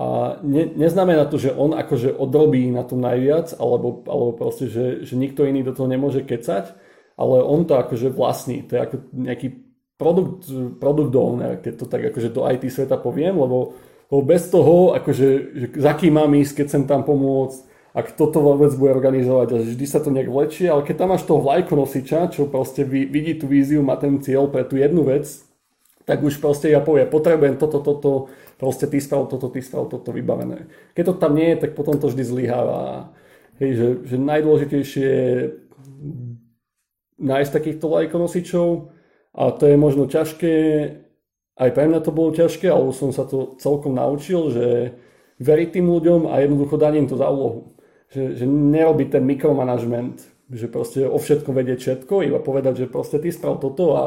a 0.00 0.40
ne, 0.40 0.64
neznamená 0.64 1.28
to, 1.28 1.36
že 1.36 1.52
on 1.52 1.76
akože 1.76 2.16
odrobí 2.16 2.72
na 2.72 2.88
tom 2.88 3.04
najviac, 3.04 3.52
alebo, 3.60 4.00
alebo 4.08 4.32
proste, 4.32 4.72
že, 4.72 5.04
že 5.04 5.12
nikto 5.12 5.44
iný 5.44 5.60
do 5.60 5.76
toho 5.76 5.92
nemôže 5.92 6.24
kecať, 6.24 6.72
ale 7.20 7.44
on 7.44 7.68
to 7.68 7.76
akože 7.76 8.08
vlastní. 8.08 8.64
To 8.64 8.72
je 8.72 8.80
ako 8.80 8.96
nejaký 9.12 9.48
produkt, 10.00 10.48
product 10.80 11.12
owner, 11.12 11.60
keď 11.60 11.72
to 11.76 11.84
tak 11.84 12.00
akože 12.08 12.32
do 12.32 12.48
IT 12.48 12.64
sveta 12.72 12.96
poviem, 12.96 13.36
lebo, 13.36 13.76
lebo 14.08 14.22
bez 14.24 14.48
toho, 14.48 14.96
akože, 14.96 15.28
že 15.52 15.66
za 15.76 15.92
kým 15.92 16.16
mám 16.16 16.32
ísť, 16.32 16.64
keď 16.64 16.66
sem 16.72 16.84
tam 16.88 17.04
pomôcť, 17.04 17.68
ak 17.92 18.16
toto 18.16 18.40
vôbec 18.40 18.72
bude 18.72 18.96
organizovať 18.96 19.48
a 19.52 19.56
vždy 19.60 19.84
sa 19.84 20.00
to 20.00 20.08
nejak 20.08 20.32
vlečie, 20.32 20.72
ale 20.72 20.80
keď 20.80 20.96
tam 20.96 21.12
máš 21.12 21.28
toho 21.28 21.44
vlajkonosiča, 21.44 22.32
čo 22.32 22.48
proste 22.48 22.88
vidí 22.88 23.36
tú 23.36 23.52
víziu, 23.52 23.84
má 23.84 24.00
ten 24.00 24.16
cieľ 24.24 24.48
pre 24.48 24.64
tú 24.64 24.80
jednu 24.80 25.04
vec, 25.04 25.28
tak 26.08 26.24
už 26.24 26.40
proste 26.40 26.72
ja 26.72 26.80
povie, 26.80 27.04
potrebujem 27.04 27.60
toto, 27.60 27.84
toto, 27.84 28.10
proste 28.60 28.84
ty 28.84 29.00
sprav 29.00 29.24
toto, 29.32 29.48
ty 29.48 29.64
sprav 29.64 29.88
toto 29.88 30.12
vybavené. 30.12 30.68
Keď 30.92 31.04
to 31.08 31.14
tam 31.16 31.32
nie 31.32 31.56
je, 31.56 31.64
tak 31.64 31.72
potom 31.72 31.96
to 31.96 32.12
vždy 32.12 32.22
zlyháva. 32.28 33.08
Hej, 33.56 33.70
že, 33.72 33.86
že 34.04 34.16
najdôležitejšie 34.20 35.08
je 35.08 35.32
nájsť 37.20 37.50
takýchto 37.52 37.86
lajkonosičov 37.88 38.68
a 39.32 39.42
to 39.56 39.64
je 39.64 39.76
možno 39.80 40.04
ťažké, 40.04 40.54
aj 41.60 41.70
pre 41.76 41.84
mňa 41.88 42.00
to 42.00 42.12
bolo 42.12 42.32
ťažké, 42.32 42.68
ale 42.68 42.92
som 42.96 43.12
sa 43.12 43.28
to 43.28 43.56
celkom 43.60 43.96
naučil, 43.96 44.48
že 44.52 44.96
veriť 45.40 45.68
tým 45.76 45.86
ľuďom 45.88 46.28
a 46.28 46.40
jednoducho 46.40 46.76
dať 46.76 46.92
im 47.00 47.08
to 47.08 47.16
za 47.16 47.28
úlohu. 47.28 47.76
Že, 48.12 48.42
že 48.42 48.44
nerobiť 48.48 49.08
ten 49.16 49.24
mikromanagement, 49.24 50.24
že 50.50 50.66
proste 50.66 51.04
o 51.04 51.20
všetko 51.20 51.52
vedieť 51.52 51.78
všetko, 51.78 52.14
iba 52.26 52.40
povedať, 52.40 52.84
že 52.84 52.92
proste 52.92 53.20
ty 53.20 53.28
sprav 53.28 53.60
toto 53.60 53.96
a 53.96 54.04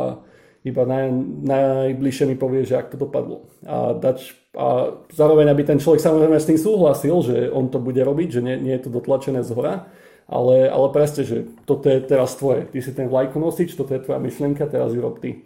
iba 0.63 0.83
naj, 0.87 1.11
najbližšie 1.43 2.25
mi 2.31 2.39
povie, 2.39 2.63
že 2.63 2.79
ak 2.79 2.95
to 2.95 2.97
dopadlo. 2.97 3.51
A, 3.67 3.91
dať, 3.95 4.31
a 4.55 4.95
zároveň, 5.11 5.51
aby 5.51 5.67
ten 5.67 5.79
človek 5.79 5.99
samozrejme 5.99 6.39
s 6.39 6.47
tým 6.47 6.59
súhlasil, 6.59 7.15
že 7.19 7.35
on 7.51 7.67
to 7.67 7.83
bude 7.83 7.99
robiť, 7.99 8.39
že 8.39 8.41
nie, 8.41 8.55
nie 8.59 8.73
je 8.79 8.87
to 8.87 8.95
dotlačené 8.95 9.43
z 9.43 9.51
hora, 9.51 9.91
ale, 10.23 10.71
ale 10.71 10.87
presne, 10.95 11.27
že 11.27 11.51
toto 11.67 11.91
je 11.91 11.99
teraz 11.99 12.39
tvoje. 12.39 12.71
Ty 12.71 12.79
si 12.79 12.91
ten 12.95 13.11
vlajku 13.11 13.35
nosič, 13.43 13.75
toto 13.75 13.91
je 13.91 14.03
tvoja 14.03 14.23
myšlienka, 14.23 14.71
teraz 14.71 14.95
ju 14.95 15.03
rob 15.03 15.19
ty. 15.19 15.43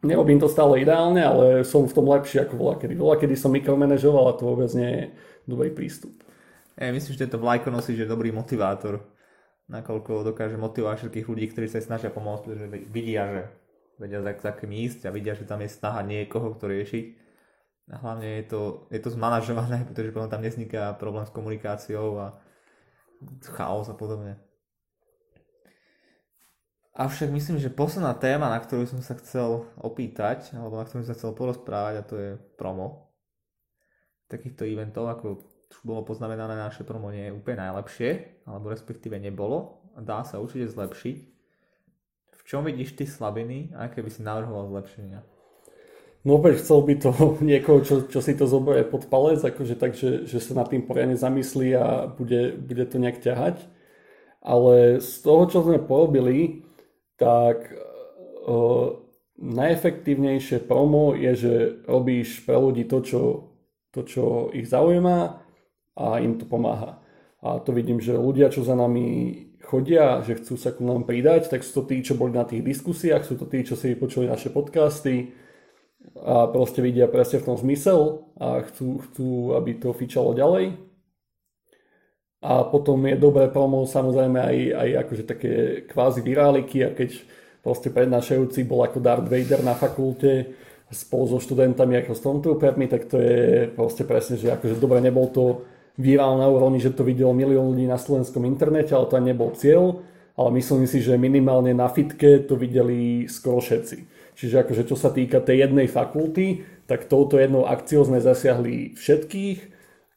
Nerobím 0.00 0.40
to 0.40 0.48
stále 0.48 0.80
ideálne, 0.80 1.20
ale 1.20 1.44
som 1.64 1.84
v 1.84 1.92
tom 1.92 2.08
lepší 2.08 2.40
ako 2.44 2.56
voľa 2.56 2.76
kedy. 2.80 2.94
Voľa 2.96 3.16
kedy 3.20 3.34
som 3.36 3.52
mikromanažoval 3.52 4.32
a 4.32 4.36
to 4.36 4.48
vôbec 4.48 4.72
nie 4.72 4.88
je 4.88 5.04
dobrý 5.44 5.68
prístup. 5.72 6.16
Ja 6.76 6.92
myslím, 6.92 7.12
že 7.16 7.22
tento 7.28 7.40
vlajko 7.40 7.72
nosič 7.72 8.04
je 8.04 8.08
dobrý 8.08 8.32
motivátor, 8.32 9.04
nakoľko 9.68 10.32
dokáže 10.32 10.60
motivovať 10.60 10.96
všetkých 11.08 11.26
ľudí, 11.28 11.44
ktorí 11.52 11.66
sa 11.68 11.80
snažia 11.80 12.12
pomôcť, 12.12 12.44
že 12.52 12.66
vidia, 12.92 13.24
že 13.32 13.42
vedia 13.96 14.20
za, 14.20 14.32
za 14.36 14.52
kým 14.52 14.72
ísť 14.72 15.08
a 15.08 15.14
vidia, 15.14 15.36
že 15.36 15.48
tam 15.48 15.60
je 15.64 15.72
snaha 15.72 16.04
niekoho, 16.04 16.56
kto 16.56 16.68
riešiť. 16.68 17.06
A 17.86 18.02
hlavne 18.02 18.42
je 18.42 18.44
to, 18.50 18.62
je 18.90 19.00
to 19.00 19.10
zmanažované, 19.14 19.84
pretože 19.88 20.12
potom 20.12 20.30
tam 20.30 20.42
nezniká 20.44 20.94
problém 20.98 21.24
s 21.24 21.32
komunikáciou 21.32 22.18
a 22.18 22.26
chaos 23.56 23.88
a 23.88 23.96
podobne. 23.96 24.36
Avšak 26.96 27.28
myslím, 27.28 27.60
že 27.60 27.68
posledná 27.68 28.16
téma, 28.16 28.48
na 28.48 28.56
ktorú 28.56 28.88
som 28.88 29.04
sa 29.04 29.12
chcel 29.20 29.68
opýtať, 29.76 30.56
alebo 30.56 30.80
na 30.80 30.88
ktorú 30.88 31.04
som 31.04 31.12
sa 31.12 31.16
chcel 31.16 31.36
porozprávať, 31.36 31.94
a 32.00 32.06
to 32.08 32.14
je 32.16 32.30
promo. 32.56 33.12
Takýchto 34.32 34.64
eventov, 34.64 35.12
ako 35.12 35.44
už 35.68 35.76
bolo 35.84 36.08
poznamenané, 36.08 36.56
naše 36.56 36.88
promo 36.88 37.12
nie 37.12 37.28
je 37.28 37.36
úplne 37.36 37.68
najlepšie, 37.68 38.40
alebo 38.48 38.72
respektíve 38.72 39.20
nebolo. 39.20 39.84
Dá 39.92 40.24
sa 40.24 40.40
určite 40.40 40.72
zlepšiť 40.72 41.35
čom 42.46 42.62
vidíš 42.62 42.94
ty 42.94 43.04
slabiny 43.04 43.74
a 43.74 43.90
aké 43.90 44.00
by 44.00 44.10
si 44.10 44.22
navrhoval 44.22 44.70
zlepšenia? 44.70 45.20
No 46.26 46.42
opäť 46.42 46.62
chcel 46.62 46.82
by 46.82 46.94
to 46.98 47.10
niekoho, 47.54 47.82
čo, 47.82 48.06
čo 48.06 48.18
si 48.22 48.34
to 48.38 48.46
zoberie 48.46 48.86
pod 48.86 49.10
palec, 49.10 49.42
akože 49.42 49.74
tak, 49.74 49.98
že, 49.98 50.26
že 50.26 50.38
sa 50.38 50.58
nad 50.58 50.70
tým 50.70 50.86
poriadne 50.86 51.18
zamyslí 51.18 51.74
a 51.74 52.10
bude, 52.10 52.54
bude 52.58 52.86
to 52.86 52.96
nejak 52.98 53.22
ťahať. 53.22 53.62
Ale 54.46 55.02
z 55.02 55.12
toho, 55.26 55.42
čo 55.50 55.58
sme 55.66 55.82
porobili, 55.82 56.62
tak 57.18 57.66
uh, 58.46 58.94
najefektívnejšie 59.42 60.62
promo 60.70 61.18
je, 61.18 61.32
že 61.34 61.54
robíš 61.86 62.46
pre 62.46 62.54
ľudí 62.54 62.86
to, 62.86 63.02
čo, 63.02 63.22
to, 63.90 64.06
čo 64.06 64.54
ich 64.54 64.70
zaujíma 64.70 65.18
a 65.98 66.06
im 66.22 66.38
to 66.38 66.46
pomáha. 66.46 67.02
A 67.42 67.58
to 67.58 67.74
vidím, 67.74 67.98
že 67.98 68.14
ľudia, 68.14 68.50
čo 68.50 68.62
za 68.66 68.74
nami 68.74 69.34
chodia, 69.66 70.22
že 70.22 70.38
chcú 70.38 70.54
sa 70.54 70.70
ku 70.70 70.86
nám 70.86 71.04
pridať, 71.04 71.50
tak 71.50 71.66
sú 71.66 71.82
to 71.82 71.90
tí, 71.90 72.00
čo 72.00 72.14
boli 72.14 72.32
na 72.32 72.46
tých 72.46 72.62
diskusiách, 72.62 73.26
sú 73.26 73.34
to 73.34 73.50
tí, 73.50 73.66
čo 73.66 73.74
si 73.74 73.92
vypočuli 73.92 74.30
naše 74.30 74.54
podcasty 74.54 75.34
a 76.14 76.46
proste 76.46 76.80
vidia 76.80 77.10
presne 77.10 77.42
v 77.42 77.46
tom 77.50 77.56
zmysel 77.58 78.30
a 78.38 78.62
chcú, 78.62 79.02
chcú 79.10 79.28
aby 79.58 79.76
to 79.82 79.90
fičalo 79.90 80.32
ďalej. 80.38 80.78
A 82.46 82.62
potom 82.70 83.02
je 83.10 83.18
dobré 83.18 83.50
promo 83.50 83.82
samozrejme 83.82 84.38
aj, 84.38 84.56
aj 84.70 84.88
akože 85.02 85.24
také 85.26 85.52
kvázi 85.90 86.22
viráliky 86.22 86.86
a 86.86 86.94
keď 86.94 87.18
proste 87.58 87.90
prednášajúci 87.90 88.62
bol 88.62 88.86
ako 88.86 89.02
Darth 89.02 89.26
Vader 89.26 89.66
na 89.66 89.74
fakulte 89.74 90.54
spolu 90.86 91.26
so 91.26 91.38
študentami 91.42 91.98
ako 91.98 92.14
Stormtroopermi, 92.14 92.86
tak 92.86 93.10
to 93.10 93.18
je 93.18 93.66
proste 93.74 94.06
presne, 94.06 94.38
že 94.38 94.54
akože 94.54 94.78
dobre 94.78 95.02
nebol 95.02 95.26
to 95.34 95.66
virál 95.96 96.36
na 96.36 96.48
úrovni, 96.48 96.80
že 96.80 96.92
to 96.92 97.04
videlo 97.04 97.32
milión 97.32 97.72
ľudí 97.72 97.88
na 97.88 97.96
slovenskom 97.96 98.44
internete, 98.44 98.92
ale 98.92 99.08
to 99.08 99.16
nebol 99.20 99.50
cieľ, 99.56 100.04
ale 100.36 100.60
myslím 100.60 100.84
si, 100.84 101.00
že 101.00 101.16
minimálne 101.16 101.72
na 101.72 101.88
fitke 101.88 102.44
to 102.44 102.56
videli 102.60 103.24
skoro 103.26 103.64
všetci. 103.64 104.16
Čiže 104.36 104.68
akože 104.68 104.82
čo 104.84 104.96
sa 105.00 105.08
týka 105.08 105.40
tej 105.40 105.64
jednej 105.64 105.88
fakulty, 105.88 106.60
tak 106.84 107.08
touto 107.08 107.40
jednou 107.40 107.64
akciou 107.64 108.04
sme 108.04 108.20
zasiahli 108.20 108.92
všetkých. 108.94 109.58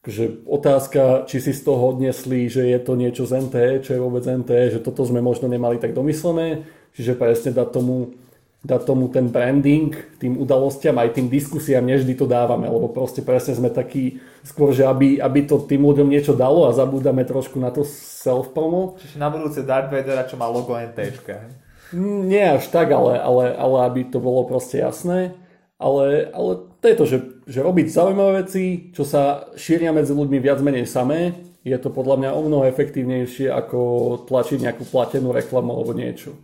Akože 0.04 0.44
otázka, 0.44 1.24
či 1.24 1.40
si 1.40 1.52
z 1.56 1.64
toho 1.64 1.96
odnesli, 1.96 2.48
že 2.52 2.68
je 2.68 2.78
to 2.80 3.00
niečo 3.00 3.24
z 3.24 3.48
NTE, 3.48 3.84
čo 3.84 3.96
je 3.96 4.00
vôbec 4.00 4.24
NTE, 4.24 4.76
že 4.76 4.84
toto 4.84 5.04
sme 5.08 5.24
možno 5.24 5.48
nemali 5.48 5.80
tak 5.80 5.96
domyslené. 5.96 6.68
Čiže 6.92 7.16
presne 7.16 7.56
dať 7.56 7.68
tomu 7.72 8.12
dať 8.60 8.80
tomu 8.84 9.08
ten 9.08 9.32
branding, 9.32 9.96
tým 10.20 10.36
udalostiam, 10.36 11.00
aj 11.00 11.16
tým 11.16 11.32
diskusiám, 11.32 11.80
nevždy 11.80 12.12
to 12.12 12.28
dávame, 12.28 12.68
lebo 12.68 12.92
proste 12.92 13.24
presne 13.24 13.56
sme 13.56 13.72
takí, 13.72 14.20
skôr, 14.44 14.76
že 14.76 14.84
aby, 14.84 15.16
aby 15.16 15.48
to 15.48 15.64
tým 15.64 15.80
ľuďom 15.80 16.12
niečo 16.12 16.36
dalo 16.36 16.68
a 16.68 16.76
zabúdame 16.76 17.24
trošku 17.24 17.56
na 17.56 17.72
to 17.72 17.88
self-promo. 17.88 19.00
Čiže 19.00 19.16
na 19.16 19.32
budúce 19.32 19.64
Darth 19.64 19.88
Vader, 19.88 20.20
čo 20.28 20.36
má 20.36 20.44
logo 20.44 20.76
NTčka. 20.76 21.48
Nie 21.96 22.60
až 22.60 22.68
tak, 22.68 22.92
ale, 22.92 23.16
ale, 23.16 23.56
ale 23.56 23.76
aby 23.88 24.00
to 24.12 24.20
bolo 24.20 24.44
proste 24.44 24.78
jasné. 24.78 25.34
Ale, 25.80 26.28
ale 26.36 26.76
to 26.78 26.84
je 26.84 26.96
to, 27.00 27.04
že, 27.08 27.18
že 27.48 27.64
robiť 27.64 27.88
zaujímavé 27.88 28.44
veci, 28.44 28.92
čo 28.92 29.08
sa 29.08 29.48
šíria 29.56 29.88
medzi 29.96 30.12
ľuďmi 30.12 30.36
viac 30.36 30.60
menej 30.60 30.84
samé, 30.84 31.48
je 31.64 31.76
to 31.76 31.88
podľa 31.92 32.16
mňa 32.20 32.30
o 32.36 32.40
mnoho 32.44 32.64
efektívnejšie 32.68 33.52
ako 33.52 33.80
tlačiť 34.28 34.64
nejakú 34.64 34.84
platenú 34.88 35.32
reklamu 35.32 35.76
alebo 35.76 35.92
niečo. 35.92 36.36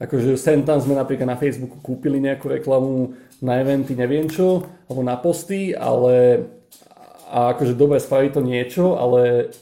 Akože 0.00 0.40
sem 0.40 0.64
tam 0.64 0.80
sme 0.80 0.96
napríklad 0.96 1.28
na 1.28 1.36
Facebooku 1.36 1.76
kúpili 1.84 2.24
nejakú 2.24 2.48
reklamu 2.48 3.12
na 3.44 3.60
eventy, 3.60 3.92
neviem 3.92 4.32
čo, 4.32 4.64
alebo 4.88 5.04
na 5.04 5.20
posty, 5.20 5.76
ale 5.76 6.48
a 7.30 7.52
akože 7.54 7.76
dobre 7.76 8.00
spraví 8.00 8.32
to 8.32 8.40
niečo, 8.40 8.96
ale 8.96 9.52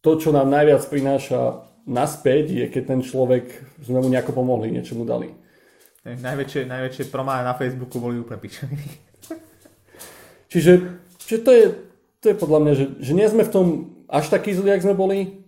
to, 0.00 0.16
čo 0.16 0.32
nám 0.32 0.48
najviac 0.48 0.80
prináša 0.88 1.68
naspäť, 1.86 2.56
je 2.56 2.66
keď 2.72 2.82
ten 2.88 3.00
človek, 3.04 3.46
sme 3.84 4.00
mu 4.00 4.08
nejako 4.08 4.32
pomohli, 4.32 4.72
niečo 4.72 4.96
mu 4.96 5.04
dali. 5.04 5.30
Najväčšie, 6.02 6.66
najväčšie 6.66 7.12
promáje 7.12 7.44
na 7.44 7.54
Facebooku 7.54 8.00
boli 8.00 8.18
úplne 8.18 8.42
pičoviny. 8.48 8.86
Čiže, 10.50 10.72
čiže 11.20 11.38
to, 11.44 11.50
je, 11.52 11.66
to 12.24 12.24
je 12.32 12.36
podľa 12.40 12.58
mňa, 12.64 12.72
že, 12.72 12.84
že 12.96 13.12
nie 13.12 13.28
sme 13.28 13.44
v 13.44 13.52
tom 13.52 13.66
až 14.08 14.32
takí 14.32 14.56
zlí, 14.56 14.72
jak 14.72 14.88
sme 14.88 14.96
boli. 14.96 15.44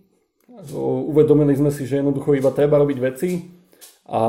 Uvedomili 1.09 1.55
sme 1.57 1.73
si, 1.73 1.89
že 1.89 1.97
jednoducho 1.97 2.37
iba 2.37 2.53
treba 2.53 2.77
robiť 2.77 2.97
veci 3.01 3.58
a 4.09 4.21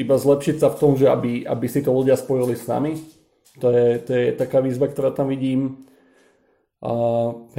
iba 0.00 0.16
zlepšiť 0.16 0.56
sa 0.64 0.72
v 0.72 0.78
tom, 0.80 0.92
že 0.96 1.04
aby, 1.04 1.44
aby 1.44 1.66
si 1.68 1.84
to 1.84 1.92
ľudia 1.92 2.16
spojili 2.16 2.56
s 2.56 2.64
nami. 2.64 2.96
To 3.60 3.68
je, 3.68 4.00
to 4.00 4.10
je 4.16 4.26
taká 4.32 4.64
výzva, 4.64 4.88
ktorá 4.88 5.12
tam 5.12 5.28
vidím. 5.28 5.84
A 6.80 6.92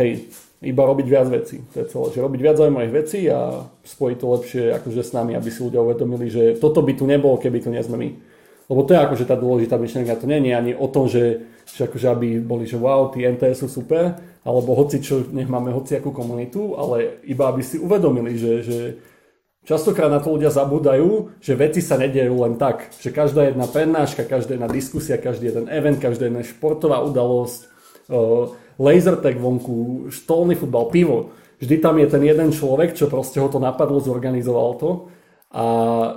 hej, 0.02 0.34
iba 0.66 0.82
robiť 0.82 1.06
viac 1.06 1.30
vecí. 1.30 1.62
To 1.78 1.86
je 1.86 1.86
celé. 1.86 2.06
Že 2.18 2.26
robiť 2.26 2.42
viac 2.42 2.58
zaujímavých 2.58 2.94
vecí 3.06 3.30
a 3.30 3.70
spojiť 3.86 4.18
to 4.18 4.26
lepšie 4.26 4.64
akože 4.82 5.02
s 5.06 5.14
nami, 5.14 5.38
aby 5.38 5.50
si 5.54 5.62
ľudia 5.62 5.86
uvedomili, 5.86 6.34
že 6.34 6.58
toto 6.58 6.82
by 6.82 6.98
tu 6.98 7.06
nebolo, 7.06 7.38
keby 7.38 7.62
tu 7.62 7.70
nie 7.70 7.86
sme 7.86 7.98
my. 8.02 8.10
Lebo 8.66 8.82
to 8.82 8.98
je 8.98 9.04
akože 9.04 9.26
tá 9.30 9.38
dôležitá 9.38 9.78
myšlienka. 9.78 10.18
To 10.18 10.26
nie 10.26 10.42
je 10.42 10.58
ani 10.58 10.74
o 10.74 10.90
tom, 10.90 11.06
že, 11.06 11.46
že 11.70 11.86
akože 11.86 12.08
aby 12.10 12.28
boli, 12.42 12.66
že 12.66 12.82
wow, 12.82 13.14
tí 13.14 13.22
NTS 13.22 13.68
sú 13.68 13.86
super, 13.86 14.18
alebo 14.42 14.74
hoci 14.74 14.98
čo, 14.98 15.30
nech 15.30 15.46
máme 15.46 15.70
hociakú 15.70 16.10
komunitu, 16.10 16.74
ale 16.74 17.22
iba 17.30 17.54
aby 17.54 17.62
si 17.62 17.78
uvedomili, 17.78 18.34
že, 18.34 18.54
že 18.66 18.78
Častokrát 19.62 20.10
na 20.10 20.18
to 20.18 20.34
ľudia 20.34 20.50
zabúdajú, 20.50 21.38
že 21.38 21.54
veci 21.54 21.86
sa 21.86 21.94
nedejú 21.94 22.34
len 22.42 22.58
tak. 22.58 22.90
Že 22.98 23.10
každá 23.14 23.42
jedna 23.54 23.70
prednáška, 23.70 24.26
každá 24.26 24.58
jedna 24.58 24.66
diskusia, 24.66 25.22
každý 25.22 25.54
jeden 25.54 25.70
event, 25.70 26.02
každá 26.02 26.26
jedna 26.26 26.42
športová 26.42 26.98
udalosť, 27.06 27.70
laser 28.82 29.22
tag 29.22 29.38
vonku, 29.38 30.10
štolný 30.10 30.58
futbal, 30.58 30.90
pivo. 30.90 31.38
Vždy 31.62 31.78
tam 31.78 32.02
je 32.02 32.10
ten 32.10 32.26
jeden 32.26 32.50
človek, 32.50 32.98
čo 32.98 33.06
proste 33.06 33.38
ho 33.38 33.46
to 33.54 33.62
napadlo, 33.62 34.02
zorganizoval 34.02 34.82
to 34.82 34.90
a 35.54 35.64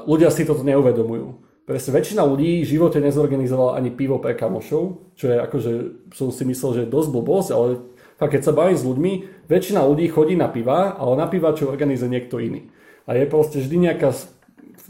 ľudia 0.09 0.33
si 0.33 0.49
toto 0.49 0.65
neuvedomujú. 0.65 1.45
Presne 1.69 1.97
väčšina 1.97 2.25
ľudí 2.25 2.65
v 2.65 2.71
živote 2.77 2.97
nezorganizovala 3.01 3.77
ani 3.77 3.93
pivo 3.93 4.21
pre 4.21 4.33
kamošov, 4.33 5.13
čo 5.17 5.25
je 5.29 5.37
akože, 5.37 5.73
som 6.17 6.33
si 6.33 6.49
myslel, 6.49 6.71
že 6.73 6.81
je 6.85 6.93
dosť 6.93 7.09
blbosť, 7.13 7.49
ale 7.53 7.69
fakt, 8.17 8.33
keď 8.37 8.43
sa 8.45 8.57
bavím 8.57 8.79
s 8.81 8.85
ľuďmi, 8.89 9.13
väčšina 9.49 9.85
ľudí 9.85 10.09
chodí 10.09 10.33
na 10.33 10.49
piva, 10.49 10.97
ale 10.97 11.21
na 11.21 11.29
piva, 11.29 11.53
čo 11.53 11.69
organizuje 11.69 12.09
niekto 12.09 12.41
iný. 12.41 12.73
A 13.05 13.17
je 13.17 13.25
proste 13.29 13.61
vždy 13.61 13.91
nejaká, 13.91 14.17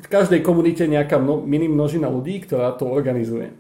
v 0.05 0.09
každej 0.09 0.41
komunite 0.47 0.87
nejaká 0.87 1.19
mno, 1.19 1.43
mini 1.43 1.67
množina 1.67 2.07
ľudí, 2.07 2.43
ktorá 2.47 2.75
to 2.79 2.87
organizuje. 2.87 3.55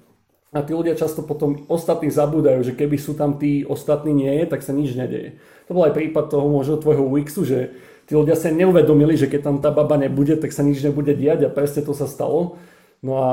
A 0.54 0.62
tí 0.62 0.70
ľudia 0.70 0.94
často 0.94 1.26
potom 1.26 1.66
ostatní 1.66 2.14
zabúdajú, 2.14 2.62
že 2.62 2.78
keby 2.78 2.94
sú 2.94 3.18
tam 3.18 3.42
tí 3.42 3.66
ostatní 3.66 4.14
nie 4.14 4.30
je, 4.38 4.44
tak 4.46 4.62
sa 4.62 4.70
nič 4.70 4.94
nedeje. 4.94 5.42
To 5.66 5.74
bol 5.74 5.82
aj 5.82 5.98
prípad 5.98 6.30
toho 6.30 6.46
možno 6.46 6.78
tvojho 6.78 7.10
Wixu, 7.10 7.42
že 7.42 7.74
tí 8.06 8.14
ľudia 8.14 8.38
sa 8.38 8.54
neuvedomili, 8.54 9.18
že 9.18 9.26
keď 9.26 9.40
tam 9.42 9.56
tá 9.58 9.74
baba 9.74 9.98
nebude, 9.98 10.38
tak 10.38 10.54
sa 10.54 10.62
nič 10.62 10.78
nebude 10.86 11.10
diať 11.18 11.50
a 11.50 11.50
presne 11.50 11.82
to 11.82 11.90
sa 11.90 12.06
stalo. 12.06 12.54
No 13.02 13.12
a 13.18 13.30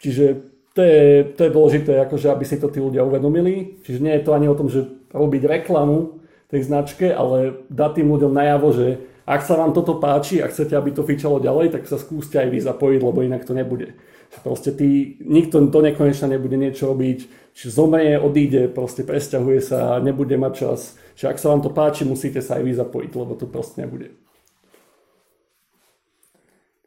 čiže 0.00 0.40
to 0.72 0.80
je, 0.80 1.36
to 1.36 1.40
je 1.44 1.50
dôležité, 1.52 1.92
akože 2.08 2.32
aby 2.32 2.44
si 2.48 2.56
to 2.56 2.72
tí 2.72 2.80
ľudia 2.80 3.04
uvedomili. 3.04 3.82
Čiže 3.84 4.00
nie 4.00 4.14
je 4.16 4.24
to 4.24 4.32
ani 4.32 4.48
o 4.48 4.56
tom, 4.56 4.72
že 4.72 4.88
robiť 5.12 5.42
reklamu 5.44 6.22
tej 6.48 6.64
značke, 6.64 7.12
ale 7.12 7.66
dať 7.68 8.00
tým 8.00 8.08
ľuďom 8.08 8.32
najavo, 8.32 8.68
že 8.72 8.86
ak 9.28 9.44
sa 9.44 9.60
vám 9.60 9.76
toto 9.76 10.00
páči 10.00 10.40
a 10.40 10.48
chcete, 10.48 10.72
aby 10.72 10.96
to 10.96 11.04
fičalo 11.04 11.36
ďalej, 11.36 11.76
tak 11.76 11.84
sa 11.84 12.00
skúste 12.00 12.40
aj 12.40 12.48
vy 12.48 12.64
zapojiť, 12.64 13.00
lebo 13.04 13.20
inak 13.20 13.44
to 13.44 13.52
nebude. 13.52 13.92
Proste 14.40 14.72
ty, 14.72 15.20
nikto 15.20 15.60
to 15.68 15.84
nekonečne 15.84 16.32
nebude 16.32 16.56
niečo 16.56 16.88
robiť, 16.88 17.18
či 17.52 17.64
zomrie, 17.68 18.16
odíde, 18.16 18.72
proste 18.72 19.04
presťahuje 19.04 19.60
sa, 19.60 20.00
nebude 20.00 20.32
mať 20.40 20.52
čas. 20.56 20.80
Čiže 21.16 21.28
ak 21.28 21.40
sa 21.40 21.52
vám 21.52 21.60
to 21.60 21.70
páči, 21.72 22.08
musíte 22.08 22.40
sa 22.40 22.56
aj 22.56 22.64
vy 22.64 22.72
zapojiť, 22.72 23.12
lebo 23.12 23.32
to 23.36 23.44
proste 23.44 23.84
nebude. 23.84 24.16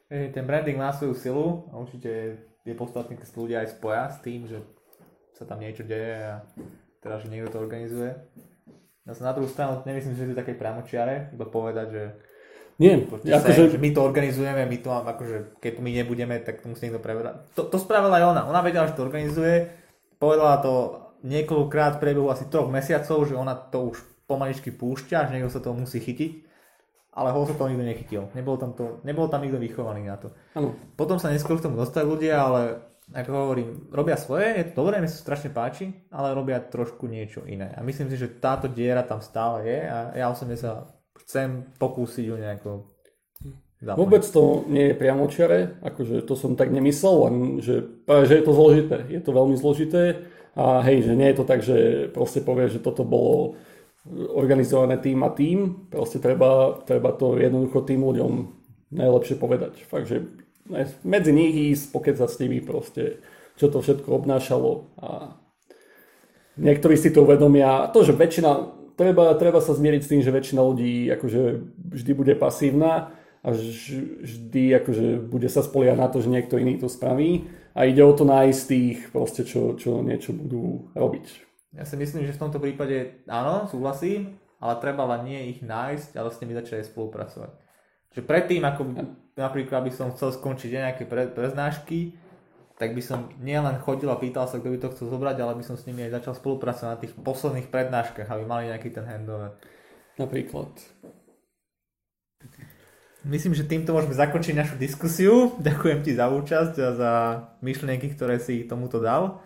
Ten 0.09 0.43
branding 0.43 0.81
má 0.81 0.91
svoju 0.91 1.13
silu 1.13 1.45
a 1.69 1.77
určite 1.77 2.41
je 2.65 2.73
podstatný, 2.73 3.21
keď 3.21 3.27
sa 3.29 3.37
ľudia 3.37 3.57
aj 3.63 3.69
spoja 3.77 4.03
s 4.09 4.17
tým, 4.25 4.49
že 4.49 4.59
sa 5.37 5.45
tam 5.45 5.61
niečo 5.61 5.85
deje 5.85 6.17
a 6.25 6.45
teda, 7.05 7.21
že 7.21 7.29
niekto 7.29 7.53
to 7.53 7.61
organizuje. 7.61 8.17
Ja 9.09 9.17
sa 9.17 9.29
na 9.29 9.33
druhú 9.33 9.49
stranu 9.49 9.81
nemyslím, 9.81 10.13
že 10.13 10.29
to 10.29 10.37
také 10.37 10.53
priamočiare, 10.53 11.33
iba 11.33 11.49
povedať, 11.49 11.87
že 11.89 12.03
nie, 12.81 13.37
akože... 13.37 13.77
my 13.77 13.89
to 13.93 14.01
organizujeme, 14.01 14.65
my 14.65 14.77
to 14.81 14.87
mám, 14.89 15.05
akože 15.05 15.61
keď 15.61 15.73
my 15.77 15.91
nebudeme, 16.01 16.35
tak 16.41 16.65
to 16.65 16.73
musí 16.73 16.89
niekto 16.89 16.97
preverať. 16.97 17.53
To, 17.53 17.69
to 17.69 17.77
spravila 17.77 18.17
aj 18.17 18.25
ona. 18.33 18.41
Ona 18.49 18.61
vedela, 18.65 18.89
že 18.89 18.97
to 18.97 19.05
organizuje, 19.05 19.69
povedala 20.17 20.57
to 20.65 20.73
niekoľkokrát 21.21 21.97
v 21.97 22.01
priebehu 22.01 22.33
asi 22.33 22.49
troch 22.49 22.73
mesiacov, 22.73 23.29
že 23.29 23.37
ona 23.37 23.53
to 23.53 23.93
už 23.93 24.01
pomaličky 24.25 24.73
púšťa, 24.73 25.29
že 25.29 25.33
niekto 25.37 25.53
sa 25.53 25.61
toho 25.61 25.77
musí 25.77 26.01
chytiť. 26.01 26.49
Ale 27.11 27.35
ho 27.35 27.43
sa 27.43 27.53
toho 27.59 27.67
nikto 27.67 27.83
nechytil. 27.83 28.23
Nebol 28.31 28.55
tam, 28.55 28.71
to, 28.71 29.03
nebol 29.03 29.27
tam 29.27 29.43
nikto 29.43 29.59
vychovaný 29.59 30.07
na 30.07 30.15
to. 30.15 30.31
Ano. 30.55 30.73
Potom 30.95 31.19
sa 31.19 31.27
neskôr 31.27 31.59
k 31.59 31.67
tomu 31.67 31.75
dostali 31.75 32.07
ľudia, 32.07 32.39
ale 32.39 32.61
ako 33.11 33.29
hovorím, 33.35 33.91
robia 33.91 34.15
svoje, 34.15 34.47
je 34.55 34.71
to 34.71 34.87
dobré, 34.87 35.03
mi 35.03 35.11
sa 35.11 35.19
strašne 35.19 35.51
páči, 35.51 35.91
ale 36.07 36.31
robia 36.31 36.63
trošku 36.63 37.11
niečo 37.11 37.43
iné. 37.43 37.75
A 37.75 37.83
myslím 37.83 38.07
si, 38.07 38.15
že 38.15 38.31
táto 38.39 38.71
diera 38.71 39.03
tam 39.03 39.19
stále 39.19 39.67
je 39.67 39.79
a 39.83 39.97
ja 40.15 40.31
osobne 40.31 40.55
sa 40.55 40.87
chcem 41.23 41.69
pokúsiť 41.77 42.25
ju 42.27 42.35
nejako 42.37 42.71
zaplniť. 43.81 43.97
Vôbec 43.97 44.23
to 44.27 44.65
nie 44.69 44.93
je 44.93 44.99
priamočiare, 44.99 45.81
akože 45.81 46.21
to 46.25 46.33
som 46.37 46.53
tak 46.53 46.69
nemyslel, 46.69 47.15
len 47.27 47.35
že 47.59 47.87
že 48.05 48.33
je 48.37 48.43
to 48.45 48.53
zložité. 48.53 48.97
Je 49.09 49.21
to 49.21 49.31
veľmi 49.33 49.57
zložité 49.57 50.27
a 50.53 50.85
hej, 50.85 51.07
že 51.07 51.13
nie 51.17 51.31
je 51.31 51.37
to 51.37 51.45
tak, 51.47 51.59
že 51.65 52.07
proste 52.13 52.45
povie, 52.45 52.69
že 52.69 52.83
toto 52.83 53.01
bolo 53.01 53.57
organizované 54.33 54.97
tým 54.97 55.21
a 55.21 55.29
tým, 55.29 55.89
proste 55.93 56.17
treba, 56.17 56.81
treba 56.85 57.13
to 57.13 57.37
jednoducho 57.37 57.85
tým 57.85 58.01
ľuďom 58.01 58.31
najlepšie 58.91 59.35
povedať. 59.37 59.85
Fakt, 59.85 60.09
že 60.09 60.25
medzi 61.05 61.31
nich 61.31 61.53
ísť, 61.73 61.93
pokecať 61.93 62.29
s 62.29 62.39
nimi 62.41 62.59
proste, 62.61 63.21
čo 63.57 63.69
to 63.69 63.81
všetko 63.81 64.09
obnášalo 64.09 64.89
a 64.97 65.37
niektorí 66.57 66.97
si 66.97 67.13
to 67.13 67.23
uvedomia. 67.23 67.93
To, 67.93 68.01
že 68.01 68.17
väčšina 68.17 68.80
treba, 69.01 69.33
treba 69.33 69.57
sa 69.57 69.73
zmieriť 69.73 70.01
s 70.05 70.11
tým, 70.13 70.21
že 70.21 70.29
väčšina 70.29 70.61
ľudí 70.61 71.09
akože 71.17 71.41
vždy 71.97 72.11
bude 72.13 72.33
pasívna 72.37 73.09
a 73.41 73.49
vždy 73.49 74.77
akože 74.77 75.25
bude 75.25 75.49
sa 75.49 75.65
spoliať 75.65 75.97
na 75.97 76.07
to, 76.13 76.21
že 76.21 76.29
niekto 76.29 76.61
iný 76.61 76.77
to 76.77 76.85
spraví 76.85 77.49
a 77.73 77.89
ide 77.89 78.05
o 78.05 78.13
to 78.13 78.21
nájsť 78.21 78.61
tých 78.69 78.97
proste, 79.09 79.41
čo, 79.41 79.73
čo 79.73 80.05
niečo 80.05 80.37
budú 80.37 80.93
robiť. 80.93 81.25
Ja 81.73 81.87
si 81.87 81.97
myslím, 81.97 82.29
že 82.29 82.37
v 82.37 82.41
tomto 82.45 82.61
prípade 82.61 83.25
áno, 83.25 83.65
súhlasím, 83.65 84.37
ale 84.61 84.77
treba 84.77 85.09
len 85.17 85.25
nie 85.25 85.41
ich 85.57 85.65
nájsť, 85.65 86.13
ale 86.19 86.29
s 86.29 86.37
nimi 86.43 86.53
začať 86.53 86.85
aj 86.85 86.89
spolupracovať. 86.93 87.51
Čiže 88.11 88.27
predtým, 88.27 88.61
ako 88.61 88.81
napríklad 89.39 89.87
by 89.87 89.91
som 89.95 90.11
chcel 90.13 90.35
skončiť 90.35 90.69
nejaké 90.77 91.03
pre, 91.07 91.31
preznášky, 91.31 92.13
tak 92.81 92.97
by 92.97 93.03
som 93.05 93.29
nielen 93.37 93.77
chodil 93.85 94.09
a 94.09 94.17
pýtal 94.17 94.49
sa, 94.49 94.57
kto 94.57 94.73
by 94.73 94.79
to 94.81 94.89
chcel 94.97 95.13
zobrať, 95.13 95.37
ale 95.37 95.53
by 95.53 95.61
som 95.61 95.77
s 95.77 95.85
nimi 95.85 96.01
aj 96.09 96.17
začal 96.17 96.33
spolupracovať 96.33 96.89
na 96.89 96.97
tých 96.97 97.13
posledných 97.13 97.69
prednáškach, 97.69 98.25
aby 98.25 98.41
mali 98.41 98.73
nejaký 98.73 98.89
ten 98.89 99.05
handover. 99.05 99.53
Napríklad. 100.17 100.73
Myslím, 103.21 103.53
že 103.53 103.69
týmto 103.69 103.93
môžeme 103.93 104.17
zakončiť 104.17 104.57
našu 104.57 104.75
diskusiu. 104.81 105.33
Ďakujem 105.69 106.01
ti 106.01 106.17
za 106.17 106.25
účasť 106.33 106.75
a 106.81 106.89
za 106.97 107.13
myšlienky, 107.61 108.17
ktoré 108.17 108.41
si 108.41 108.65
tomuto 108.65 108.97
dal. 108.97 109.45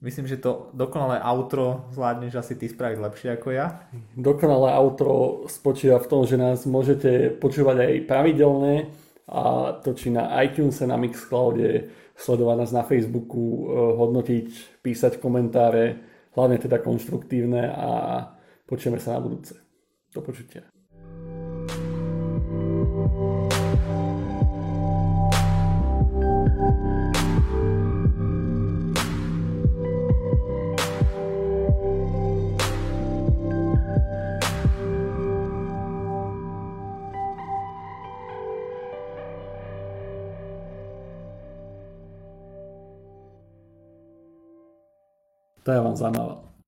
Myslím, 0.00 0.24
že 0.24 0.40
to 0.40 0.72
dokonalé 0.72 1.20
outro 1.20 1.92
zvládneš 1.92 2.40
asi 2.40 2.56
ty 2.56 2.72
spraviť 2.72 2.98
lepšie 3.00 3.28
ako 3.36 3.48
ja. 3.52 3.84
Dokonalé 4.16 4.72
outro 4.80 5.44
spočíva 5.48 6.00
v 6.00 6.08
tom, 6.08 6.24
že 6.24 6.40
nás 6.40 6.64
môžete 6.64 7.36
počúvať 7.36 7.76
aj 7.84 7.92
pravidelne 8.08 8.92
a 9.28 9.76
točí 9.80 10.08
na 10.08 10.32
iTunes, 10.44 10.80
na 10.84 11.00
Mixcloude, 11.00 11.88
sledovať 12.16 12.56
nás 12.56 12.72
na 12.72 12.82
Facebooku, 12.82 13.40
eh, 13.40 13.64
hodnotiť, 13.96 14.46
písať 14.80 15.20
komentáre, 15.20 16.00
hlavne 16.36 16.56
teda 16.60 16.80
konštruktívne 16.80 17.68
a 17.72 17.90
počujeme 18.68 19.00
sa 19.00 19.16
na 19.16 19.20
budúce. 19.24 19.56
Do 20.12 20.24
počutia. 20.24 20.75
Det 45.66 45.80
var 45.80 45.90
en 45.90 45.96
sender, 45.96 46.28
da. 46.28 46.45